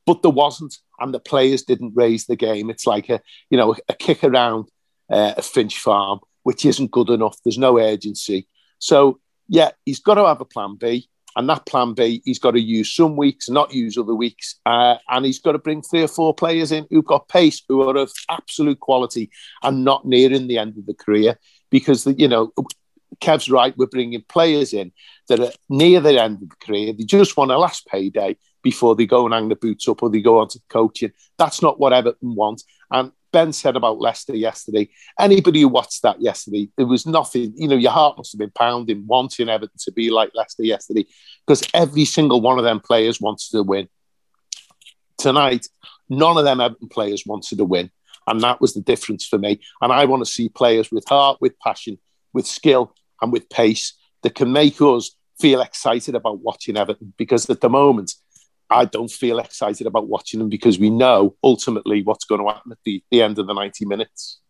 But 0.06 0.22
there 0.22 0.30
wasn't, 0.30 0.78
and 1.00 1.12
the 1.12 1.18
players 1.18 1.64
didn't 1.64 1.96
raise 1.96 2.26
the 2.26 2.36
game. 2.36 2.70
It's 2.70 2.86
like 2.86 3.08
a, 3.08 3.20
you 3.50 3.58
know, 3.58 3.74
a 3.88 3.94
kick 3.94 4.22
around 4.22 4.68
uh, 5.10 5.34
a 5.36 5.42
Finch 5.42 5.80
farm, 5.80 6.20
which 6.44 6.64
isn't 6.64 6.92
good 6.92 7.10
enough. 7.10 7.38
There's 7.44 7.58
no 7.58 7.76
urgency. 7.80 8.46
So, 8.78 9.18
yeah, 9.48 9.72
he's 9.84 9.98
got 9.98 10.14
to 10.14 10.26
have 10.26 10.40
a 10.40 10.44
plan 10.44 10.76
B. 10.78 11.08
And 11.36 11.48
that 11.48 11.66
plan 11.66 11.94
B, 11.94 12.22
he's 12.24 12.38
got 12.38 12.52
to 12.52 12.60
use 12.60 12.94
some 12.94 13.16
weeks, 13.16 13.48
not 13.48 13.72
use 13.72 13.96
other 13.96 14.14
weeks. 14.14 14.56
Uh, 14.66 14.96
and 15.08 15.24
he's 15.24 15.38
got 15.38 15.52
to 15.52 15.58
bring 15.58 15.82
three 15.82 16.02
or 16.02 16.08
four 16.08 16.34
players 16.34 16.72
in 16.72 16.86
who've 16.90 17.04
got 17.04 17.28
pace, 17.28 17.62
who 17.68 17.88
are 17.88 17.96
of 17.96 18.12
absolute 18.28 18.80
quality 18.80 19.30
and 19.62 19.84
not 19.84 20.04
nearing 20.04 20.48
the 20.48 20.58
end 20.58 20.76
of 20.76 20.86
the 20.86 20.94
career. 20.94 21.38
Because, 21.70 22.04
the, 22.04 22.14
you 22.14 22.26
know, 22.26 22.52
Kev's 23.20 23.50
right, 23.50 23.76
we're 23.76 23.86
bringing 23.86 24.22
players 24.28 24.72
in 24.72 24.92
that 25.28 25.40
are 25.40 25.52
near 25.68 26.00
the 26.00 26.20
end 26.20 26.42
of 26.42 26.48
the 26.48 26.66
career. 26.66 26.92
They 26.92 27.04
just 27.04 27.36
want 27.36 27.50
a 27.50 27.58
last 27.58 27.86
payday 27.86 28.36
before 28.62 28.94
they 28.94 29.06
go 29.06 29.24
and 29.24 29.34
hang 29.34 29.48
the 29.48 29.56
boots 29.56 29.88
up 29.88 30.02
or 30.02 30.10
they 30.10 30.20
go 30.20 30.38
on 30.38 30.48
to 30.48 30.60
coaching. 30.68 31.12
That's 31.38 31.62
not 31.62 31.78
what 31.78 31.92
Everton 31.92 32.34
want. 32.34 32.62
And 32.90 33.12
Ben 33.32 33.52
said 33.52 33.76
about 33.76 34.00
Leicester 34.00 34.34
yesterday. 34.34 34.88
Anybody 35.18 35.60
who 35.60 35.68
watched 35.68 36.02
that 36.02 36.20
yesterday, 36.20 36.68
there 36.76 36.86
was 36.86 37.06
nothing, 37.06 37.52
you 37.56 37.68
know, 37.68 37.76
your 37.76 37.92
heart 37.92 38.16
must 38.16 38.32
have 38.32 38.38
been 38.38 38.52
pounding, 38.54 39.06
wanting 39.06 39.48
Everton 39.48 39.76
to 39.78 39.92
be 39.92 40.10
like 40.10 40.32
Leicester 40.34 40.64
yesterday, 40.64 41.06
because 41.46 41.62
every 41.74 42.04
single 42.04 42.40
one 42.40 42.58
of 42.58 42.64
them 42.64 42.80
players 42.80 43.20
wants 43.20 43.50
to 43.50 43.62
win. 43.62 43.88
Tonight, 45.18 45.66
none 46.08 46.38
of 46.38 46.44
them 46.44 46.60
Everton 46.60 46.88
players 46.88 47.24
wanted 47.26 47.58
to 47.58 47.64
win. 47.64 47.90
And 48.26 48.40
that 48.42 48.60
was 48.60 48.74
the 48.74 48.80
difference 48.80 49.26
for 49.26 49.38
me. 49.38 49.60
And 49.80 49.92
I 49.92 50.04
want 50.04 50.24
to 50.24 50.30
see 50.30 50.48
players 50.48 50.90
with 50.90 51.08
heart, 51.08 51.38
with 51.40 51.58
passion, 51.58 51.98
with 52.32 52.46
skill, 52.46 52.94
and 53.20 53.32
with 53.32 53.48
pace 53.48 53.94
that 54.22 54.34
can 54.34 54.52
make 54.52 54.80
us 54.80 55.16
feel 55.38 55.60
excited 55.60 56.14
about 56.14 56.40
watching 56.40 56.76
Everton. 56.76 57.12
Because 57.16 57.48
at 57.50 57.60
the 57.60 57.68
moment, 57.68 58.12
I 58.70 58.84
don't 58.84 59.10
feel 59.10 59.38
excited 59.38 59.86
about 59.86 60.06
watching 60.06 60.38
them 60.38 60.48
because 60.48 60.78
we 60.78 60.90
know 60.90 61.36
ultimately 61.42 62.02
what's 62.02 62.24
going 62.24 62.40
to 62.40 62.52
happen 62.52 62.72
at 62.72 62.78
the, 62.84 63.02
the 63.10 63.22
end 63.22 63.38
of 63.38 63.46
the 63.46 63.52
90 63.52 63.84
minutes. 63.84 64.40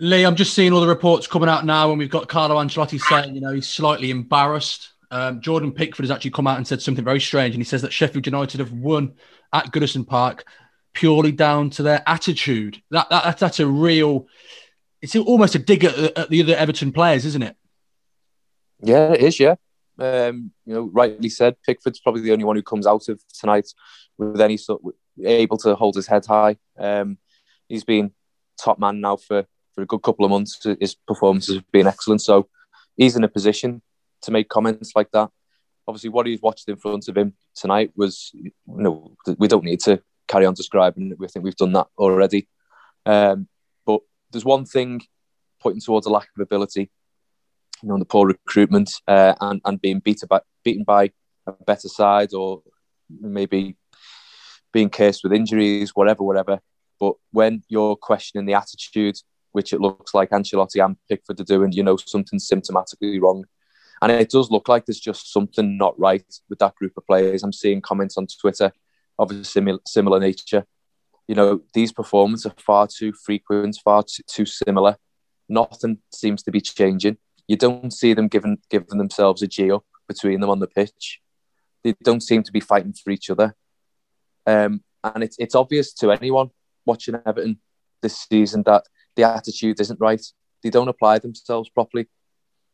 Lee, 0.00 0.24
I'm 0.24 0.36
just 0.36 0.54
seeing 0.54 0.72
all 0.72 0.80
the 0.80 0.86
reports 0.86 1.26
coming 1.26 1.48
out 1.48 1.64
now, 1.64 1.90
and 1.90 1.98
we've 1.98 2.10
got 2.10 2.28
Carlo 2.28 2.56
Ancelotti 2.56 3.00
saying, 3.00 3.34
you 3.34 3.40
know, 3.40 3.52
he's 3.52 3.68
slightly 3.68 4.10
embarrassed. 4.10 4.90
Um, 5.10 5.40
Jordan 5.40 5.72
Pickford 5.72 6.04
has 6.04 6.10
actually 6.10 6.30
come 6.30 6.46
out 6.46 6.56
and 6.56 6.66
said 6.66 6.82
something 6.82 7.04
very 7.04 7.20
strange, 7.20 7.54
and 7.54 7.60
he 7.60 7.68
says 7.68 7.82
that 7.82 7.92
Sheffield 7.92 8.26
United 8.26 8.60
have 8.60 8.72
won 8.72 9.14
at 9.52 9.72
Goodison 9.72 10.06
Park 10.06 10.44
purely 10.92 11.32
down 11.32 11.70
to 11.70 11.82
their 11.82 12.02
attitude. 12.06 12.80
That, 12.90 13.08
that 13.10 13.38
that's 13.38 13.60
a 13.60 13.66
real. 13.66 14.26
It's 15.00 15.16
almost 15.16 15.54
a 15.54 15.58
dig 15.58 15.84
at, 15.84 15.96
at 15.96 16.30
the 16.30 16.42
other 16.42 16.54
Everton 16.54 16.92
players, 16.92 17.24
isn't 17.24 17.42
it? 17.42 17.56
Yeah, 18.80 19.12
it 19.12 19.20
is. 19.20 19.40
Yeah, 19.40 19.56
um, 19.98 20.52
you 20.64 20.74
know, 20.74 20.90
rightly 20.92 21.28
said, 21.28 21.56
Pickford's 21.66 22.00
probably 22.00 22.22
the 22.22 22.32
only 22.32 22.44
one 22.44 22.56
who 22.56 22.62
comes 22.62 22.86
out 22.86 23.08
of 23.08 23.20
tonight 23.32 23.68
with 24.16 24.40
any 24.40 24.56
sort, 24.56 24.82
of, 24.84 24.92
able 25.24 25.56
to 25.58 25.74
hold 25.74 25.96
his 25.96 26.06
head 26.06 26.26
high. 26.26 26.56
Um, 26.78 27.18
he's 27.68 27.84
been 27.84 28.12
top 28.62 28.78
man 28.78 29.00
now 29.00 29.16
for, 29.16 29.46
for 29.74 29.82
a 29.82 29.86
good 29.86 30.02
couple 30.02 30.24
of 30.24 30.30
months. 30.30 30.64
His 30.80 30.94
performances 30.94 31.56
have 31.56 31.70
been 31.72 31.86
excellent, 31.86 32.22
so 32.22 32.48
he's 32.96 33.16
in 33.16 33.24
a 33.24 33.28
position 33.28 33.82
to 34.22 34.30
make 34.30 34.48
comments 34.48 34.92
like 34.94 35.10
that. 35.12 35.30
Obviously, 35.86 36.10
what 36.10 36.26
he's 36.26 36.42
watched 36.42 36.68
in 36.68 36.76
front 36.76 37.08
of 37.08 37.16
him 37.16 37.34
tonight 37.54 37.92
was, 37.96 38.30
you 38.34 38.52
know, 38.66 39.12
we 39.38 39.48
don't 39.48 39.64
need 39.64 39.80
to 39.80 40.02
carry 40.26 40.44
on 40.44 40.54
describing. 40.54 41.14
We 41.18 41.28
think 41.28 41.44
we've 41.44 41.56
done 41.56 41.72
that 41.72 41.86
already. 41.96 42.46
Um, 43.06 43.48
but 43.86 44.02
there's 44.30 44.44
one 44.44 44.66
thing 44.66 45.00
pointing 45.60 45.80
towards 45.80 46.06
a 46.06 46.10
lack 46.10 46.28
of 46.36 46.42
ability 46.42 46.90
you 47.82 47.88
know, 47.88 47.98
the 47.98 48.04
poor 48.04 48.26
recruitment 48.26 48.90
uh, 49.06 49.34
and, 49.40 49.60
and 49.64 49.80
being 49.80 50.00
beaten 50.00 50.26
by, 50.28 50.40
beaten 50.64 50.84
by 50.84 51.10
a 51.46 51.52
better 51.52 51.88
side 51.88 52.34
or 52.34 52.62
maybe 53.20 53.76
being 54.72 54.90
cursed 54.90 55.22
with 55.22 55.32
injuries, 55.32 55.94
whatever, 55.94 56.24
whatever. 56.24 56.60
But 57.00 57.14
when 57.30 57.62
you're 57.68 57.96
questioning 57.96 58.46
the 58.46 58.54
attitude, 58.54 59.16
which 59.52 59.72
it 59.72 59.80
looks 59.80 60.14
like 60.14 60.30
Ancelotti 60.30 60.84
and 60.84 60.96
Pickford 61.08 61.40
are 61.40 61.44
doing, 61.44 61.72
you 61.72 61.82
know, 61.82 61.96
something's 61.96 62.48
symptomatically 62.48 63.20
wrong. 63.20 63.44
And 64.02 64.12
it 64.12 64.30
does 64.30 64.50
look 64.50 64.68
like 64.68 64.86
there's 64.86 65.00
just 65.00 65.32
something 65.32 65.76
not 65.76 65.98
right 65.98 66.24
with 66.48 66.58
that 66.60 66.74
group 66.74 66.92
of 66.96 67.06
players. 67.06 67.42
I'm 67.42 67.52
seeing 67.52 67.80
comments 67.80 68.16
on 68.16 68.26
Twitter 68.40 68.72
of 69.18 69.30
a 69.30 69.44
similar, 69.44 69.80
similar 69.86 70.20
nature. 70.20 70.64
You 71.26 71.34
know, 71.34 71.62
these 71.74 71.92
performances 71.92 72.46
are 72.46 72.54
far 72.58 72.86
too 72.86 73.12
frequent, 73.12 73.78
far 73.84 74.02
too, 74.02 74.22
too 74.28 74.46
similar. 74.46 74.96
Nothing 75.48 75.98
seems 76.12 76.42
to 76.44 76.50
be 76.50 76.60
changing 76.60 77.16
you 77.48 77.56
don't 77.56 77.92
see 77.92 78.12
them 78.12 78.28
giving 78.28 78.58
giving 78.70 78.98
themselves 78.98 79.42
a 79.42 79.48
G 79.48 79.72
up 79.72 79.84
between 80.06 80.40
them 80.40 80.50
on 80.50 80.60
the 80.60 80.66
pitch. 80.68 81.20
They 81.82 81.94
don't 82.04 82.22
seem 82.22 82.42
to 82.42 82.52
be 82.52 82.60
fighting 82.60 82.92
for 82.92 83.10
each 83.10 83.30
other. 83.30 83.56
Um, 84.46 84.82
and 85.02 85.24
it's 85.24 85.36
it's 85.38 85.54
obvious 85.54 85.92
to 85.94 86.12
anyone 86.12 86.50
watching 86.84 87.16
Everton 87.26 87.58
this 88.02 88.18
season 88.18 88.62
that 88.66 88.84
the 89.16 89.24
attitude 89.24 89.80
isn't 89.80 90.00
right. 90.00 90.24
They 90.62 90.70
don't 90.70 90.88
apply 90.88 91.18
themselves 91.18 91.68
properly. 91.70 92.08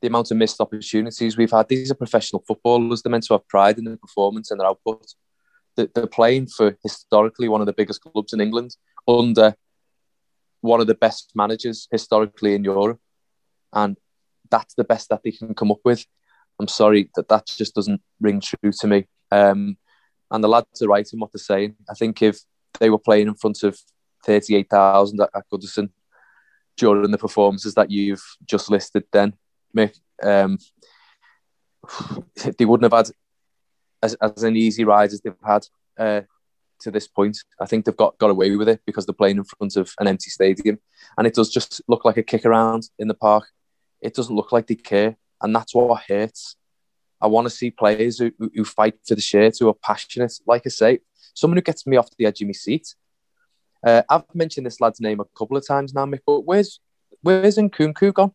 The 0.00 0.08
amount 0.08 0.30
of 0.30 0.36
missed 0.36 0.60
opportunities 0.60 1.36
we've 1.36 1.50
had. 1.50 1.68
These 1.68 1.90
are 1.90 1.94
professional 1.94 2.44
footballers. 2.46 3.02
They're 3.02 3.10
meant 3.10 3.24
to 3.24 3.34
have 3.34 3.48
pride 3.48 3.78
in 3.78 3.84
their 3.84 3.96
performance 3.96 4.50
and 4.50 4.60
their 4.60 4.66
output. 4.66 5.14
They're 5.76 6.06
playing 6.06 6.48
for 6.48 6.76
historically 6.82 7.48
one 7.48 7.60
of 7.60 7.66
the 7.66 7.72
biggest 7.72 8.02
clubs 8.02 8.32
in 8.32 8.40
England 8.40 8.76
under 9.08 9.56
one 10.60 10.80
of 10.80 10.86
the 10.86 10.94
best 10.94 11.32
managers 11.34 11.88
historically 11.90 12.54
in 12.54 12.64
Europe, 12.64 13.00
and 13.72 13.96
that's 14.54 14.74
the 14.74 14.84
best 14.84 15.08
that 15.08 15.22
they 15.24 15.32
can 15.32 15.52
come 15.52 15.72
up 15.72 15.80
with. 15.84 16.06
I'm 16.60 16.68
sorry 16.68 17.10
that 17.16 17.28
that 17.28 17.46
just 17.46 17.74
doesn't 17.74 18.00
ring 18.20 18.40
true 18.40 18.70
to 18.70 18.86
me. 18.86 19.06
Um, 19.32 19.76
and 20.30 20.44
the 20.44 20.48
lads 20.48 20.80
are 20.80 20.86
right 20.86 21.08
in 21.12 21.18
what 21.18 21.32
they're 21.32 21.40
saying. 21.40 21.74
I 21.90 21.94
think 21.94 22.22
if 22.22 22.38
they 22.78 22.88
were 22.88 22.98
playing 22.98 23.26
in 23.26 23.34
front 23.34 23.64
of 23.64 23.76
38,000 24.24 25.20
at, 25.20 25.30
at 25.34 25.44
Goodison 25.52 25.90
during 26.76 27.10
the 27.10 27.18
performances 27.18 27.74
that 27.74 27.90
you've 27.90 28.22
just 28.46 28.70
listed, 28.70 29.04
then 29.12 29.34
Mick, 29.76 29.98
um, 30.22 30.58
they 32.58 32.64
wouldn't 32.64 32.92
have 32.92 33.06
had 33.06 33.14
as, 34.02 34.14
as 34.14 34.44
an 34.44 34.56
easy 34.56 34.84
ride 34.84 35.12
as 35.12 35.20
they've 35.20 35.34
had 35.44 35.66
uh, 35.98 36.20
to 36.80 36.92
this 36.92 37.08
point. 37.08 37.38
I 37.60 37.66
think 37.66 37.84
they've 37.84 37.96
got, 37.96 38.18
got 38.18 38.30
away 38.30 38.54
with 38.54 38.68
it 38.68 38.80
because 38.86 39.04
they're 39.04 39.14
playing 39.14 39.38
in 39.38 39.44
front 39.44 39.76
of 39.76 39.92
an 39.98 40.06
empty 40.06 40.30
stadium. 40.30 40.78
And 41.18 41.26
it 41.26 41.34
does 41.34 41.50
just 41.50 41.82
look 41.88 42.04
like 42.04 42.18
a 42.18 42.22
kick 42.22 42.46
around 42.46 42.88
in 43.00 43.08
the 43.08 43.14
park. 43.14 43.48
It 44.04 44.14
doesn't 44.14 44.36
look 44.36 44.52
like 44.52 44.66
they 44.66 44.76
care. 44.76 45.16
And 45.40 45.54
that's 45.54 45.74
what 45.74 46.02
hurts. 46.06 46.56
I 47.20 47.26
want 47.26 47.46
to 47.46 47.50
see 47.50 47.70
players 47.70 48.18
who, 48.18 48.32
who 48.38 48.64
fight 48.64 48.94
for 49.06 49.14
the 49.14 49.20
shirt, 49.20 49.56
who 49.58 49.68
are 49.68 49.74
passionate. 49.74 50.34
Like 50.46 50.62
I 50.66 50.68
say, 50.68 50.98
someone 51.32 51.56
who 51.56 51.62
gets 51.62 51.86
me 51.86 51.96
off 51.96 52.10
the 52.16 52.26
edge 52.26 52.42
of 52.42 52.46
my 52.46 52.52
seat. 52.52 52.94
Uh, 53.84 54.02
I've 54.08 54.24
mentioned 54.34 54.66
this 54.66 54.80
lad's 54.80 55.00
name 55.00 55.20
a 55.20 55.24
couple 55.36 55.56
of 55.56 55.66
times 55.66 55.94
now, 55.94 56.06
Mick, 56.06 56.20
but 56.26 56.40
where's 56.42 56.80
where's 57.22 57.56
Nkounkou 57.56 58.12
gone? 58.14 58.32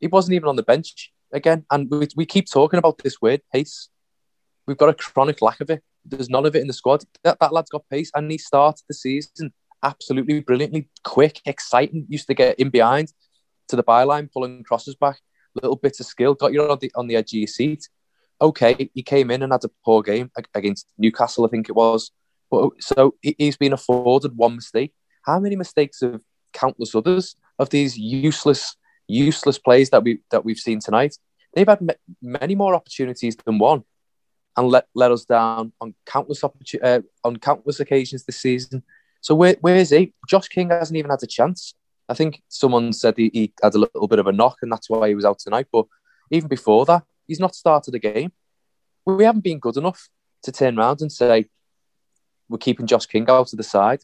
He 0.00 0.08
wasn't 0.08 0.34
even 0.34 0.48
on 0.48 0.56
the 0.56 0.62
bench 0.62 1.12
again. 1.32 1.64
And 1.70 1.90
we, 1.90 2.08
we 2.16 2.26
keep 2.26 2.50
talking 2.50 2.78
about 2.78 2.98
this 2.98 3.20
weird 3.20 3.42
pace. 3.52 3.88
We've 4.66 4.76
got 4.76 4.88
a 4.88 4.94
chronic 4.94 5.42
lack 5.42 5.60
of 5.60 5.70
it. 5.70 5.82
There's 6.04 6.30
none 6.30 6.46
of 6.46 6.56
it 6.56 6.60
in 6.60 6.66
the 6.66 6.72
squad. 6.72 7.04
That, 7.24 7.38
that 7.40 7.52
lad's 7.52 7.70
got 7.70 7.88
pace, 7.88 8.10
and 8.14 8.30
he 8.30 8.38
started 8.38 8.82
the 8.88 8.94
season 8.94 9.52
absolutely 9.82 10.40
brilliantly, 10.40 10.88
quick, 11.04 11.40
exciting. 11.44 12.06
Used 12.08 12.28
to 12.28 12.34
get 12.34 12.58
in 12.58 12.70
behind 12.70 13.12
to 13.72 13.76
the 13.76 13.82
byline, 13.82 14.30
pulling 14.32 14.62
crosses 14.62 14.94
back. 14.94 15.18
Little 15.54 15.76
bits 15.76 16.00
of 16.00 16.06
skill, 16.06 16.34
got 16.34 16.52
you 16.52 16.62
on 16.62 16.78
the 16.80 16.90
on 16.94 17.08
the 17.08 17.16
edge 17.16 17.32
of 17.34 17.38
your 17.38 17.46
seat. 17.46 17.88
Okay, 18.40 18.90
he 18.94 19.02
came 19.02 19.30
in 19.30 19.42
and 19.42 19.52
had 19.52 19.64
a 19.64 19.70
poor 19.84 20.02
game 20.02 20.30
against 20.54 20.86
Newcastle, 20.96 21.44
I 21.44 21.48
think 21.48 21.68
it 21.68 21.76
was. 21.76 22.10
But 22.50 22.70
so 22.80 23.14
he's 23.20 23.56
been 23.56 23.72
afforded 23.72 24.36
one 24.36 24.56
mistake. 24.56 24.92
How 25.24 25.38
many 25.38 25.56
mistakes 25.56 26.00
of 26.02 26.22
countless 26.52 26.94
others 26.94 27.36
of 27.58 27.68
these 27.70 27.98
useless, 27.98 28.76
useless 29.08 29.58
plays 29.58 29.90
that 29.90 30.02
we 30.02 30.20
that 30.30 30.44
we've 30.44 30.58
seen 30.58 30.80
tonight? 30.80 31.16
They've 31.54 31.68
had 31.68 31.96
many 32.22 32.54
more 32.54 32.74
opportunities 32.74 33.36
than 33.36 33.58
one 33.58 33.84
and 34.56 34.68
let, 34.68 34.86
let 34.94 35.10
us 35.10 35.24
down 35.24 35.72
on 35.80 35.94
countless 36.06 36.42
uh, 36.44 37.00
on 37.24 37.36
countless 37.36 37.80
occasions 37.80 38.24
this 38.24 38.40
season. 38.40 38.82
So 39.20 39.34
where 39.34 39.56
where 39.60 39.76
is 39.76 39.90
he? 39.90 40.14
Josh 40.28 40.48
King 40.48 40.70
hasn't 40.70 40.96
even 40.96 41.10
had 41.10 41.22
a 41.22 41.26
chance. 41.26 41.74
I 42.12 42.14
think 42.14 42.42
someone 42.48 42.92
said 42.92 43.14
he, 43.16 43.30
he, 43.32 43.54
had 43.62 43.74
a 43.74 43.78
little 43.78 44.06
bit 44.06 44.18
of 44.18 44.26
a 44.26 44.32
knock 44.32 44.58
and 44.60 44.70
that's 44.70 44.90
why 44.90 45.08
he 45.08 45.14
was 45.14 45.24
out 45.24 45.38
tonight. 45.38 45.66
But 45.72 45.86
even 46.30 46.46
before 46.46 46.84
that, 46.84 47.04
he's 47.26 47.40
not 47.40 47.54
started 47.54 47.94
a 47.94 47.98
game. 47.98 48.32
We 49.06 49.24
haven't 49.24 49.44
been 49.44 49.58
good 49.58 49.78
enough 49.78 50.10
to 50.42 50.52
turn 50.52 50.78
around 50.78 51.00
and 51.00 51.10
say 51.10 51.46
we're 52.50 52.58
keeping 52.58 52.86
Josh 52.86 53.06
King 53.06 53.30
out 53.30 53.50
of 53.50 53.56
the 53.56 53.62
side. 53.62 54.00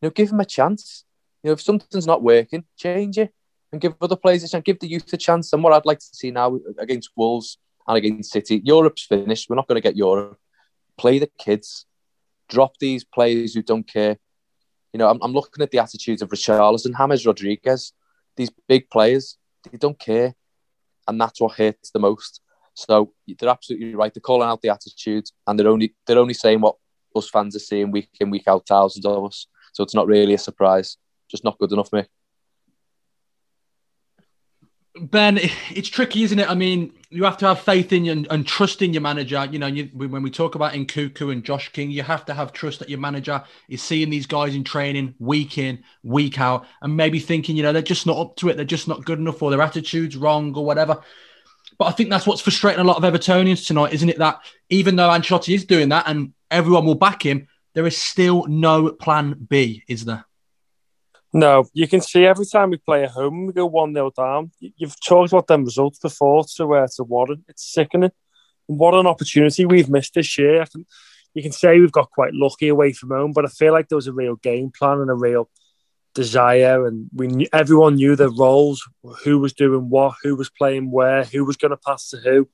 You 0.00 0.06
know, 0.06 0.10
give 0.10 0.30
him 0.30 0.38
a 0.38 0.44
chance. 0.44 1.04
You 1.42 1.48
know, 1.48 1.54
if 1.54 1.60
something's 1.60 2.06
not 2.06 2.22
working, 2.22 2.62
change 2.78 3.18
it 3.18 3.34
and 3.72 3.80
give 3.80 3.94
other 4.00 4.14
players 4.14 4.44
a 4.44 4.48
chance. 4.48 4.62
Give 4.64 4.78
the 4.78 4.88
youth 4.88 5.12
a 5.12 5.16
chance. 5.16 5.52
And 5.52 5.64
what 5.64 5.72
I'd 5.72 5.86
like 5.86 5.98
to 5.98 6.06
see 6.12 6.30
now 6.30 6.56
against 6.78 7.10
Wolves 7.16 7.58
and 7.88 7.98
against 7.98 8.30
City. 8.30 8.62
Europe's 8.64 9.06
finished. 9.06 9.50
We're 9.50 9.56
not 9.56 9.66
going 9.66 9.82
to 9.82 9.88
get 9.88 9.96
Europe. 9.96 10.38
Play 10.96 11.18
the 11.18 11.30
kids. 11.36 11.84
Drop 12.48 12.78
these 12.78 13.02
players 13.02 13.54
who 13.54 13.62
don't 13.62 13.88
care. 13.88 14.18
You 14.92 14.98
know, 14.98 15.08
I'm, 15.08 15.18
I'm 15.22 15.32
looking 15.32 15.62
at 15.62 15.70
the 15.70 15.78
attitudes 15.78 16.22
of 16.22 16.30
Richarlison, 16.30 16.96
James 16.96 17.26
Rodriguez, 17.26 17.92
these 18.36 18.50
big 18.68 18.90
players. 18.90 19.36
They 19.70 19.78
don't 19.78 19.98
care, 19.98 20.34
and 21.06 21.20
that's 21.20 21.40
what 21.40 21.56
hurts 21.56 21.90
the 21.90 21.98
most. 21.98 22.40
So 22.74 23.12
they're 23.38 23.48
absolutely 23.48 23.94
right. 23.94 24.12
They're 24.12 24.20
calling 24.20 24.48
out 24.48 24.62
the 24.62 24.70
attitude, 24.70 25.26
and 25.46 25.58
they're 25.58 25.68
only 25.68 25.94
they're 26.06 26.18
only 26.18 26.34
saying 26.34 26.60
what 26.60 26.76
us 27.14 27.28
fans 27.28 27.56
are 27.56 27.60
seeing 27.60 27.90
week 27.90 28.10
in 28.20 28.30
week 28.30 28.48
out, 28.48 28.66
thousands 28.66 29.04
of 29.04 29.24
us. 29.24 29.46
So 29.72 29.82
it's 29.82 29.94
not 29.94 30.06
really 30.06 30.34
a 30.34 30.38
surprise. 30.38 30.96
Just 31.30 31.44
not 31.44 31.58
good 31.58 31.72
enough, 31.72 31.92
mate. 31.92 32.08
Ben, 34.96 35.38
it's 35.70 35.88
tricky, 35.88 36.24
isn't 36.24 36.38
it? 36.38 36.50
I 36.50 36.54
mean, 36.54 36.92
you 37.10 37.22
have 37.22 37.36
to 37.38 37.46
have 37.46 37.60
faith 37.60 37.92
in 37.92 38.08
and, 38.08 38.26
and 38.28 38.44
trust 38.44 38.82
in 38.82 38.92
your 38.92 39.02
manager. 39.02 39.46
You 39.50 39.60
know, 39.60 39.68
you, 39.68 39.88
when 39.94 40.22
we 40.22 40.30
talk 40.30 40.56
about 40.56 40.72
Nkounkou 40.72 41.30
and 41.30 41.44
Josh 41.44 41.70
King, 41.70 41.92
you 41.92 42.02
have 42.02 42.24
to 42.24 42.34
have 42.34 42.52
trust 42.52 42.80
that 42.80 42.88
your 42.88 42.98
manager 42.98 43.42
is 43.68 43.82
seeing 43.82 44.10
these 44.10 44.26
guys 44.26 44.54
in 44.54 44.64
training 44.64 45.14
week 45.20 45.58
in, 45.58 45.84
week 46.02 46.40
out, 46.40 46.66
and 46.82 46.96
maybe 46.96 47.20
thinking, 47.20 47.56
you 47.56 47.62
know, 47.62 47.72
they're 47.72 47.82
just 47.82 48.06
not 48.06 48.18
up 48.18 48.36
to 48.36 48.48
it, 48.48 48.56
they're 48.56 48.64
just 48.64 48.88
not 48.88 49.04
good 49.04 49.20
enough, 49.20 49.40
or 49.42 49.50
their 49.50 49.62
attitude's 49.62 50.16
wrong, 50.16 50.56
or 50.56 50.64
whatever. 50.64 51.00
But 51.78 51.84
I 51.86 51.92
think 51.92 52.10
that's 52.10 52.26
what's 52.26 52.42
frustrating 52.42 52.80
a 52.80 52.84
lot 52.84 53.02
of 53.02 53.04
Evertonians 53.04 53.66
tonight, 53.66 53.92
isn't 53.92 54.08
it? 54.08 54.18
That 54.18 54.40
even 54.70 54.96
though 54.96 55.08
Ancelotti 55.08 55.54
is 55.54 55.64
doing 55.64 55.90
that 55.90 56.08
and 56.08 56.32
everyone 56.50 56.84
will 56.84 56.96
back 56.96 57.24
him, 57.24 57.46
there 57.74 57.86
is 57.86 57.96
still 57.96 58.44
no 58.48 58.90
plan 58.90 59.46
B, 59.48 59.84
is 59.86 60.04
there? 60.04 60.26
No, 61.32 61.64
you 61.72 61.86
can 61.86 62.00
see 62.00 62.26
every 62.26 62.46
time 62.46 62.70
we 62.70 62.76
play 62.78 63.04
at 63.04 63.10
home, 63.10 63.46
we 63.46 63.52
go 63.52 63.66
1 63.66 63.94
0 63.94 64.10
down. 64.16 64.50
You've 64.58 64.96
talked 65.00 65.32
about 65.32 65.46
them 65.46 65.64
results 65.64 66.00
before 66.00 66.44
to, 66.56 66.74
uh, 66.74 66.88
to 66.96 67.04
Warren. 67.04 67.44
It's 67.48 67.72
sickening. 67.72 68.10
What 68.66 68.94
an 68.94 69.06
opportunity 69.06 69.64
we've 69.64 69.88
missed 69.88 70.14
this 70.14 70.36
year. 70.38 70.64
Can, 70.66 70.86
you 71.34 71.42
can 71.42 71.52
say 71.52 71.78
we've 71.78 71.92
got 71.92 72.10
quite 72.10 72.34
lucky 72.34 72.68
away 72.68 72.92
from 72.92 73.10
home, 73.10 73.32
but 73.32 73.44
I 73.44 73.48
feel 73.48 73.72
like 73.72 73.88
there 73.88 73.96
was 73.96 74.08
a 74.08 74.12
real 74.12 74.36
game 74.36 74.72
plan 74.76 74.98
and 74.98 75.10
a 75.10 75.14
real 75.14 75.48
desire, 76.14 76.86
and 76.86 77.08
we 77.14 77.28
knew, 77.28 77.46
everyone 77.52 77.94
knew 77.94 78.16
their 78.16 78.30
roles, 78.30 78.82
who 79.24 79.38
was 79.38 79.52
doing 79.52 79.88
what, 79.88 80.14
who 80.22 80.34
was 80.34 80.50
playing 80.50 80.90
where, 80.90 81.22
who 81.24 81.44
was 81.44 81.56
going 81.56 81.70
to 81.70 81.76
pass 81.76 82.10
to 82.10 82.16
who. 82.16 82.48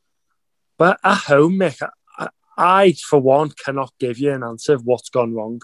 But 0.77 1.01
at 1.03 1.17
home, 1.17 1.59
Mick, 1.59 1.81
I, 2.19 2.29
I, 2.59 2.93
for 2.93 3.19
one, 3.19 3.51
cannot 3.65 3.95
give 3.99 4.19
you 4.19 4.33
an 4.33 4.43
answer 4.43 4.75
of 4.75 4.85
what's 4.85 5.09
gone 5.09 5.33
wrong. 5.33 5.63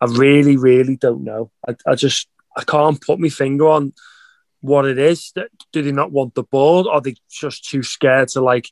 I 0.00 0.06
really, 0.06 0.56
really 0.56 0.96
don't 0.96 1.24
know. 1.24 1.50
I, 1.66 1.74
I 1.86 1.94
just 1.96 2.28
I 2.56 2.64
can't 2.64 3.00
put 3.00 3.18
my 3.18 3.28
finger 3.28 3.68
on 3.68 3.92
what 4.60 4.86
it 4.86 4.98
is. 4.98 5.32
That, 5.34 5.48
do 5.72 5.82
they 5.82 5.92
not 5.92 6.12
want 6.12 6.34
the 6.34 6.42
ball? 6.42 6.88
Are 6.88 7.00
they 7.00 7.16
just 7.30 7.68
too 7.68 7.82
scared 7.82 8.28
to 8.28 8.40
like 8.40 8.68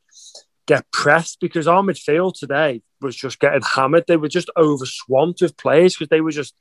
get 0.67 0.91
pressed? 0.93 1.41
Because 1.41 1.69
our 1.69 1.83
midfield 1.83 2.39
today 2.39 2.83
was 3.01 3.17
just 3.17 3.41
getting 3.41 3.63
hammered. 3.63 4.05
They 4.07 4.17
were 4.17 4.29
just 4.29 4.51
overswamped 4.57 5.43
with 5.43 5.57
players 5.57 5.95
because 5.95 6.09
they 6.09 6.21
were 6.21 6.31
just 6.31 6.55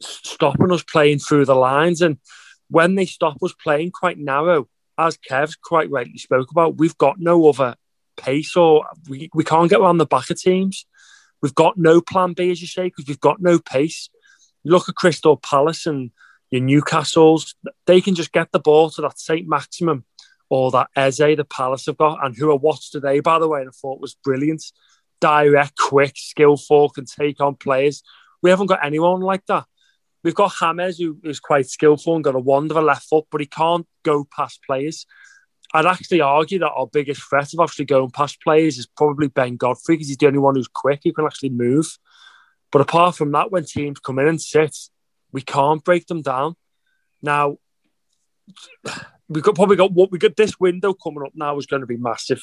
stopping 0.00 0.72
us 0.72 0.82
playing 0.82 1.20
through 1.20 1.44
the 1.44 1.54
lines. 1.54 2.02
And 2.02 2.18
when 2.68 2.94
they 2.94 3.06
stop 3.06 3.42
us 3.42 3.54
playing 3.62 3.92
quite 3.92 4.18
narrow, 4.18 4.68
as 4.98 5.16
Kev's 5.16 5.56
quite 5.56 5.90
rightly 5.90 6.18
spoke 6.18 6.50
about, 6.50 6.78
we've 6.78 6.98
got 6.98 7.18
no 7.18 7.48
other 7.48 7.76
pace 8.16 8.56
or 8.56 8.86
we, 9.08 9.30
we 9.34 9.44
can't 9.44 9.70
get 9.70 9.80
around 9.80 9.98
the 9.98 10.06
back 10.06 10.30
of 10.30 10.40
teams. 10.40 10.86
We've 11.40 11.54
got 11.54 11.76
no 11.76 12.00
plan 12.00 12.34
B, 12.34 12.50
as 12.50 12.60
you 12.60 12.68
say, 12.68 12.84
because 12.84 13.06
we've 13.06 13.20
got 13.20 13.40
no 13.40 13.58
pace. 13.58 14.08
Look 14.64 14.88
at 14.88 14.94
Crystal 14.94 15.36
Palace 15.36 15.86
and 15.86 16.10
your 16.50 16.60
Newcastles, 16.60 17.54
they 17.86 18.00
can 18.00 18.14
just 18.14 18.32
get 18.32 18.52
the 18.52 18.60
ball 18.60 18.90
to 18.90 19.02
that 19.02 19.18
Saint-Maximin 19.18 20.04
or 20.50 20.70
that 20.70 20.88
Eze 20.94 21.16
the 21.16 21.46
Palace 21.48 21.86
have 21.86 21.96
got, 21.96 22.24
and 22.24 22.36
who 22.36 22.52
I 22.52 22.56
watched 22.56 22.92
today, 22.92 23.20
by 23.20 23.38
the 23.38 23.48
way, 23.48 23.60
and 23.60 23.70
I 23.70 23.72
thought 23.72 24.02
was 24.02 24.14
brilliant. 24.14 24.62
Direct, 25.20 25.76
quick, 25.78 26.12
skillful, 26.14 26.90
can 26.90 27.06
take 27.06 27.40
on 27.40 27.54
players. 27.54 28.02
We 28.42 28.50
haven't 28.50 28.66
got 28.66 28.84
anyone 28.84 29.20
like 29.20 29.46
that. 29.46 29.64
We've 30.22 30.34
got 30.34 30.52
James, 30.60 30.98
who 30.98 31.18
is 31.24 31.40
quite 31.40 31.68
skillful 31.68 32.14
and 32.14 32.22
got 32.22 32.34
a 32.34 32.38
wonder 32.38 32.74
of 32.74 32.82
a 32.82 32.86
left 32.86 33.08
foot, 33.08 33.24
but 33.30 33.40
he 33.40 33.46
can't 33.46 33.86
go 34.04 34.24
past 34.24 34.60
players. 34.66 35.06
I'd 35.74 35.86
actually 35.86 36.20
argue 36.20 36.58
that 36.58 36.70
our 36.70 36.86
biggest 36.86 37.22
threat 37.22 37.54
of 37.54 37.60
actually 37.60 37.86
going 37.86 38.10
past 38.10 38.42
players 38.42 38.76
is 38.76 38.86
probably 38.86 39.28
Ben 39.28 39.56
Godfrey 39.56 39.96
because 39.96 40.08
he's 40.08 40.18
the 40.18 40.26
only 40.26 40.38
one 40.38 40.54
who's 40.54 40.68
quick, 40.68 41.00
who 41.02 41.12
can 41.14 41.24
actually 41.24 41.50
move. 41.50 41.98
But 42.72 42.80
apart 42.80 43.14
from 43.14 43.30
that, 43.32 43.52
when 43.52 43.64
teams 43.64 44.00
come 44.00 44.18
in 44.18 44.26
and 44.26 44.40
sit, 44.40 44.76
we 45.30 45.42
can't 45.42 45.84
break 45.84 46.06
them 46.06 46.22
down. 46.22 46.56
Now, 47.22 47.58
we've 49.28 49.44
got 49.44 49.54
probably 49.54 49.76
got 49.76 49.92
what 49.92 50.10
we 50.10 50.18
got 50.18 50.36
this 50.36 50.58
window 50.58 50.94
coming 50.94 51.22
up 51.24 51.32
now 51.34 51.56
is 51.58 51.66
going 51.66 51.80
to 51.80 51.86
be 51.86 51.96
massive, 51.96 52.42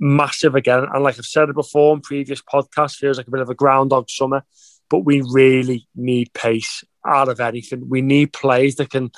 massive 0.00 0.54
again. 0.54 0.86
And 0.92 1.04
like 1.04 1.18
I've 1.18 1.26
said 1.26 1.50
it 1.50 1.54
before 1.54 1.94
in 1.94 2.00
previous 2.00 2.42
podcasts, 2.42 2.96
feels 2.96 3.18
like 3.18 3.28
a 3.28 3.30
bit 3.30 3.40
of 3.40 3.50
a 3.50 3.54
groundhog 3.54 4.10
summer. 4.10 4.42
But 4.90 5.00
we 5.00 5.20
really 5.20 5.86
need 5.94 6.32
pace 6.32 6.82
out 7.06 7.28
of 7.28 7.40
anything. 7.40 7.88
We 7.88 8.00
need 8.00 8.32
players 8.32 8.76
that 8.76 8.90
can 8.90 9.10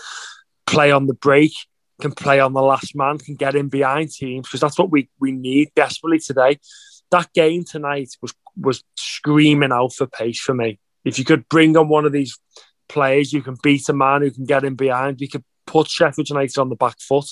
play 0.66 0.90
on 0.90 1.06
the 1.06 1.14
break, 1.14 1.52
can 2.00 2.10
play 2.10 2.40
on 2.40 2.54
the 2.54 2.62
last 2.62 2.96
man, 2.96 3.18
can 3.18 3.36
get 3.36 3.54
in 3.54 3.68
behind 3.68 4.10
teams 4.10 4.48
because 4.48 4.60
that's 4.60 4.78
what 4.78 4.90
we 4.90 5.08
we 5.20 5.30
need 5.30 5.70
desperately 5.76 6.18
today. 6.18 6.58
That 7.10 7.32
game 7.32 7.64
tonight 7.64 8.10
was 8.20 8.34
was 8.56 8.82
screaming 8.96 9.72
out 9.72 9.92
for 9.92 10.06
pace 10.06 10.40
for 10.40 10.54
me. 10.54 10.78
If 11.04 11.18
you 11.18 11.24
could 11.24 11.48
bring 11.48 11.76
on 11.76 11.88
one 11.88 12.04
of 12.04 12.12
these 12.12 12.38
players, 12.88 13.32
you 13.32 13.42
can 13.42 13.56
beat 13.62 13.88
a 13.88 13.92
man 13.92 14.22
who 14.22 14.30
can 14.30 14.44
get 14.44 14.64
in 14.64 14.74
behind. 14.74 15.18
We 15.20 15.28
could 15.28 15.44
put 15.66 15.88
Sheffield 15.88 16.28
United 16.28 16.58
on 16.58 16.68
the 16.68 16.76
back 16.76 17.00
foot, 17.00 17.26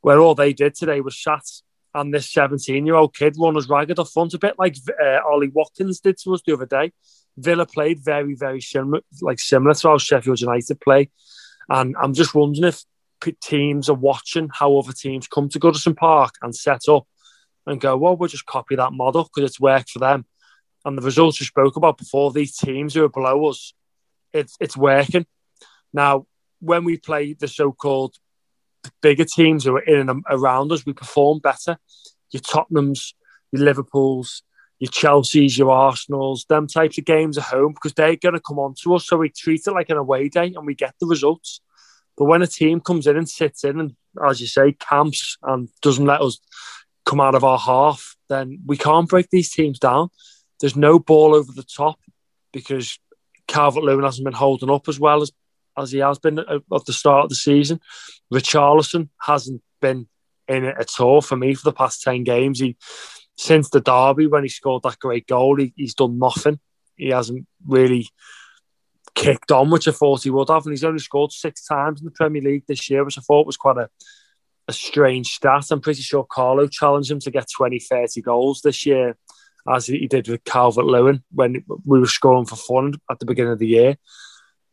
where 0.00 0.18
all 0.18 0.34
they 0.34 0.52
did 0.52 0.74
today 0.74 1.00
was 1.00 1.14
shat 1.14 1.44
and 1.94 2.14
this 2.14 2.32
17 2.32 2.86
year 2.86 2.94
old 2.94 3.14
kid 3.14 3.36
run 3.38 3.56
as 3.56 3.68
ragged 3.68 3.98
up 3.98 4.08
front, 4.08 4.34
a 4.34 4.38
bit 4.38 4.54
like 4.58 4.76
uh, 5.02 5.18
Ollie 5.26 5.48
Watkins 5.48 6.00
did 6.00 6.18
to 6.18 6.34
us 6.34 6.42
the 6.46 6.52
other 6.52 6.66
day. 6.66 6.92
Villa 7.36 7.66
played 7.66 8.04
very, 8.04 8.34
very 8.34 8.60
similar, 8.60 9.00
like 9.22 9.40
similar 9.40 9.74
to 9.74 9.88
how 9.88 9.98
Sheffield 9.98 10.40
United 10.40 10.80
play. 10.80 11.10
And 11.68 11.96
I'm 12.00 12.14
just 12.14 12.34
wondering 12.34 12.64
if 12.64 12.84
teams 13.42 13.88
are 13.88 13.94
watching 13.94 14.50
how 14.52 14.76
other 14.78 14.92
teams 14.92 15.28
come 15.28 15.48
to 15.48 15.60
Goodison 15.60 15.96
Park 15.96 16.34
and 16.42 16.54
set 16.54 16.88
up 16.88 17.06
and 17.66 17.80
go, 17.80 17.96
well, 17.96 18.16
we'll 18.16 18.28
just 18.28 18.46
copy 18.46 18.76
that 18.76 18.92
model 18.92 19.24
because 19.24 19.48
it's 19.48 19.60
worked 19.60 19.90
for 19.90 19.98
them. 19.98 20.24
And 20.84 20.96
the 20.96 21.02
results 21.02 21.40
we 21.40 21.46
spoke 21.46 21.76
about 21.76 21.98
before, 21.98 22.32
these 22.32 22.56
teams 22.56 22.94
who 22.94 23.04
are 23.04 23.08
below 23.08 23.46
us, 23.46 23.74
it's 24.32 24.56
it's 24.60 24.76
working. 24.76 25.26
Now, 25.92 26.26
when 26.60 26.84
we 26.84 26.96
play 26.96 27.34
the 27.34 27.48
so-called 27.48 28.14
bigger 29.02 29.24
teams 29.24 29.64
who 29.64 29.76
are 29.76 29.82
in 29.82 30.08
and 30.08 30.24
around 30.30 30.72
us, 30.72 30.86
we 30.86 30.92
perform 30.92 31.40
better. 31.40 31.78
Your 32.30 32.40
Tottenhams, 32.40 33.12
your 33.52 33.62
Liverpools, 33.62 34.42
your 34.78 34.90
Chelseas, 34.90 35.58
your 35.58 35.70
Arsenals, 35.70 36.46
them 36.48 36.66
types 36.66 36.96
of 36.96 37.04
games 37.04 37.36
at 37.36 37.44
home 37.44 37.74
because 37.74 37.92
they're 37.92 38.16
going 38.16 38.34
to 38.34 38.40
come 38.40 38.58
on 38.58 38.74
to 38.82 38.94
us. 38.94 39.06
So 39.06 39.18
we 39.18 39.28
treat 39.28 39.66
it 39.66 39.72
like 39.72 39.90
an 39.90 39.98
away 39.98 40.28
day 40.28 40.52
and 40.56 40.64
we 40.64 40.74
get 40.74 40.94
the 41.00 41.06
results. 41.06 41.60
But 42.16 42.24
when 42.24 42.42
a 42.42 42.46
team 42.46 42.80
comes 42.80 43.06
in 43.06 43.16
and 43.16 43.28
sits 43.28 43.64
in 43.64 43.80
and, 43.80 43.96
as 44.26 44.40
you 44.40 44.46
say, 44.46 44.72
camps 44.72 45.36
and 45.42 45.68
doesn't 45.82 46.06
let 46.06 46.22
us 46.22 46.38
come 47.10 47.20
out 47.20 47.34
of 47.34 47.42
our 47.42 47.58
half, 47.58 48.14
then 48.28 48.60
we 48.64 48.76
can't 48.76 49.08
break 49.08 49.28
these 49.30 49.50
teams 49.50 49.80
down. 49.80 50.10
There's 50.60 50.76
no 50.76 51.00
ball 51.00 51.34
over 51.34 51.50
the 51.50 51.64
top 51.64 51.98
because 52.52 53.00
Calvert 53.48 53.82
Lewin 53.82 54.04
hasn't 54.04 54.24
been 54.24 54.32
holding 54.32 54.70
up 54.70 54.88
as 54.88 55.00
well 55.00 55.20
as, 55.20 55.32
as 55.76 55.90
he 55.90 55.98
has 55.98 56.20
been 56.20 56.38
at, 56.38 56.46
at 56.48 56.84
the 56.86 56.92
start 56.92 57.24
of 57.24 57.28
the 57.28 57.34
season. 57.34 57.80
Richarlison 58.32 59.08
hasn't 59.20 59.60
been 59.80 60.06
in 60.46 60.64
it 60.64 60.76
at 60.78 61.00
all 61.00 61.20
for 61.20 61.36
me 61.36 61.54
for 61.54 61.64
the 61.64 61.72
past 61.72 62.02
10 62.02 62.22
games. 62.22 62.60
He 62.60 62.76
since 63.36 63.70
the 63.70 63.80
derby 63.80 64.28
when 64.28 64.44
he 64.44 64.48
scored 64.48 64.84
that 64.84 64.98
great 65.00 65.26
goal, 65.26 65.56
he, 65.56 65.72
he's 65.74 65.94
done 65.94 66.18
nothing. 66.18 66.60
He 66.94 67.08
hasn't 67.08 67.46
really 67.66 68.08
kicked 69.16 69.50
on, 69.50 69.70
which 69.70 69.88
I 69.88 69.92
thought 69.92 70.22
he 70.22 70.30
would 70.30 70.48
have, 70.48 70.64
and 70.64 70.72
he's 70.72 70.84
only 70.84 71.00
scored 71.00 71.32
six 71.32 71.64
times 71.64 72.00
in 72.00 72.04
the 72.04 72.12
Premier 72.12 72.42
League 72.42 72.64
this 72.68 72.88
year, 72.88 73.04
which 73.04 73.18
I 73.18 73.22
thought 73.22 73.46
was 73.46 73.56
quite 73.56 73.78
a, 73.78 73.88
a 74.70 74.72
strange 74.72 75.28
stat. 75.28 75.66
I'm 75.70 75.80
pretty 75.80 76.02
sure 76.02 76.24
Carlo 76.24 76.66
challenged 76.66 77.10
him 77.10 77.20
to 77.20 77.30
get 77.30 77.48
20, 77.56 77.78
30 77.78 78.22
goals 78.22 78.62
this 78.62 78.86
year, 78.86 79.16
as 79.68 79.86
he 79.86 80.06
did 80.06 80.28
with 80.28 80.44
Calvert 80.44 80.86
Lewin 80.86 81.22
when 81.32 81.64
we 81.84 82.00
were 82.00 82.06
scoring 82.06 82.46
for 82.46 82.56
fun 82.56 82.94
at 83.10 83.18
the 83.18 83.26
beginning 83.26 83.52
of 83.52 83.58
the 83.58 83.66
year 83.66 83.96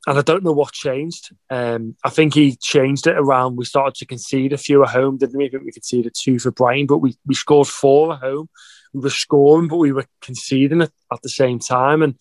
and 0.07 0.17
I 0.17 0.21
don't 0.21 0.43
know 0.43 0.53
what 0.53 0.71
changed. 0.71 1.35
Um, 1.49 1.97
I 2.03 2.09
think 2.09 2.33
he 2.33 2.55
changed 2.55 3.07
it 3.07 3.17
around. 3.17 3.57
We 3.57 3.65
started 3.65 3.93
to 3.95 4.05
concede 4.05 4.53
a 4.53 4.57
few 4.57 4.81
at 4.83 4.89
home, 4.89 5.17
didn't 5.17 5.37
we? 5.37 5.45
I 5.45 5.49
think 5.49 5.65
we 5.65 5.71
conceded 5.73 6.13
two 6.17 6.39
for 6.39 6.49
Brian, 6.49 6.87
but 6.87 6.99
we, 6.99 7.17
we 7.25 7.35
scored 7.35 7.67
four 7.67 8.13
at 8.13 8.21
home. 8.21 8.47
We 8.93 9.01
were 9.01 9.09
scoring, 9.09 9.67
but 9.67 9.77
we 9.77 9.91
were 9.91 10.05
conceding 10.21 10.81
it 10.81 10.91
at 11.11 11.21
the 11.21 11.29
same 11.29 11.59
time. 11.59 12.01
And 12.01 12.15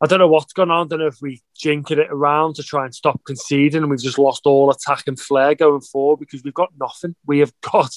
I 0.00 0.06
don't 0.06 0.20
know 0.20 0.28
what's 0.28 0.52
gone 0.52 0.70
on. 0.70 0.86
I 0.86 0.88
don't 0.88 1.00
know 1.00 1.06
if 1.06 1.20
we 1.20 1.42
jinkered 1.56 1.98
it 1.98 2.08
around 2.10 2.54
to 2.54 2.62
try 2.62 2.84
and 2.84 2.94
stop 2.94 3.20
conceding, 3.24 3.82
and 3.82 3.90
we've 3.90 4.00
just 4.00 4.18
lost 4.18 4.46
all 4.46 4.70
attack 4.70 5.04
and 5.08 5.18
flair 5.18 5.54
going 5.54 5.80
forward 5.80 6.20
because 6.20 6.42
we've 6.44 6.54
got 6.54 6.72
nothing. 6.78 7.16
We 7.26 7.40
have 7.40 7.52
got 7.72 7.90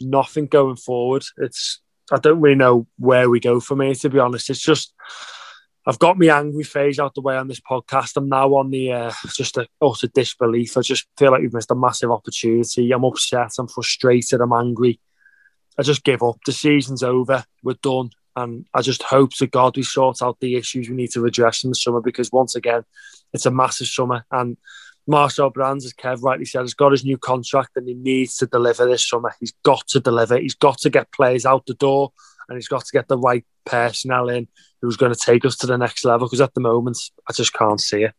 nothing 0.00 0.46
going 0.46 0.76
forward. 0.76 1.24
It's 1.36 1.80
I 2.10 2.18
don't 2.18 2.40
really 2.40 2.56
know 2.56 2.86
where 2.98 3.28
we 3.28 3.40
go 3.40 3.60
from 3.60 3.80
here. 3.80 3.94
To 3.94 4.10
be 4.10 4.18
honest, 4.18 4.50
it's 4.50 4.60
just 4.60 4.94
I've 5.86 5.98
got 5.98 6.18
my 6.18 6.26
angry 6.26 6.64
phase 6.64 6.98
out 6.98 7.14
the 7.14 7.20
way 7.20 7.36
on 7.36 7.48
this 7.48 7.60
podcast. 7.60 8.16
I'm 8.16 8.28
now 8.28 8.54
on 8.54 8.70
the 8.70 8.92
uh, 8.92 9.12
just 9.34 9.58
a 9.58 9.66
utter 9.80 10.06
disbelief. 10.06 10.76
I 10.76 10.80
just 10.80 11.06
feel 11.18 11.32
like 11.32 11.42
we've 11.42 11.52
missed 11.52 11.70
a 11.70 11.74
massive 11.74 12.10
opportunity. 12.10 12.92
I'm 12.92 13.04
upset. 13.04 13.50
I'm 13.58 13.68
frustrated. 13.68 14.40
I'm 14.40 14.52
angry. 14.52 15.00
I 15.78 15.82
just 15.82 16.04
give 16.04 16.22
up. 16.22 16.38
The 16.46 16.52
season's 16.52 17.02
over. 17.02 17.44
We're 17.62 17.74
done. 17.82 18.10
And 18.34 18.66
I 18.72 18.80
just 18.80 19.02
hope 19.02 19.32
to 19.34 19.46
God 19.46 19.76
we 19.76 19.82
sort 19.82 20.22
out 20.22 20.40
the 20.40 20.56
issues 20.56 20.88
we 20.88 20.96
need 20.96 21.12
to 21.12 21.26
address 21.26 21.64
in 21.64 21.70
the 21.70 21.76
summer 21.76 22.00
because 22.00 22.32
once 22.32 22.54
again, 22.54 22.84
it's 23.32 23.46
a 23.46 23.50
massive 23.50 23.88
summer. 23.88 24.24
And 24.30 24.56
Marcel 25.06 25.50
Brands, 25.50 25.84
as 25.84 25.92
Kev 25.92 26.22
rightly 26.22 26.44
said, 26.44 26.60
has 26.60 26.74
got 26.74 26.92
his 26.92 27.04
new 27.04 27.18
contract 27.18 27.76
and 27.76 27.88
he 27.88 27.94
needs 27.94 28.36
to 28.38 28.46
deliver 28.46 28.86
this 28.86 29.06
summer. 29.06 29.34
He's 29.40 29.52
got 29.64 29.86
to 29.88 30.00
deliver. 30.00 30.38
He's 30.38 30.54
got 30.54 30.78
to 30.78 30.90
get 30.90 31.12
players 31.12 31.44
out 31.44 31.66
the 31.66 31.74
door 31.74 32.12
and 32.48 32.56
he's 32.56 32.68
got 32.68 32.84
to 32.84 32.92
get 32.92 33.08
the 33.08 33.18
right 33.18 33.44
personnel 33.64 34.28
in 34.28 34.48
who's 34.80 34.96
going 34.96 35.12
to 35.12 35.18
take 35.18 35.44
us 35.44 35.56
to 35.56 35.66
the 35.66 35.78
next 35.78 36.04
level 36.04 36.26
because 36.26 36.40
at 36.40 36.54
the 36.54 36.60
moment 36.60 36.98
I 37.28 37.32
just 37.32 37.52
can't 37.52 37.80
see 37.80 38.04
it. 38.04 38.14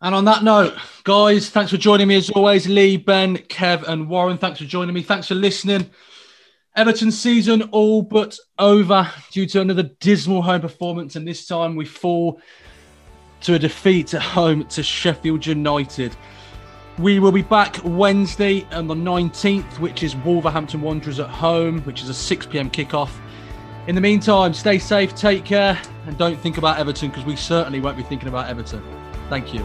And 0.00 0.14
on 0.14 0.24
that 0.26 0.44
note, 0.44 0.76
guys, 1.02 1.50
thanks 1.50 1.72
for 1.72 1.76
joining 1.76 2.06
me 2.06 2.16
as 2.16 2.30
always. 2.30 2.68
Lee, 2.68 2.96
Ben, 2.96 3.36
Kev, 3.36 3.82
and 3.82 4.08
Warren, 4.08 4.38
thanks 4.38 4.60
for 4.60 4.64
joining 4.64 4.94
me. 4.94 5.02
Thanks 5.02 5.26
for 5.26 5.34
listening. 5.34 5.90
Everton 6.76 7.10
season 7.10 7.62
all 7.72 8.02
but 8.02 8.38
over 8.58 9.10
due 9.32 9.46
to 9.46 9.60
another 9.60 9.84
dismal 10.00 10.42
home 10.42 10.60
performance, 10.60 11.16
and 11.16 11.26
this 11.26 11.46
time 11.46 11.74
we 11.74 11.84
fall 11.84 12.40
to 13.40 13.54
a 13.54 13.58
defeat 13.58 14.14
at 14.14 14.22
home 14.22 14.64
to 14.66 14.82
Sheffield 14.82 15.46
United. 15.46 16.14
We 16.98 17.20
will 17.20 17.32
be 17.32 17.42
back 17.42 17.78
Wednesday 17.84 18.64
on 18.72 18.86
the 18.88 18.94
19th, 18.94 19.78
which 19.78 20.02
is 20.02 20.16
Wolverhampton 20.16 20.80
Wanderers 20.80 21.20
at 21.20 21.28
home, 21.28 21.80
which 21.82 22.02
is 22.02 22.08
a 22.08 22.14
6 22.14 22.46
pm 22.46 22.70
kickoff. 22.70 23.10
In 23.86 23.94
the 23.94 24.00
meantime, 24.00 24.52
stay 24.52 24.78
safe, 24.78 25.14
take 25.14 25.44
care, 25.44 25.80
and 26.06 26.18
don't 26.18 26.38
think 26.38 26.58
about 26.58 26.78
Everton 26.78 27.08
because 27.08 27.24
we 27.24 27.36
certainly 27.36 27.80
won't 27.80 27.96
be 27.96 28.02
thinking 28.02 28.28
about 28.28 28.48
Everton. 28.48 28.82
Thank 29.28 29.54
you. 29.54 29.64